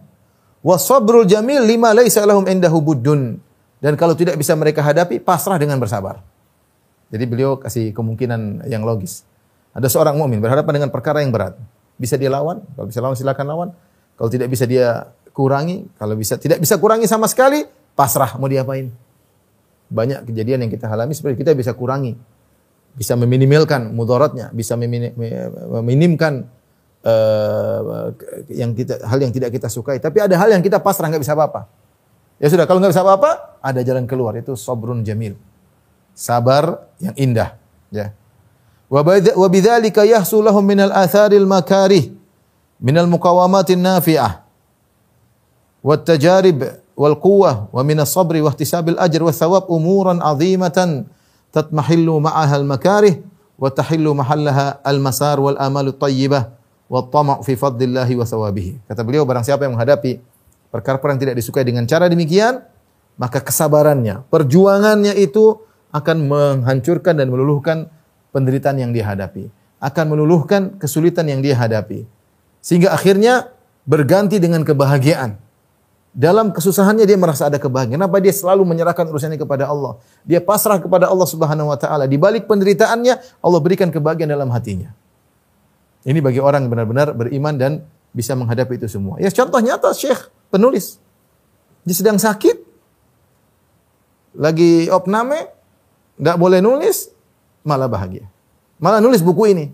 Wasabrul 0.64 1.26
jamil 1.26 1.66
lima 1.66 1.92
laisa 1.92 2.22
lahum 2.24 2.46
indahu 2.46 2.78
buddun. 2.80 3.36
Dan 3.82 4.00
kalau 4.00 4.16
tidak 4.16 4.38
bisa 4.40 4.56
mereka 4.56 4.80
hadapi, 4.80 5.20
pasrah 5.20 5.60
dengan 5.60 5.76
bersabar. 5.76 6.24
Jadi 7.12 7.24
beliau 7.28 7.60
kasih 7.60 7.92
kemungkinan 7.92 8.64
yang 8.70 8.80
logis. 8.80 9.28
Ada 9.76 9.90
seorang 9.90 10.16
mukmin 10.16 10.40
berhadapan 10.40 10.80
dengan 10.80 10.90
perkara 10.94 11.20
yang 11.20 11.34
berat. 11.34 11.58
Bisa 12.00 12.16
dia 12.16 12.32
lawan, 12.32 12.64
kalau 12.74 12.86
bisa 12.88 12.98
lawan 13.04 13.18
silakan 13.18 13.46
lawan. 13.46 13.68
Kalau 14.14 14.30
tidak 14.30 14.48
bisa 14.48 14.64
dia 14.64 15.10
kurangi, 15.34 15.84
kalau 15.98 16.14
bisa 16.14 16.38
tidak 16.38 16.62
bisa 16.62 16.78
kurangi 16.78 17.10
sama 17.10 17.26
sekali, 17.26 17.66
pasrah 17.98 18.38
mau 18.38 18.46
diapain. 18.46 18.88
Banyak 19.90 20.30
kejadian 20.30 20.64
yang 20.64 20.70
kita 20.72 20.88
alami 20.88 21.12
seperti 21.12 21.42
kita 21.44 21.52
bisa 21.52 21.74
kurangi. 21.74 22.14
Bisa 22.94 23.18
meminimalkan 23.18 23.90
mudaratnya, 23.90 24.54
bisa 24.54 24.78
meminimkan 24.78 26.46
uh, 27.04 28.10
yang 28.48 28.72
kita 28.72 29.04
hal 29.04 29.18
yang 29.20 29.30
tidak 29.30 29.52
kita 29.52 29.68
sukai. 29.68 30.00
Tapi 30.00 30.24
ada 30.24 30.34
hal 30.40 30.48
yang 30.50 30.64
kita 30.64 30.80
pasrah 30.80 31.12
nggak 31.12 31.22
bisa 31.22 31.36
apa-apa. 31.36 31.68
Ya 32.42 32.50
sudah, 32.50 32.66
kalau 32.66 32.82
nggak 32.82 32.92
bisa 32.96 33.04
apa-apa, 33.06 33.60
ada 33.62 33.80
jalan 33.86 34.08
keluar 34.10 34.34
itu 34.34 34.58
sabrun 34.58 35.06
jamil. 35.06 35.38
Sabar 36.16 36.90
yang 36.98 37.14
indah, 37.14 37.58
ya. 37.94 38.10
Wa 38.90 39.46
bidzalika 39.50 40.02
yahsulahum 40.06 40.62
minal 40.62 40.92
atharil 40.94 41.46
makarih 41.46 42.14
minal 42.78 43.08
muqawamatin 43.10 43.80
nafi'ah 43.80 44.44
wat 45.82 46.04
tajarib 46.06 46.62
wal 46.94 47.16
quwwah 47.18 47.72
wa 47.72 47.82
minas 47.82 48.14
sabri 48.14 48.44
wa 48.44 48.52
ihtisabil 48.52 48.94
ajr 49.00 49.20
wa 49.24 49.32
thawab 49.34 49.64
umuran 49.72 50.22
azimatan 50.22 51.10
tatmahillu 51.50 52.22
ma'aha 52.22 52.54
al 52.60 52.66
makarih 52.66 53.24
wa 53.58 53.72
tahillu 53.72 54.14
mahallaha 54.14 54.78
al 54.84 54.98
masar 55.02 55.40
wal 55.42 55.58
amalu 55.58 55.90
tayyibah 55.96 56.54
wa 56.88 57.00
tama'. 57.06 57.40
Kata 57.42 59.00
beliau 59.04 59.24
barang 59.24 59.44
siapa 59.44 59.64
yang 59.64 59.76
menghadapi 59.76 60.20
perkara-perkara 60.74 61.14
yang 61.14 61.22
tidak 61.22 61.36
disukai 61.38 61.62
dengan 61.62 61.86
cara 61.86 62.10
demikian, 62.10 62.66
maka 63.14 63.38
kesabarannya, 63.38 64.26
perjuangannya 64.26 65.14
itu 65.14 65.62
akan 65.94 66.16
menghancurkan 66.26 67.14
dan 67.14 67.30
meluluhkan 67.30 67.86
penderitaan 68.34 68.82
yang 68.82 68.90
dia 68.90 69.06
hadapi, 69.06 69.46
akan 69.78 70.04
meluluhkan 70.10 70.74
kesulitan 70.82 71.30
yang 71.30 71.38
dia 71.38 71.54
hadapi. 71.54 72.02
Sehingga 72.58 72.90
akhirnya 72.90 73.54
berganti 73.86 74.42
dengan 74.42 74.66
kebahagiaan. 74.66 75.38
Dalam 76.14 76.54
kesusahannya 76.54 77.06
dia 77.06 77.18
merasa 77.18 77.46
ada 77.50 77.58
kebahagiaan. 77.58 77.98
Kenapa 78.02 78.22
dia 78.22 78.30
selalu 78.30 78.62
menyerahkan 78.66 79.06
urusannya 79.10 79.38
kepada 79.38 79.66
Allah? 79.70 79.98
Dia 80.22 80.38
pasrah 80.38 80.78
kepada 80.78 81.10
Allah 81.10 81.26
Subhanahu 81.26 81.70
wa 81.70 81.78
taala. 81.78 82.06
Di 82.06 82.14
balik 82.18 82.46
penderitaannya 82.46 83.42
Allah 83.42 83.60
berikan 83.62 83.90
kebahagiaan 83.90 84.30
dalam 84.30 84.50
hatinya. 84.50 84.94
Ini 86.04 86.20
bagi 86.20 86.40
orang 86.40 86.68
yang 86.68 86.72
benar-benar 86.72 87.16
beriman 87.16 87.54
dan 87.56 87.72
bisa 88.12 88.36
menghadapi 88.36 88.76
itu 88.76 88.86
semua. 88.86 89.16
Ya 89.18 89.32
contoh 89.32 89.58
nyata 89.58 89.90
Syekh 89.96 90.28
penulis. 90.52 91.00
Dia 91.84 91.96
sedang 91.96 92.20
sakit. 92.20 92.76
Lagi 94.34 94.90
opname, 94.90 95.46
enggak 96.18 96.36
boleh 96.36 96.58
nulis, 96.58 97.06
malah 97.62 97.86
bahagia. 97.86 98.26
Malah 98.82 98.98
nulis 98.98 99.22
buku 99.22 99.54
ini. 99.54 99.66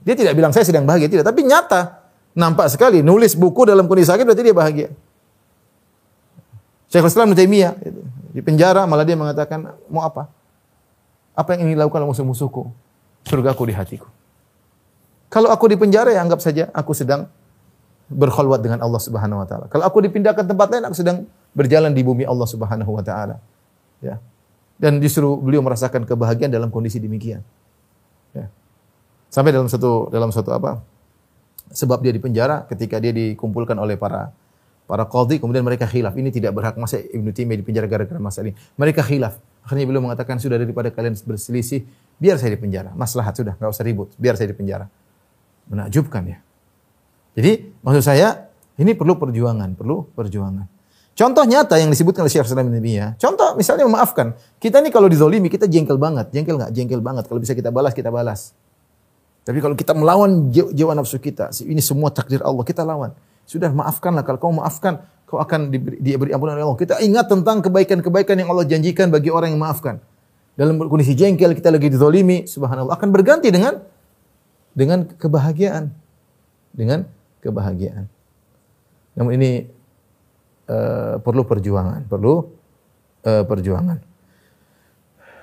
Dia 0.00 0.16
tidak 0.16 0.32
bilang 0.32 0.56
saya 0.56 0.64
sedang 0.64 0.88
bahagia, 0.88 1.12
tidak, 1.12 1.28
tapi 1.28 1.44
nyata 1.44 2.00
Nampak 2.30 2.70
sekali 2.70 3.02
nulis 3.02 3.34
buku 3.34 3.66
dalam 3.66 3.90
kondisi 3.90 4.06
sakit 4.06 4.22
berarti 4.22 4.42
dia 4.46 4.54
bahagia. 4.54 4.88
Syekh 6.90 7.06
Islam 7.06 7.34
Taimiyah 7.34 7.74
di 8.30 8.40
penjara 8.42 8.86
malah 8.86 9.02
dia 9.02 9.18
mengatakan 9.18 9.74
mau 9.90 10.06
apa? 10.06 10.30
Apa 11.34 11.54
yang 11.54 11.66
ingin 11.66 11.78
dilakukan 11.78 12.06
musuh-musuhku? 12.06 12.70
Surgaku 13.26 13.66
di 13.66 13.74
hatiku. 13.74 14.06
Kalau 15.30 15.48
aku 15.48 15.70
di 15.70 15.78
penjara 15.78 16.10
ya 16.10 16.20
anggap 16.20 16.42
saja 16.42 16.68
aku 16.74 16.90
sedang 16.90 17.30
berkhulwat 18.10 18.60
dengan 18.60 18.82
Allah 18.82 18.98
Subhanahu 18.98 19.40
wa 19.40 19.46
taala. 19.46 19.66
Kalau 19.70 19.86
aku 19.86 20.02
dipindahkan 20.02 20.42
tempat 20.42 20.66
lain 20.74 20.84
aku 20.90 20.96
sedang 20.98 21.30
berjalan 21.54 21.94
di 21.94 22.02
bumi 22.02 22.26
Allah 22.26 22.46
Subhanahu 22.50 22.90
wa 22.90 23.02
taala. 23.06 23.38
Ya. 24.02 24.18
Dan 24.76 24.98
justru 24.98 25.38
beliau 25.38 25.62
merasakan 25.62 26.02
kebahagiaan 26.02 26.50
dalam 26.50 26.74
kondisi 26.74 26.98
demikian. 26.98 27.46
Ya. 28.34 28.50
Sampai 29.30 29.54
dalam 29.54 29.70
satu 29.70 30.10
dalam 30.10 30.34
satu 30.34 30.50
apa? 30.50 30.82
sebab 31.70 32.02
dia 32.02 32.12
di 32.12 32.20
penjara 32.20 32.66
ketika 32.66 32.98
dia 32.98 33.14
dikumpulkan 33.14 33.78
oleh 33.78 33.94
para 33.94 34.34
para 34.90 35.06
qadhi 35.06 35.38
kemudian 35.38 35.62
mereka 35.62 35.86
khilaf 35.86 36.18
ini 36.18 36.34
tidak 36.34 36.50
berhak 36.50 36.74
masa 36.74 36.98
Ibnu 36.98 37.30
Taimiyah 37.30 37.58
di 37.62 37.64
penjara 37.64 37.86
gara-gara 37.86 38.18
masalah 38.18 38.50
ini 38.50 38.54
mereka 38.74 39.06
khilaf 39.06 39.38
akhirnya 39.62 39.86
beliau 39.86 40.02
mengatakan 40.02 40.42
sudah 40.42 40.58
daripada 40.58 40.90
kalian 40.90 41.14
berselisih 41.14 41.86
biar 42.18 42.42
saya 42.42 42.58
di 42.58 42.60
penjara 42.60 42.90
maslahat 42.98 43.38
sudah 43.38 43.54
nggak 43.54 43.70
usah 43.70 43.86
ribut 43.86 44.10
biar 44.18 44.34
saya 44.34 44.50
di 44.50 44.58
penjara 44.58 44.90
menakjubkan 45.70 46.22
ya 46.26 46.38
jadi 47.38 47.70
maksud 47.80 48.02
saya 48.02 48.50
ini 48.76 48.92
perlu 48.92 49.16
perjuangan 49.16 49.78
perlu 49.78 50.10
perjuangan 50.12 50.80
Contoh 51.20 51.44
nyata 51.44 51.76
yang 51.76 51.92
disebutkan 51.92 52.24
oleh 52.24 52.32
Syekh 52.32 52.48
Islam 52.48 52.72
Taimiyah. 52.72 53.12
Contoh 53.20 53.52
misalnya 53.52 53.84
memaafkan. 53.84 54.32
Kita 54.56 54.80
ini 54.80 54.88
kalau 54.88 55.04
dizolimi 55.04 55.52
kita 55.52 55.68
jengkel 55.68 56.00
banget, 56.00 56.32
jengkel 56.32 56.56
nggak? 56.56 56.72
Jengkel 56.72 57.04
banget. 57.04 57.28
Kalau 57.28 57.36
bisa 57.36 57.52
kita 57.52 57.68
balas 57.68 57.92
kita 57.92 58.08
balas. 58.08 58.56
Tapi 59.44 59.60
kalau 59.60 59.76
kita 59.76 59.92
melawan 59.92 60.48
jiwa 60.48 60.96
nafsu 60.96 61.20
kita, 61.20 61.52
ini 61.64 61.84
semua 61.84 62.08
takdir 62.08 62.40
Allah, 62.40 62.64
kita 62.64 62.88
lawan. 62.88 63.12
Sudah 63.44 63.68
maafkanlah 63.68 64.24
kalau 64.24 64.38
kau 64.40 64.52
maafkan, 64.52 65.04
kau 65.28 65.36
akan 65.36 65.68
diberi, 65.68 66.00
diberi 66.00 66.30
ampunan 66.32 66.56
oleh 66.56 66.64
Allah. 66.64 66.80
Kita 66.80 67.04
ingat 67.04 67.28
tentang 67.28 67.60
kebaikan-kebaikan 67.64 68.40
yang 68.40 68.48
Allah 68.52 68.64
janjikan 68.64 69.12
bagi 69.12 69.28
orang 69.28 69.52
yang 69.52 69.60
maafkan. 69.60 70.00
Dalam 70.56 70.76
kondisi 70.88 71.12
jengkel 71.12 71.52
kita 71.52 71.68
lagi 71.68 71.92
dizolimi, 71.92 72.48
subhanallah 72.48 72.96
akan 72.96 73.08
berganti 73.12 73.52
dengan 73.52 73.76
dengan 74.80 75.04
kebahagiaan. 75.04 75.92
Dengan 76.72 77.04
kebahagiaan. 77.44 78.08
Namun 79.20 79.36
ini 79.36 79.68
uh, 80.72 81.20
perlu 81.20 81.44
perjuangan, 81.44 82.08
perlu 82.08 82.48
uh, 83.28 83.44
perjuangan. 83.44 84.00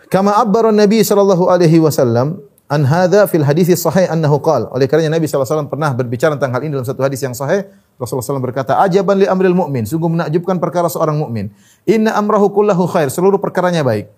Kama 0.09 0.33
abbara 0.39 0.73
Nabi 0.73 1.05
sallallahu 1.05 1.51
alaihi 1.51 1.77
wasallam 1.77 2.41
an 2.71 2.81
hadza 2.88 3.27
fil 3.29 3.45
hadis 3.45 3.69
sahih 3.77 4.09
annahu 4.09 4.41
qala. 4.41 4.71
Oleh 4.73 4.89
karenanya 4.89 5.19
Nabi 5.19 5.27
SAW 5.27 5.67
pernah 5.67 5.91
berbicara 5.93 6.35
tentang 6.39 6.55
hal 6.57 6.61
ini 6.63 6.71
dalam 6.73 6.88
satu 6.88 7.03
hadis 7.03 7.21
yang 7.21 7.35
sahih. 7.35 7.67
Rasulullah 7.97 8.39
SAW 8.39 8.43
berkata, 8.43 8.77
"Ajaban 8.77 9.19
li 9.19 9.27
amril 9.27 9.57
mu'min." 9.57 9.83
Sungguh 9.89 10.07
menakjubkan 10.07 10.61
perkara 10.61 10.85
seorang 10.85 11.17
mukmin. 11.17 11.49
Inna 11.89 12.13
amrahu 12.13 12.53
kullahu 12.53 12.85
khair. 12.85 13.09
Seluruh 13.09 13.41
perkaranya 13.41 13.81
baik. 13.81 14.11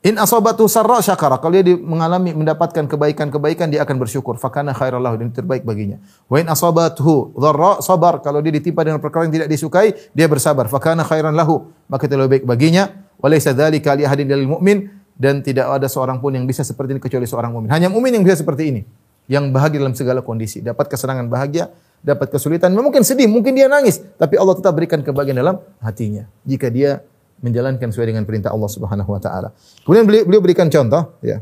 In 0.00 0.16
asabatu 0.16 0.64
sarra 0.64 1.04
syakara. 1.04 1.36
Kalau 1.36 1.60
dia 1.60 1.76
mengalami 1.76 2.32
mendapatkan 2.32 2.88
kebaikan-kebaikan 2.88 3.68
dia 3.68 3.84
akan 3.84 4.00
bersyukur. 4.00 4.40
Fakana 4.40 4.72
khairallahu 4.72 5.20
dan 5.20 5.28
terbaik 5.28 5.60
baginya. 5.60 6.00
Wa 6.24 6.40
in 6.40 6.48
asabathu 6.48 7.36
dharra 7.36 7.84
sabar. 7.84 8.24
Kalau 8.24 8.40
dia 8.40 8.48
ditimpa 8.48 8.80
dengan 8.80 8.96
perkara 8.96 9.28
yang 9.28 9.34
tidak 9.36 9.48
disukai, 9.52 9.92
dia 10.16 10.24
bersabar. 10.24 10.72
Fakana 10.72 11.04
khairan 11.04 11.36
lahu. 11.36 11.68
Maka 11.84 12.08
itu 12.08 12.16
lebih 12.16 12.40
baik 12.40 12.44
baginya. 12.48 12.88
Walaysa 13.20 13.52
dzalika 13.52 13.92
li 13.92 14.08
ahadin 14.08 14.24
dalil 14.24 14.48
mu'min 14.48 14.88
dan 15.20 15.44
tidak 15.44 15.68
ada 15.68 15.84
seorang 15.84 16.16
pun 16.16 16.32
yang 16.32 16.48
bisa 16.48 16.64
seperti 16.64 16.96
ini 16.96 17.00
kecuali 17.04 17.28
seorang 17.28 17.52
mukmin. 17.52 17.68
Hanya 17.68 17.92
mukmin 17.92 18.16
yang 18.16 18.24
bisa 18.24 18.40
seperti 18.40 18.72
ini, 18.72 18.88
yang 19.28 19.52
bahagia 19.52 19.84
dalam 19.84 19.92
segala 19.92 20.24
kondisi, 20.24 20.64
dapat 20.64 20.88
kesenangan 20.88 21.28
bahagia, 21.28 21.68
dapat 22.00 22.32
kesulitan, 22.32 22.72
mungkin 22.72 23.04
sedih, 23.04 23.28
mungkin 23.28 23.52
dia 23.52 23.68
nangis, 23.68 24.00
tapi 24.16 24.40
Allah 24.40 24.56
tetap 24.56 24.72
berikan 24.72 25.04
kebahagiaan 25.04 25.36
dalam 25.36 25.60
hatinya 25.84 26.24
jika 26.48 26.72
dia 26.72 27.04
menjalankan 27.40 27.88
sesuai 27.88 28.12
dengan 28.12 28.24
perintah 28.28 28.52
Allah 28.52 28.70
Subhanahu 28.70 29.10
wa 29.10 29.20
taala. 29.20 29.48
Kemudian 29.84 30.04
beliau, 30.04 30.24
beliau 30.28 30.40
berikan 30.44 30.68
contoh, 30.68 31.16
ya. 31.24 31.40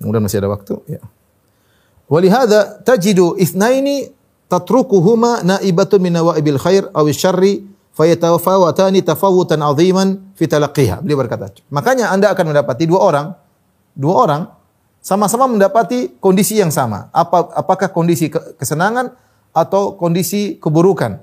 Kemudian 0.00 0.24
masih 0.24 0.40
ada 0.40 0.48
waktu, 0.52 0.76
ya. 0.88 1.00
Walihada 2.06 2.80
tajidu 2.86 3.36
ithnaini 3.36 4.12
tatrukuhuma 4.46 5.42
naibatun 5.42 5.98
min 6.00 6.14
nawaibil 6.14 6.60
khair 6.60 6.86
aw 6.94 7.04
syarri 7.10 7.66
fayatafawatani 7.98 9.02
tafawutan 9.02 9.58
aziman 9.64 10.32
fi 10.38 10.46
talaqqiha. 10.46 11.02
Beliau 11.02 11.18
berkata, 11.18 11.50
makanya 11.72 12.14
Anda 12.14 12.30
akan 12.30 12.54
mendapati 12.54 12.84
dua 12.86 13.00
orang, 13.02 13.26
dua 13.96 14.14
orang 14.22 14.42
sama-sama 15.02 15.50
mendapati 15.50 16.18
kondisi 16.18 16.58
yang 16.58 16.70
sama. 16.70 17.10
Apa 17.10 17.52
apakah 17.54 17.90
kondisi 17.90 18.30
kesenangan 18.30 19.14
atau 19.50 19.94
kondisi 19.94 20.58
keburukan? 20.62 21.22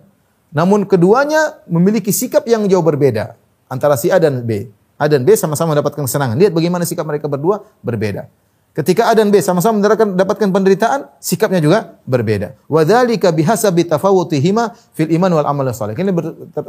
Namun 0.53 0.85
keduanya 0.85 1.59
memiliki 1.65 2.13
sikap 2.13 2.45
yang 2.45 2.69
jauh 2.69 2.85
berbeda 2.85 3.33
antara 3.65 3.97
si 3.97 4.13
A 4.13 4.21
dan 4.21 4.45
B. 4.45 4.69
A 5.01 5.09
dan 5.09 5.25
B 5.25 5.33
sama-sama 5.33 5.73
mendapatkan 5.73 6.05
kesenangan. 6.05 6.37
Lihat 6.37 6.53
bagaimana 6.53 6.85
sikap 6.85 7.03
mereka 7.03 7.25
berdua 7.25 7.65
berbeda. 7.81 8.29
Ketika 8.73 9.09
A 9.09 9.13
dan 9.13 9.29
B 9.29 9.37
sama-sama 9.37 9.81
mendapatkan 9.81 10.49
penderitaan, 10.49 11.05
sikapnya 11.21 11.61
juga 11.61 11.97
berbeda. 12.09 12.57
Wa 12.65 12.81
dzalika 12.81 13.29
bihasabi 13.29 13.85
tafawutihima 13.85 14.73
fil 14.97 15.13
iman 15.13 15.41
wal 15.41 15.45
amal 15.45 15.65
saleh. 15.73 15.93
Ini 15.93 16.09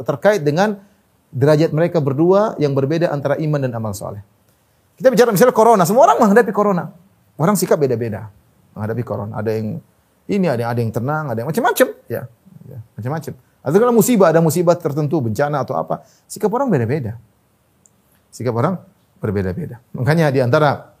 terkait 0.05 0.45
dengan 0.45 0.77
derajat 1.33 1.73
mereka 1.73 1.97
berdua 2.01 2.53
yang 2.61 2.77
berbeda 2.77 3.09
antara 3.09 3.41
iman 3.41 3.57
dan 3.57 3.73
amal 3.73 3.93
saleh. 3.97 4.21
Kita 4.97 5.09
bicara 5.09 5.33
misalnya 5.33 5.53
corona, 5.53 5.83
semua 5.85 6.05
orang 6.09 6.21
menghadapi 6.21 6.53
corona. 6.53 6.93
Orang 7.41 7.57
sikap 7.57 7.81
beda-beda 7.81 8.29
menghadapi 8.77 9.01
corona. 9.01 9.41
Ada 9.41 9.49
yang 9.57 9.81
ini, 10.29 10.45
ada 10.45 10.61
yang 10.61 10.71
ada 10.71 10.79
yang 10.85 10.93
tenang, 10.93 11.25
ada 11.33 11.37
yang 11.41 11.49
macam-macam, 11.49 11.87
ya. 12.05 12.21
ya 12.69 12.77
macam-macam. 13.01 13.33
Atau 13.65 13.81
kalau 13.81 13.97
musibah, 13.97 14.29
ada 14.29 14.45
musibah 14.45 14.77
tertentu, 14.77 15.17
bencana 15.25 15.65
atau 15.65 15.73
apa, 15.73 16.05
sikap 16.29 16.53
orang 16.53 16.69
beda-beda. 16.69 17.17
Sikap 18.29 18.53
orang 18.53 18.77
berbeda-beda. 19.17 19.81
Makanya 19.97 20.29
di 20.29 20.37
antara 20.37 20.93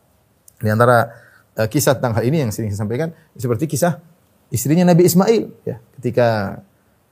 di 0.57 0.65
antara 0.73 1.13
uh, 1.61 1.67
kisah 1.69 1.93
tentang 2.01 2.17
hal 2.17 2.25
ini 2.25 2.41
yang 2.41 2.49
sering 2.49 2.73
saya 2.73 2.81
sampaikan 2.81 3.13
seperti 3.37 3.69
kisah 3.69 4.01
istrinya 4.49 4.89
Nabi 4.89 5.05
Ismail 5.05 5.43
ya. 5.61 5.77
Ketika 5.99 6.57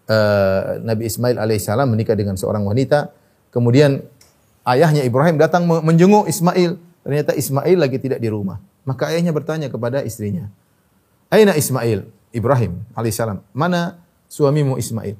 uh, 0.09 0.81
Nabi 0.81 1.05
Ismail 1.05 1.37
alaihissalam 1.37 1.85
menikah 1.85 2.17
dengan 2.17 2.33
seorang 2.33 2.65
wanita 2.65 3.13
kemudian 3.53 4.01
ayahnya 4.65 5.05
Ibrahim 5.05 5.37
datang 5.37 5.69
menjenguk 5.69 6.25
Ismail. 6.25 6.81
Ternyata 7.03 7.35
Ismail 7.35 7.77
lagi 7.77 7.99
tidak 7.99 8.23
di 8.23 8.31
rumah. 8.31 8.57
Maka 8.87 9.11
ayahnya 9.11 9.35
bertanya 9.35 9.67
kepada 9.67 10.01
istrinya 10.01 10.49
Aina 11.29 11.53
Ismail? 11.53 12.09
Ibrahim 12.33 12.81
alaihissalam 12.97 13.45
mana 13.53 14.01
suamimu 14.25 14.81
Ismail 14.81 15.13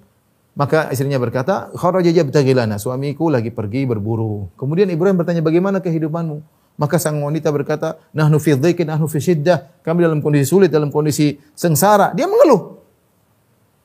maka 0.54 0.94
istrinya 0.94 1.18
berkata 1.18 1.74
kharaja 1.74 2.14
jabtagilana 2.14 2.78
suamiku 2.78 3.30
lagi 3.30 3.50
pergi 3.50 3.90
berburu 3.90 4.54
kemudian 4.58 4.90
Ibrahim 4.94 5.18
bertanya 5.18 5.42
bagaimana 5.42 5.82
kehidupanmu 5.82 6.64
maka 6.74 6.98
sang 6.98 7.22
wanita 7.22 7.54
berkata, 7.54 8.02
"Nahnu 8.18 8.42
fi 8.42 8.58
dhiqin, 8.58 8.90
nahnu 8.90 9.06
fi 9.06 9.22
syiddah." 9.22 9.82
Kami 9.86 10.02
dalam 10.02 10.20
kondisi 10.26 10.50
sulit, 10.50 10.74
dalam 10.74 10.90
kondisi 10.90 11.38
sengsara. 11.54 12.18
Dia 12.18 12.26
mengeluh. 12.26 12.82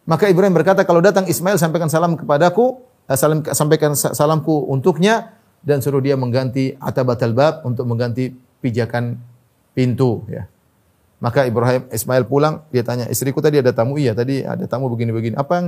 Maka 0.08 0.32
Ibrahim 0.32 0.56
berkata, 0.56 0.88
"Kalau 0.88 1.04
datang 1.04 1.28
Ismail 1.28 1.60
sampaikan 1.60 1.92
salam 1.92 2.16
kepadaku, 2.16 2.80
eh, 3.04 3.18
salam, 3.18 3.44
sampaikan 3.44 3.92
salamku 3.92 4.64
untuknya 4.72 5.36
dan 5.60 5.84
suruh 5.84 6.00
dia 6.00 6.16
mengganti 6.16 6.72
atabatal 6.80 7.36
bab 7.36 7.54
untuk 7.68 7.84
mengganti 7.84 8.32
pijakan 8.64 9.20
pintu 9.76 10.24
ya." 10.32 10.48
Maka 11.20 11.44
Ibrahim 11.44 11.92
Ismail 11.92 12.24
pulang, 12.24 12.64
dia 12.72 12.80
tanya, 12.86 13.04
"Istriku 13.12 13.44
tadi 13.44 13.60
ada 13.60 13.74
tamu?" 13.76 14.00
"Iya, 14.00 14.16
tadi 14.16 14.40
ada 14.48 14.64
tamu 14.64 14.88
begini-begini." 14.88 15.36
Apa 15.36 15.60
yang 15.60 15.66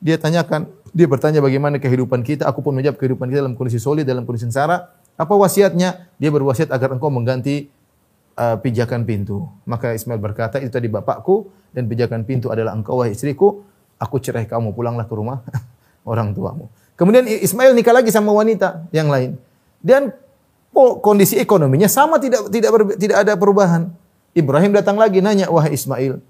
dia 0.00 0.16
tanyakan? 0.16 0.66
Dia 0.90 1.06
bertanya 1.06 1.38
bagaimana 1.38 1.78
kehidupan 1.78 2.26
kita, 2.26 2.48
aku 2.48 2.64
pun 2.66 2.74
menjawab 2.74 2.98
kehidupan 2.98 3.30
kita 3.30 3.46
dalam 3.46 3.54
kondisi 3.54 3.78
solid, 3.78 4.02
dalam 4.02 4.26
kondisi 4.26 4.48
sengsara. 4.50 4.90
Apa 5.14 5.36
wasiatnya? 5.36 6.10
Dia 6.18 6.30
berwasiat 6.32 6.72
agar 6.72 6.96
engkau 6.96 7.12
mengganti 7.12 7.70
uh, 8.34 8.56
pijakan 8.58 9.06
pintu. 9.06 9.46
Maka 9.68 9.94
Ismail 9.94 10.18
berkata, 10.18 10.58
itu 10.58 10.72
tadi 10.72 10.90
bapakku 10.90 11.52
dan 11.70 11.86
pijakan 11.86 12.26
pintu 12.26 12.50
adalah 12.50 12.74
engkau 12.74 12.98
wahai 12.98 13.14
istriku. 13.14 13.62
Aku 14.00 14.16
cerai 14.18 14.48
kamu, 14.48 14.72
pulanglah 14.72 15.04
ke 15.04 15.14
rumah 15.14 15.44
orang 16.10 16.32
tuamu. 16.32 16.72
Kemudian 16.96 17.24
Ismail 17.24 17.72
nikah 17.76 17.94
lagi 17.94 18.08
sama 18.12 18.32
wanita 18.32 18.88
yang 18.92 19.08
lain. 19.12 19.36
Dan 19.80 20.12
kondisi 20.74 21.40
ekonominya 21.40 21.88
sama 21.88 22.20
tidak 22.20 22.48
tidak 22.52 22.70
ber, 22.72 22.82
tidak 22.96 23.16
ada 23.24 23.32
perubahan. 23.36 23.92
Ibrahim 24.36 24.76
datang 24.76 25.00
lagi 25.00 25.24
nanya, 25.24 25.48
"Wahai 25.48 25.74
Ismail, 25.74 26.20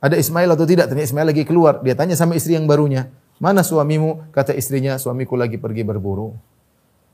ada 0.00 0.16
Ismail 0.16 0.48
atau 0.50 0.66
tidak?" 0.66 0.88
Ternyata 0.90 1.06
Ismail 1.12 1.28
lagi 1.30 1.44
keluar. 1.46 1.84
Dia 1.84 1.94
tanya 1.94 2.16
sama 2.16 2.34
istri 2.34 2.56
yang 2.56 2.66
barunya, 2.66 3.12
"Mana 3.38 3.62
suamimu?" 3.62 4.32
Kata 4.34 4.56
istrinya, 4.56 4.98
"Suamiku 4.98 5.38
lagi 5.38 5.60
pergi 5.60 5.86
berburu." 5.86 6.34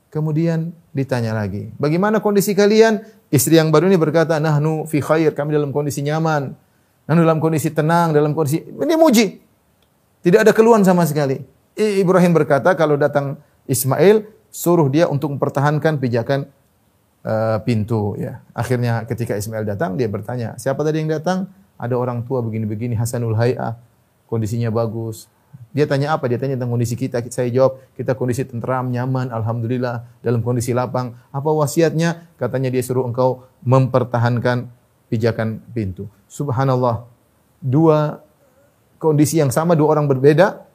Kemudian 0.07 0.71
ditanya 0.95 1.35
lagi, 1.35 1.67
bagaimana 1.75 2.23
kondisi 2.23 2.55
kalian? 2.55 3.03
Istri 3.27 3.59
yang 3.59 3.75
baru 3.75 3.91
ini 3.91 3.99
berkata, 3.99 4.39
nahnu 4.39 4.87
fi 4.87 5.03
khair, 5.03 5.35
kami 5.35 5.51
dalam 5.51 5.75
kondisi 5.75 5.99
nyaman. 5.99 6.55
Nahnu 7.11 7.27
dalam 7.27 7.43
kondisi 7.43 7.75
tenang, 7.75 8.15
dalam 8.15 8.31
kondisi, 8.31 8.63
ini 8.63 8.95
muji. 8.95 9.35
Tidak 10.23 10.47
ada 10.47 10.55
keluhan 10.55 10.87
sama 10.87 11.03
sekali. 11.03 11.43
Ibrahim 11.75 12.31
berkata, 12.31 12.71
kalau 12.79 12.95
datang 12.95 13.35
Ismail, 13.67 14.23
suruh 14.47 14.87
dia 14.87 15.11
untuk 15.11 15.35
mempertahankan 15.35 15.99
pijakan 15.99 16.47
uh, 17.27 17.59
pintu. 17.67 18.15
Ya. 18.15 18.39
Akhirnya 18.55 19.03
ketika 19.03 19.35
Ismail 19.35 19.67
datang, 19.67 19.99
dia 19.99 20.07
bertanya, 20.07 20.55
siapa 20.55 20.87
tadi 20.87 21.03
yang 21.03 21.11
datang? 21.11 21.51
Ada 21.77 21.93
orang 21.97 22.25
tua 22.25 22.41
begini-begini, 22.41 22.97
Hasanul 22.97 23.37
Hay'ah, 23.37 23.77
kondisinya 24.25 24.73
bagus, 24.73 25.29
dia 25.77 25.85
tanya 25.85 26.17
apa? 26.17 26.25
Dia 26.25 26.41
tanya 26.41 26.57
tentang 26.57 26.73
kondisi 26.73 26.97
kita. 26.97 27.21
Saya 27.29 27.53
jawab, 27.53 27.77
kita 27.93 28.17
kondisi 28.17 28.41
tentram, 28.49 28.89
nyaman, 28.89 29.29
alhamdulillah, 29.29 30.09
dalam 30.25 30.41
kondisi 30.41 30.73
lapang. 30.73 31.13
Apa 31.29 31.49
wasiatnya? 31.53 32.33
Katanya 32.39 32.73
dia 32.73 32.81
suruh 32.81 33.05
engkau 33.05 33.45
mempertahankan 33.61 34.73
pijakan 35.11 35.61
pintu. 35.75 36.09
Subhanallah. 36.25 37.05
Dua 37.61 38.21
kondisi 38.97 39.37
yang 39.37 39.53
sama, 39.53 39.77
dua 39.77 39.93
orang 39.93 40.09
berbeda, 40.09 40.65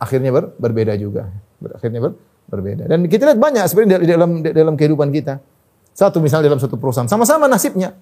akhirnya 0.00 0.32
ber, 0.32 0.56
berbeda 0.56 0.96
juga. 0.96 1.28
Akhirnya 1.76 2.00
ber, 2.08 2.12
berbeda. 2.48 2.88
Dan 2.88 3.04
kita 3.10 3.28
lihat 3.28 3.40
banyak 3.40 3.64
sebenarnya 3.68 3.98
dalam 4.08 4.40
dalam 4.40 4.74
kehidupan 4.76 5.12
kita. 5.12 5.40
Satu 5.94 6.18
misalnya 6.18 6.50
dalam 6.50 6.60
satu 6.60 6.80
perusahaan, 6.80 7.06
sama-sama 7.06 7.44
nasibnya. 7.46 7.94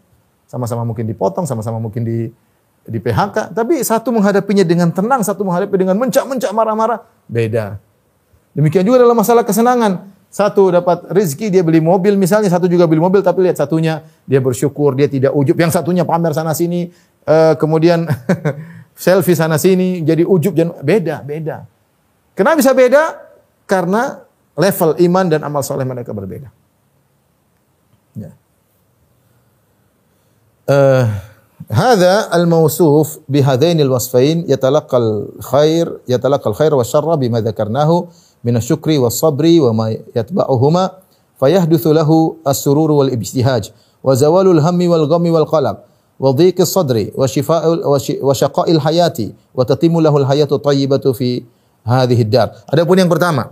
Sama-sama 0.52 0.84
mungkin 0.84 1.08
dipotong, 1.08 1.48
sama-sama 1.48 1.80
mungkin 1.80 2.04
di 2.04 2.28
di 2.84 2.98
PHK, 2.98 3.56
tapi 3.56 3.80
satu 3.80 4.10
menghadapinya 4.10 4.66
dengan 4.66 4.92
tenang, 4.92 5.24
satu 5.24 5.46
menghadapi 5.46 5.72
dengan 5.80 5.96
mencak-mencak 5.96 6.50
marah-marah, 6.50 7.00
beda. 7.30 7.78
Demikian 8.52 8.84
juga 8.84 9.00
dalam 9.00 9.16
masalah 9.16 9.46
kesenangan. 9.46 10.12
Satu 10.32 10.72
dapat 10.72 11.08
rezeki 11.12 11.52
dia 11.52 11.62
beli 11.64 11.80
mobil 11.80 12.16
misalnya, 12.16 12.48
satu 12.48 12.64
juga 12.68 12.88
beli 12.88 13.00
mobil 13.00 13.20
tapi 13.20 13.44
lihat 13.48 13.60
satunya 13.60 14.04
dia 14.24 14.40
bersyukur, 14.40 14.96
dia 14.96 15.08
tidak 15.08 15.32
ujub, 15.36 15.56
yang 15.56 15.68
satunya 15.68 16.04
pamer 16.08 16.32
sana 16.32 16.56
sini, 16.56 16.88
uh, 17.28 17.52
kemudian 17.56 18.08
selfie 18.96 19.36
sana 19.36 19.60
sini, 19.60 20.00
jadi 20.04 20.24
ujub 20.24 20.56
dan 20.56 20.72
beda, 20.80 21.20
beda. 21.20 21.68
Kenapa 22.32 22.60
bisa 22.60 22.72
beda? 22.72 23.02
Karena 23.68 24.24
level 24.56 24.96
iman 25.04 25.26
dan 25.28 25.40
amal 25.44 25.60
soleh 25.60 25.84
mereka 25.84 26.16
berbeda. 26.16 26.48
Ya. 28.16 28.32
Eh, 30.62 30.70
uh, 30.70 31.10
hadza 31.66 32.30
al-mawsuf 32.30 33.18
bi 33.26 33.42
hadainil 33.42 33.90
wasfain 33.90 34.46
yatalaqal 34.46 35.34
khair 35.42 35.90
yatalaqal 36.06 36.54
khair 36.54 36.70
wa 36.70 36.86
syarra 36.86 37.18
bima 37.18 37.42
dzakarnahu 37.42 38.06
min 38.46 38.54
asy-syukri 38.54 38.94
was-sabri 39.02 39.58
wa 39.58 39.74
ma 39.74 39.86
yatba'uhuma 39.90 41.02
fayahduthu 41.42 41.90
lahu 41.90 42.38
as-surur 42.46 42.94
wal 42.94 43.10
ibtihaj 43.10 43.74
wa 44.06 44.14
zawalul 44.14 44.62
hammi 44.62 44.86
wal 44.86 45.10
ghammi 45.10 45.34
wal 45.34 45.50
qalaq. 45.50 45.82
Adapun 52.70 52.96
yang 53.02 53.10
pertama, 53.10 53.42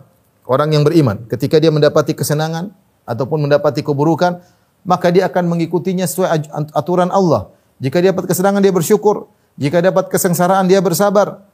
orang 0.47 0.69
yang 0.79 0.87
beriman 0.87 1.27
ketika 1.27 1.59
dia 1.59 1.75
mendapati 1.75 2.15
kesenangan 2.15 2.71
ataupun 3.03 3.51
mendapati 3.51 3.83
keburukan 3.83 4.39
maka 4.87 5.13
dia 5.13 5.29
akan 5.29 5.47
mengikutinya 5.51 6.09
sesuai 6.09 6.51
aturan 6.73 7.13
Allah 7.13 7.53
jika 7.81 7.97
dia 8.05 8.13
dapat 8.13 8.29
kesenangan 8.29 8.61
dia 8.61 8.71
bersyukur. 8.71 9.33
Jika 9.57 9.81
dapat 9.81 10.13
kesengsaraan 10.13 10.69
dia 10.69 10.85
bersabar. 10.85 11.49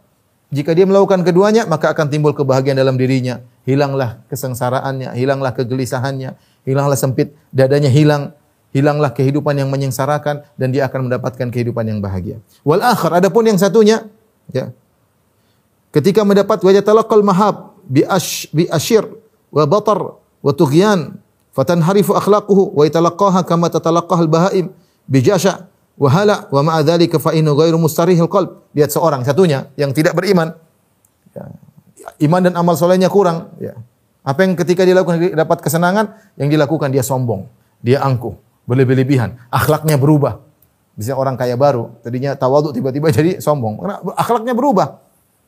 Jika 0.50 0.74
dia 0.74 0.86
melakukan 0.86 1.22
keduanya 1.26 1.66
maka 1.66 1.90
akan 1.90 2.06
timbul 2.10 2.34
kebahagiaan 2.34 2.78
dalam 2.78 2.98
dirinya. 2.98 3.42
Hilanglah 3.66 4.22
kesengsaraannya, 4.30 5.14
hilanglah 5.14 5.54
kegelisahannya, 5.54 6.38
hilanglah 6.62 6.98
sempit 6.98 7.34
dadanya 7.50 7.90
hilang, 7.90 8.30
hilanglah 8.70 9.10
kehidupan 9.10 9.58
yang 9.58 9.70
menyengsarakan 9.70 10.46
dan 10.54 10.68
dia 10.70 10.86
akan 10.86 11.10
mendapatkan 11.10 11.50
kehidupan 11.50 11.86
yang 11.86 11.98
bahagia. 11.98 12.38
Wal 12.62 12.82
akhir 12.82 13.10
adapun 13.10 13.46
yang 13.46 13.58
satunya 13.58 14.06
ya. 14.50 14.70
Ketika 15.90 16.22
mendapat 16.22 16.62
wajah 16.62 16.82
talaqal 16.82 17.26
mahab 17.26 17.74
bi 17.86 18.06
ash 18.06 18.46
bi 18.54 18.70
ashir 18.70 19.02
wa 19.50 19.66
batar 19.66 20.18
wa 20.18 20.52
tughyan 20.54 21.18
fatanharifu 21.56 22.12
akhlaquhu 22.12 22.76
wa 22.76 22.84
yatalaqaha 22.84 23.40
kama 23.48 23.72
tatalaqaha 23.72 24.20
al 24.20 24.30
bahaim 24.30 24.66
bi 25.08 25.24
jasha 25.24 25.72
Wahala 25.96 26.52
wa 26.52 26.60
ma'a 26.60 26.84
dzalika 26.84 27.16
fa 27.16 27.32
innahu 27.32 27.56
ghairu 27.56 27.80
mustarihil 27.80 28.28
qalb. 28.28 28.68
Lihat 28.76 28.92
seorang 28.92 29.24
satunya 29.24 29.72
yang 29.80 29.96
tidak 29.96 30.12
beriman. 30.12 30.52
Ya. 31.32 31.48
Iman 32.20 32.44
dan 32.44 32.54
amal 32.54 32.76
solehnya 32.76 33.08
kurang. 33.08 33.56
Ya. 33.56 33.80
Apa 34.20 34.44
yang 34.44 34.52
ketika 34.60 34.84
dia 34.84 34.92
lakukan 34.92 35.32
dapat 35.32 35.64
kesenangan, 35.64 36.12
yang 36.36 36.52
dilakukan 36.52 36.92
dia 36.92 37.00
sombong, 37.00 37.48
dia 37.80 38.04
angkuh, 38.04 38.36
berlebih-lebihan, 38.68 39.40
akhlaknya 39.48 39.96
berubah. 39.96 40.42
Bisa 40.96 41.16
orang 41.16 41.38
kaya 41.38 41.56
baru, 41.56 41.96
tadinya 42.04 42.36
tawaduk 42.36 42.76
tiba-tiba 42.76 43.08
jadi 43.16 43.40
sombong. 43.40 43.80
Karena 43.80 43.96
akhlaknya 44.20 44.52
berubah. 44.52 45.00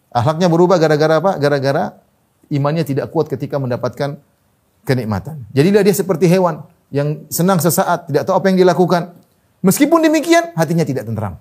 Akhlaknya 0.09 0.49
berubah 0.49 0.81
gara-gara 0.81 1.21
apa? 1.21 1.37
Gara-gara 1.37 2.01
imannya 2.49 2.89
tidak 2.89 3.13
kuat 3.13 3.29
ketika 3.29 3.61
mendapatkan 3.61 4.17
kenikmatan. 4.89 5.45
Jadilah 5.53 5.85
dia 5.85 5.93
seperti 5.93 6.25
hewan 6.25 6.65
yang 6.89 7.29
senang 7.29 7.61
sesaat, 7.61 8.09
tidak 8.09 8.25
tahu 8.25 8.41
apa 8.41 8.49
yang 8.49 8.59
dilakukan. 8.65 9.13
Meskipun 9.61 10.01
demikian, 10.01 10.57
hatinya 10.57 10.89
tidak 10.89 11.05
tentram. 11.05 11.37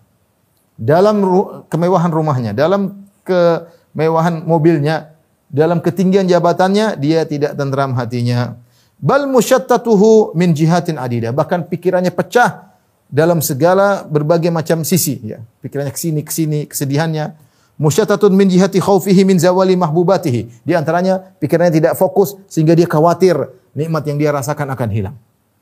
Dalam 0.76 1.24
kemewahan 1.72 2.12
rumahnya, 2.12 2.52
dalam 2.52 3.08
kemewahan 3.24 4.44
mobilnya, 4.44 5.16
dalam 5.48 5.80
ketinggian 5.80 6.28
jabatannya, 6.28 7.00
dia 7.00 7.24
tidak 7.24 7.56
tentram 7.56 7.96
hatinya. 7.96 8.60
Bal 9.00 9.30
musyattatuhu 9.30 10.36
min 10.36 10.52
jihatin 10.52 11.00
adidah. 11.00 11.32
Bahkan 11.32 11.72
pikirannya 11.72 12.12
pecah 12.12 12.76
dalam 13.08 13.40
segala 13.40 14.04
berbagai 14.04 14.52
macam 14.52 14.84
sisi. 14.84 15.22
Ya. 15.24 15.40
Pikirannya 15.64 15.94
ke 15.94 16.02
sini, 16.02 16.22
ke 16.26 16.34
sini, 16.34 16.60
kesedihannya. 16.68 17.47
Musyattatun 17.78 18.34
min 18.34 18.50
jihati 18.50 18.82
khaufihi 18.82 19.22
min 19.22 19.38
zawali 19.38 19.78
mahbubatihi. 19.78 20.66
Di 20.66 20.74
antaranya 20.74 21.38
pikirannya 21.38 21.70
tidak 21.70 21.94
fokus 21.94 22.34
sehingga 22.50 22.74
dia 22.74 22.90
khawatir 22.90 23.38
nikmat 23.78 24.02
yang 24.10 24.18
dia 24.18 24.34
rasakan 24.34 24.74
akan 24.74 24.90
hilang. 24.90 25.16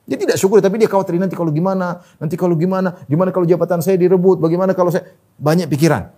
Dia 0.05 0.15
tidak 0.15 0.37
syukur, 0.39 0.61
tapi 0.61 0.79
dia 0.79 0.87
khawatir 0.87 1.17
nanti 1.17 1.35
kalau 1.35 1.49
gimana, 1.51 1.99
nanti 2.21 2.37
kalau 2.37 2.53
gimana, 2.55 3.03
gimana 3.09 3.33
kalau 3.33 3.43
jabatan 3.43 3.81
saya 3.81 3.97
direbut, 3.97 4.37
bagaimana 4.37 4.77
kalau 4.77 4.93
saya 4.93 5.11
banyak 5.35 5.67
pikiran. 5.67 6.13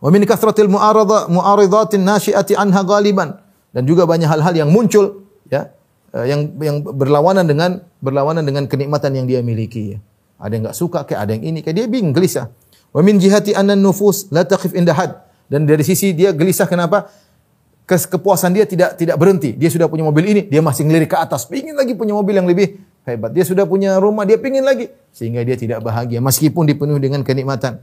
Wa 0.00 0.08
min 0.10 0.24
kasratil 0.24 0.68
mu'arada 0.68 1.28
mu'aridatin 1.28 2.02
nasyiati 2.02 2.56
anha 2.56 2.82
ghaliban 2.84 3.36
dan 3.72 3.82
juga 3.84 4.04
banyak 4.08 4.28
hal-hal 4.28 4.52
yang 4.56 4.68
muncul 4.72 5.28
ya 5.48 5.72
eh, 6.12 6.26
yang 6.28 6.52
yang 6.60 6.84
berlawanan 6.84 7.44
dengan 7.48 7.80
berlawanan 8.00 8.44
dengan 8.44 8.64
kenikmatan 8.68 9.12
yang 9.16 9.26
dia 9.28 9.40
miliki 9.40 9.96
ya. 9.96 9.98
Ada 10.36 10.52
yang 10.52 10.62
enggak 10.68 10.76
suka 10.76 10.98
kayak 11.08 11.20
ada 11.20 11.30
yang 11.32 11.44
ini 11.48 11.58
kayak 11.64 11.76
dia 11.80 11.86
bingung 11.88 12.12
gelisah. 12.12 12.52
Wa 12.90 13.00
min 13.02 13.18
jihati 13.22 13.54
anna 13.56 13.74
nufus 13.78 14.28
la 14.34 14.44
taqif 14.46 14.74
inda 14.74 14.92
had 14.94 15.26
dan 15.46 15.62
dari 15.66 15.86
sisi 15.86 16.10
dia 16.10 16.34
gelisah 16.34 16.66
kenapa? 16.66 17.06
kepuasan 17.86 18.50
dia 18.50 18.66
tidak 18.66 18.98
tidak 18.98 19.14
berhenti. 19.14 19.54
Dia 19.54 19.70
sudah 19.70 19.86
punya 19.86 20.02
mobil 20.02 20.26
ini, 20.26 20.42
dia 20.50 20.58
masih 20.58 20.82
ngelirik 20.82 21.14
ke 21.14 21.18
atas, 21.22 21.46
pingin 21.46 21.78
lagi 21.78 21.94
punya 21.94 22.18
mobil 22.18 22.34
yang 22.34 22.48
lebih 22.50 22.82
hebat. 23.06 23.30
Dia 23.30 23.46
sudah 23.46 23.62
punya 23.62 24.02
rumah, 24.02 24.26
dia 24.26 24.42
pingin 24.42 24.66
lagi 24.66 24.90
sehingga 25.14 25.46
dia 25.46 25.54
tidak 25.54 25.86
bahagia 25.86 26.18
meskipun 26.18 26.66
dipenuhi 26.66 26.98
dengan 26.98 27.22
kenikmatan. 27.22 27.78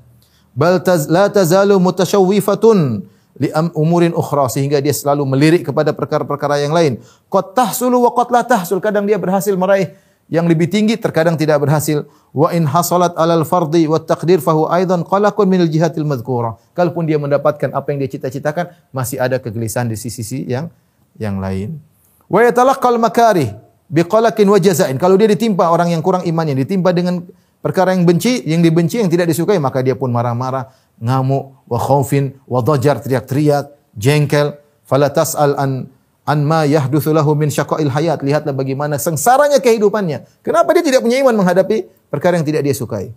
Bal 0.52 0.84
taz, 0.84 1.08
la 1.08 1.32
tazalu 1.32 1.80
mutashawwifatun 1.80 3.08
li 3.40 3.50
umurin 3.74 4.12
ukhra 4.12 4.52
sehingga 4.52 4.78
dia 4.84 4.92
selalu 4.92 5.24
melirik 5.24 5.64
kepada 5.66 5.96
perkara-perkara 5.96 6.62
yang 6.62 6.76
lain. 6.76 7.00
Qad 7.32 7.56
tahsulu 7.56 8.04
wa 8.04 8.12
qad 8.12 8.28
la 8.30 8.44
tahsul. 8.44 8.84
Kadang 8.84 9.08
dia 9.08 9.16
berhasil 9.16 9.56
meraih 9.56 9.96
yang 10.34 10.50
lebih 10.50 10.66
tinggi 10.66 10.98
terkadang 10.98 11.38
tidak 11.38 11.62
berhasil. 11.62 12.10
Wa 12.34 12.50
in 12.50 12.66
hasalat 12.66 13.14
alal 13.14 13.46
fardi 13.46 13.86
wa 13.86 14.02
taqdir 14.02 14.42
fahu 14.42 14.66
aidan 14.66 15.06
qalaqun 15.06 15.46
minal 15.46 15.70
jihatil 15.70 16.10
madhkura. 16.10 16.58
Kalaupun 16.74 17.06
dia 17.06 17.22
mendapatkan 17.22 17.70
apa 17.70 17.94
yang 17.94 18.02
dia 18.02 18.18
cita-citakan, 18.18 18.74
masih 18.90 19.22
ada 19.22 19.38
kegelisahan 19.38 19.86
di 19.86 19.94
sisi-sisi 19.94 20.50
yang 20.50 20.74
yang 21.22 21.38
lain. 21.38 21.78
Wa 22.26 22.42
yatalaqqal 22.50 22.98
makarih 22.98 23.54
biqalakin 23.94 24.50
wa 24.50 24.58
jazain. 24.58 24.98
Kalau 24.98 25.14
dia 25.22 25.30
ditimpa 25.30 25.70
orang 25.70 25.94
yang 25.94 26.02
kurang 26.02 26.26
imannya, 26.26 26.58
ditimpa 26.66 26.90
dengan 26.90 27.22
perkara 27.62 27.94
yang 27.94 28.02
benci, 28.02 28.42
yang 28.50 28.66
dibenci, 28.66 29.06
yang 29.06 29.14
tidak 29.14 29.30
disukai, 29.30 29.62
maka 29.62 29.86
dia 29.86 29.94
pun 29.94 30.10
marah-marah, 30.10 30.74
ngamuk, 30.98 31.70
wa 31.70 31.78
khaufin, 31.78 32.34
wa 32.50 32.66
dhajar, 32.66 32.98
teriak-teriak, 33.06 33.70
jengkel, 33.94 34.58
fala 34.82 35.14
tas'al 35.14 35.54
an 35.62 35.94
an 36.24 36.40
ma 36.44 36.64
yahdutsu 36.64 37.12
lahu 37.12 37.36
min 37.36 37.52
syaqa'il 37.52 37.92
hayat. 37.92 38.24
Lihatlah 38.24 38.56
bagaimana 38.56 38.96
sengsaranya 39.00 39.60
kehidupannya. 39.60 40.44
Kenapa 40.44 40.72
dia 40.76 40.84
tidak 40.84 41.04
punya 41.04 41.20
iman 41.24 41.36
menghadapi 41.44 41.88
perkara 42.08 42.40
yang 42.40 42.48
tidak 42.48 42.64
dia 42.64 42.76
sukai? 42.76 43.12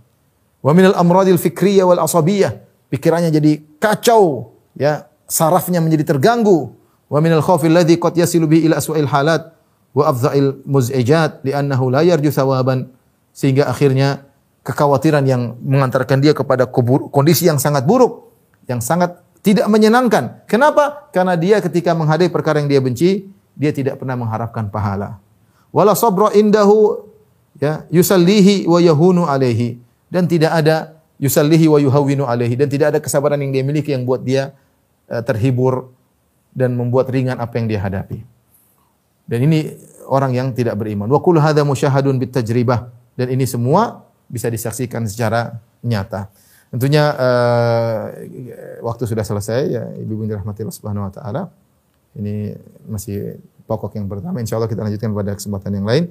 Wa 0.62 0.74
minal 0.74 0.94
amradil 0.98 1.38
fikriyah 1.38 1.86
wal 1.86 2.02
asabiyah. 2.02 2.62
Pikirannya 2.86 3.34
jadi 3.34 3.66
kacau, 3.82 4.54
ya, 4.78 5.10
sarafnya 5.26 5.82
menjadi 5.82 6.14
terganggu. 6.14 6.70
Wa 7.10 7.18
minal 7.18 7.42
khaufil 7.42 7.74
ladzi 7.74 7.98
qad 7.98 8.14
yasilu 8.14 8.46
bi 8.46 8.62
ila 8.66 8.78
aswa'il 8.78 9.10
halat 9.10 9.54
wa 9.94 10.10
afdha'il 10.10 10.62
muz'ijat 10.66 11.42
li'annahu 11.46 11.90
la 11.90 12.06
yarju 12.06 12.30
thawaban. 12.30 12.90
Sehingga 13.34 13.66
akhirnya 13.66 14.26
kekhawatiran 14.66 15.22
yang 15.26 15.58
mengantarkan 15.62 16.18
dia 16.18 16.34
kepada 16.34 16.66
kondisi 17.10 17.46
yang 17.46 17.58
sangat 17.58 17.86
buruk, 17.86 18.30
yang 18.66 18.82
sangat 18.82 19.22
tidak 19.46 19.70
menyenangkan. 19.70 20.42
Kenapa? 20.50 21.06
Karena 21.14 21.38
dia 21.38 21.62
ketika 21.62 21.94
menghadapi 21.94 22.34
perkara 22.34 22.58
yang 22.58 22.66
dia 22.66 22.82
benci, 22.82 23.30
dia 23.54 23.70
tidak 23.70 24.02
pernah 24.02 24.18
mengharapkan 24.18 24.66
pahala. 24.66 25.22
Wala 25.70 25.94
sabra 25.94 26.34
indahu 26.34 27.06
ya 27.62 27.86
yusallihi 27.94 28.66
wa 28.66 28.82
yahunu 28.82 29.22
alaihi 29.22 29.78
dan 30.10 30.26
tidak 30.26 30.50
ada 30.50 30.98
yusallihi 31.22 31.70
wa 31.70 31.78
yuhawwinu 31.78 32.26
alaihi 32.26 32.58
dan 32.58 32.66
tidak 32.66 32.90
ada 32.90 32.98
kesabaran 32.98 33.38
yang 33.38 33.54
dia 33.54 33.62
miliki 33.62 33.94
yang 33.94 34.02
buat 34.02 34.26
dia 34.26 34.50
uh, 35.06 35.22
terhibur 35.22 35.94
dan 36.50 36.74
membuat 36.74 37.06
ringan 37.14 37.38
apa 37.38 37.54
yang 37.62 37.70
dia 37.70 37.78
hadapi. 37.78 38.26
Dan 39.30 39.46
ini 39.46 39.78
orang 40.10 40.34
yang 40.34 40.50
tidak 40.58 40.74
beriman. 40.74 41.06
Wa 41.06 41.22
kullu 41.22 41.38
hadza 41.38 41.62
musyahadun 41.62 42.18
bitajribah 42.18 42.90
dan 43.14 43.30
ini 43.30 43.46
semua 43.46 44.10
bisa 44.26 44.50
disaksikan 44.50 45.06
secara 45.06 45.62
nyata. 45.86 46.34
Tentunya 46.66 47.14
uh, 47.14 48.00
waktu 48.82 49.06
sudah 49.06 49.22
selesai 49.22 49.60
ya 49.70 49.84
Ibu 50.02 50.12
Ibu 50.18 50.22
dirahmati 50.26 50.66
Subhanahu 50.66 51.06
wa 51.06 51.12
taala. 51.14 51.42
Ini 52.16 52.56
masih 52.90 53.38
pokok 53.68 53.94
yang 53.94 54.10
pertama. 54.10 54.42
Insya 54.42 54.58
Allah 54.58 54.70
kita 54.70 54.82
lanjutkan 54.82 55.12
pada 55.14 55.36
kesempatan 55.36 55.72
yang 55.78 55.86
lain. 55.86 56.04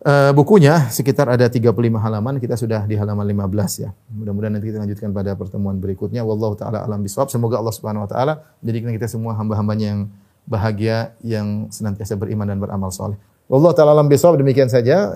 Uh, 0.00 0.32
bukunya 0.32 0.88
sekitar 0.88 1.28
ada 1.28 1.44
35 1.44 1.76
halaman, 1.76 2.40
kita 2.40 2.56
sudah 2.56 2.88
di 2.88 2.96
halaman 2.96 3.20
15 3.20 3.84
ya. 3.84 3.92
Mudah-mudahan 4.08 4.56
nanti 4.56 4.72
kita 4.72 4.80
lanjutkan 4.80 5.12
pada 5.12 5.36
pertemuan 5.36 5.76
berikutnya. 5.76 6.24
Wallahu 6.24 6.56
taala 6.56 6.86
alam 6.86 7.04
bisawab. 7.04 7.28
Semoga 7.28 7.60
Allah 7.60 7.74
Subhanahu 7.74 8.06
wa 8.06 8.10
taala 8.10 8.40
jadikan 8.64 8.94
kita 8.96 9.10
semua 9.10 9.36
hamba-hambanya 9.36 9.86
yang 9.92 10.00
bahagia, 10.48 11.12
yang 11.20 11.68
senantiasa 11.68 12.16
beriman 12.16 12.48
dan 12.48 12.56
beramal 12.56 12.88
soleh. 12.88 13.20
Wallahu 13.50 13.76
taala 13.76 13.92
alam 13.92 14.08
bisawab. 14.08 14.40
Demikian 14.40 14.70
saja 14.72 15.10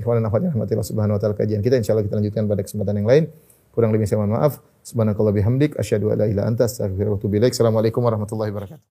ikhwan 0.00 0.18
dan 0.18 0.26
akhwat 0.26 0.50
rahmatillah 0.50 0.86
subhanahu 0.88 1.14
wa 1.14 1.20
taala 1.20 1.36
kajian 1.36 1.60
kita 1.60 1.76
insyaallah 1.78 2.02
kita 2.02 2.16
lanjutkan 2.16 2.48
pada 2.48 2.62
kesempatan 2.64 2.94
yang 2.98 3.06
lain. 3.06 3.24
Kurang 3.78 3.94
lebih 3.94 4.10
saya 4.10 4.18
mohon 4.18 4.34
maaf. 4.34 4.58
Subhanakallah 4.82 5.30
bihamdik 5.30 5.78
asyhadu 5.78 6.10
an 6.10 6.18
la 6.18 6.26
ilaha 6.26 6.50
anta. 6.50 6.66
Assalamualaikum 6.66 8.02
warahmatullahi 8.02 8.50
wabarakatuh. 8.50 8.82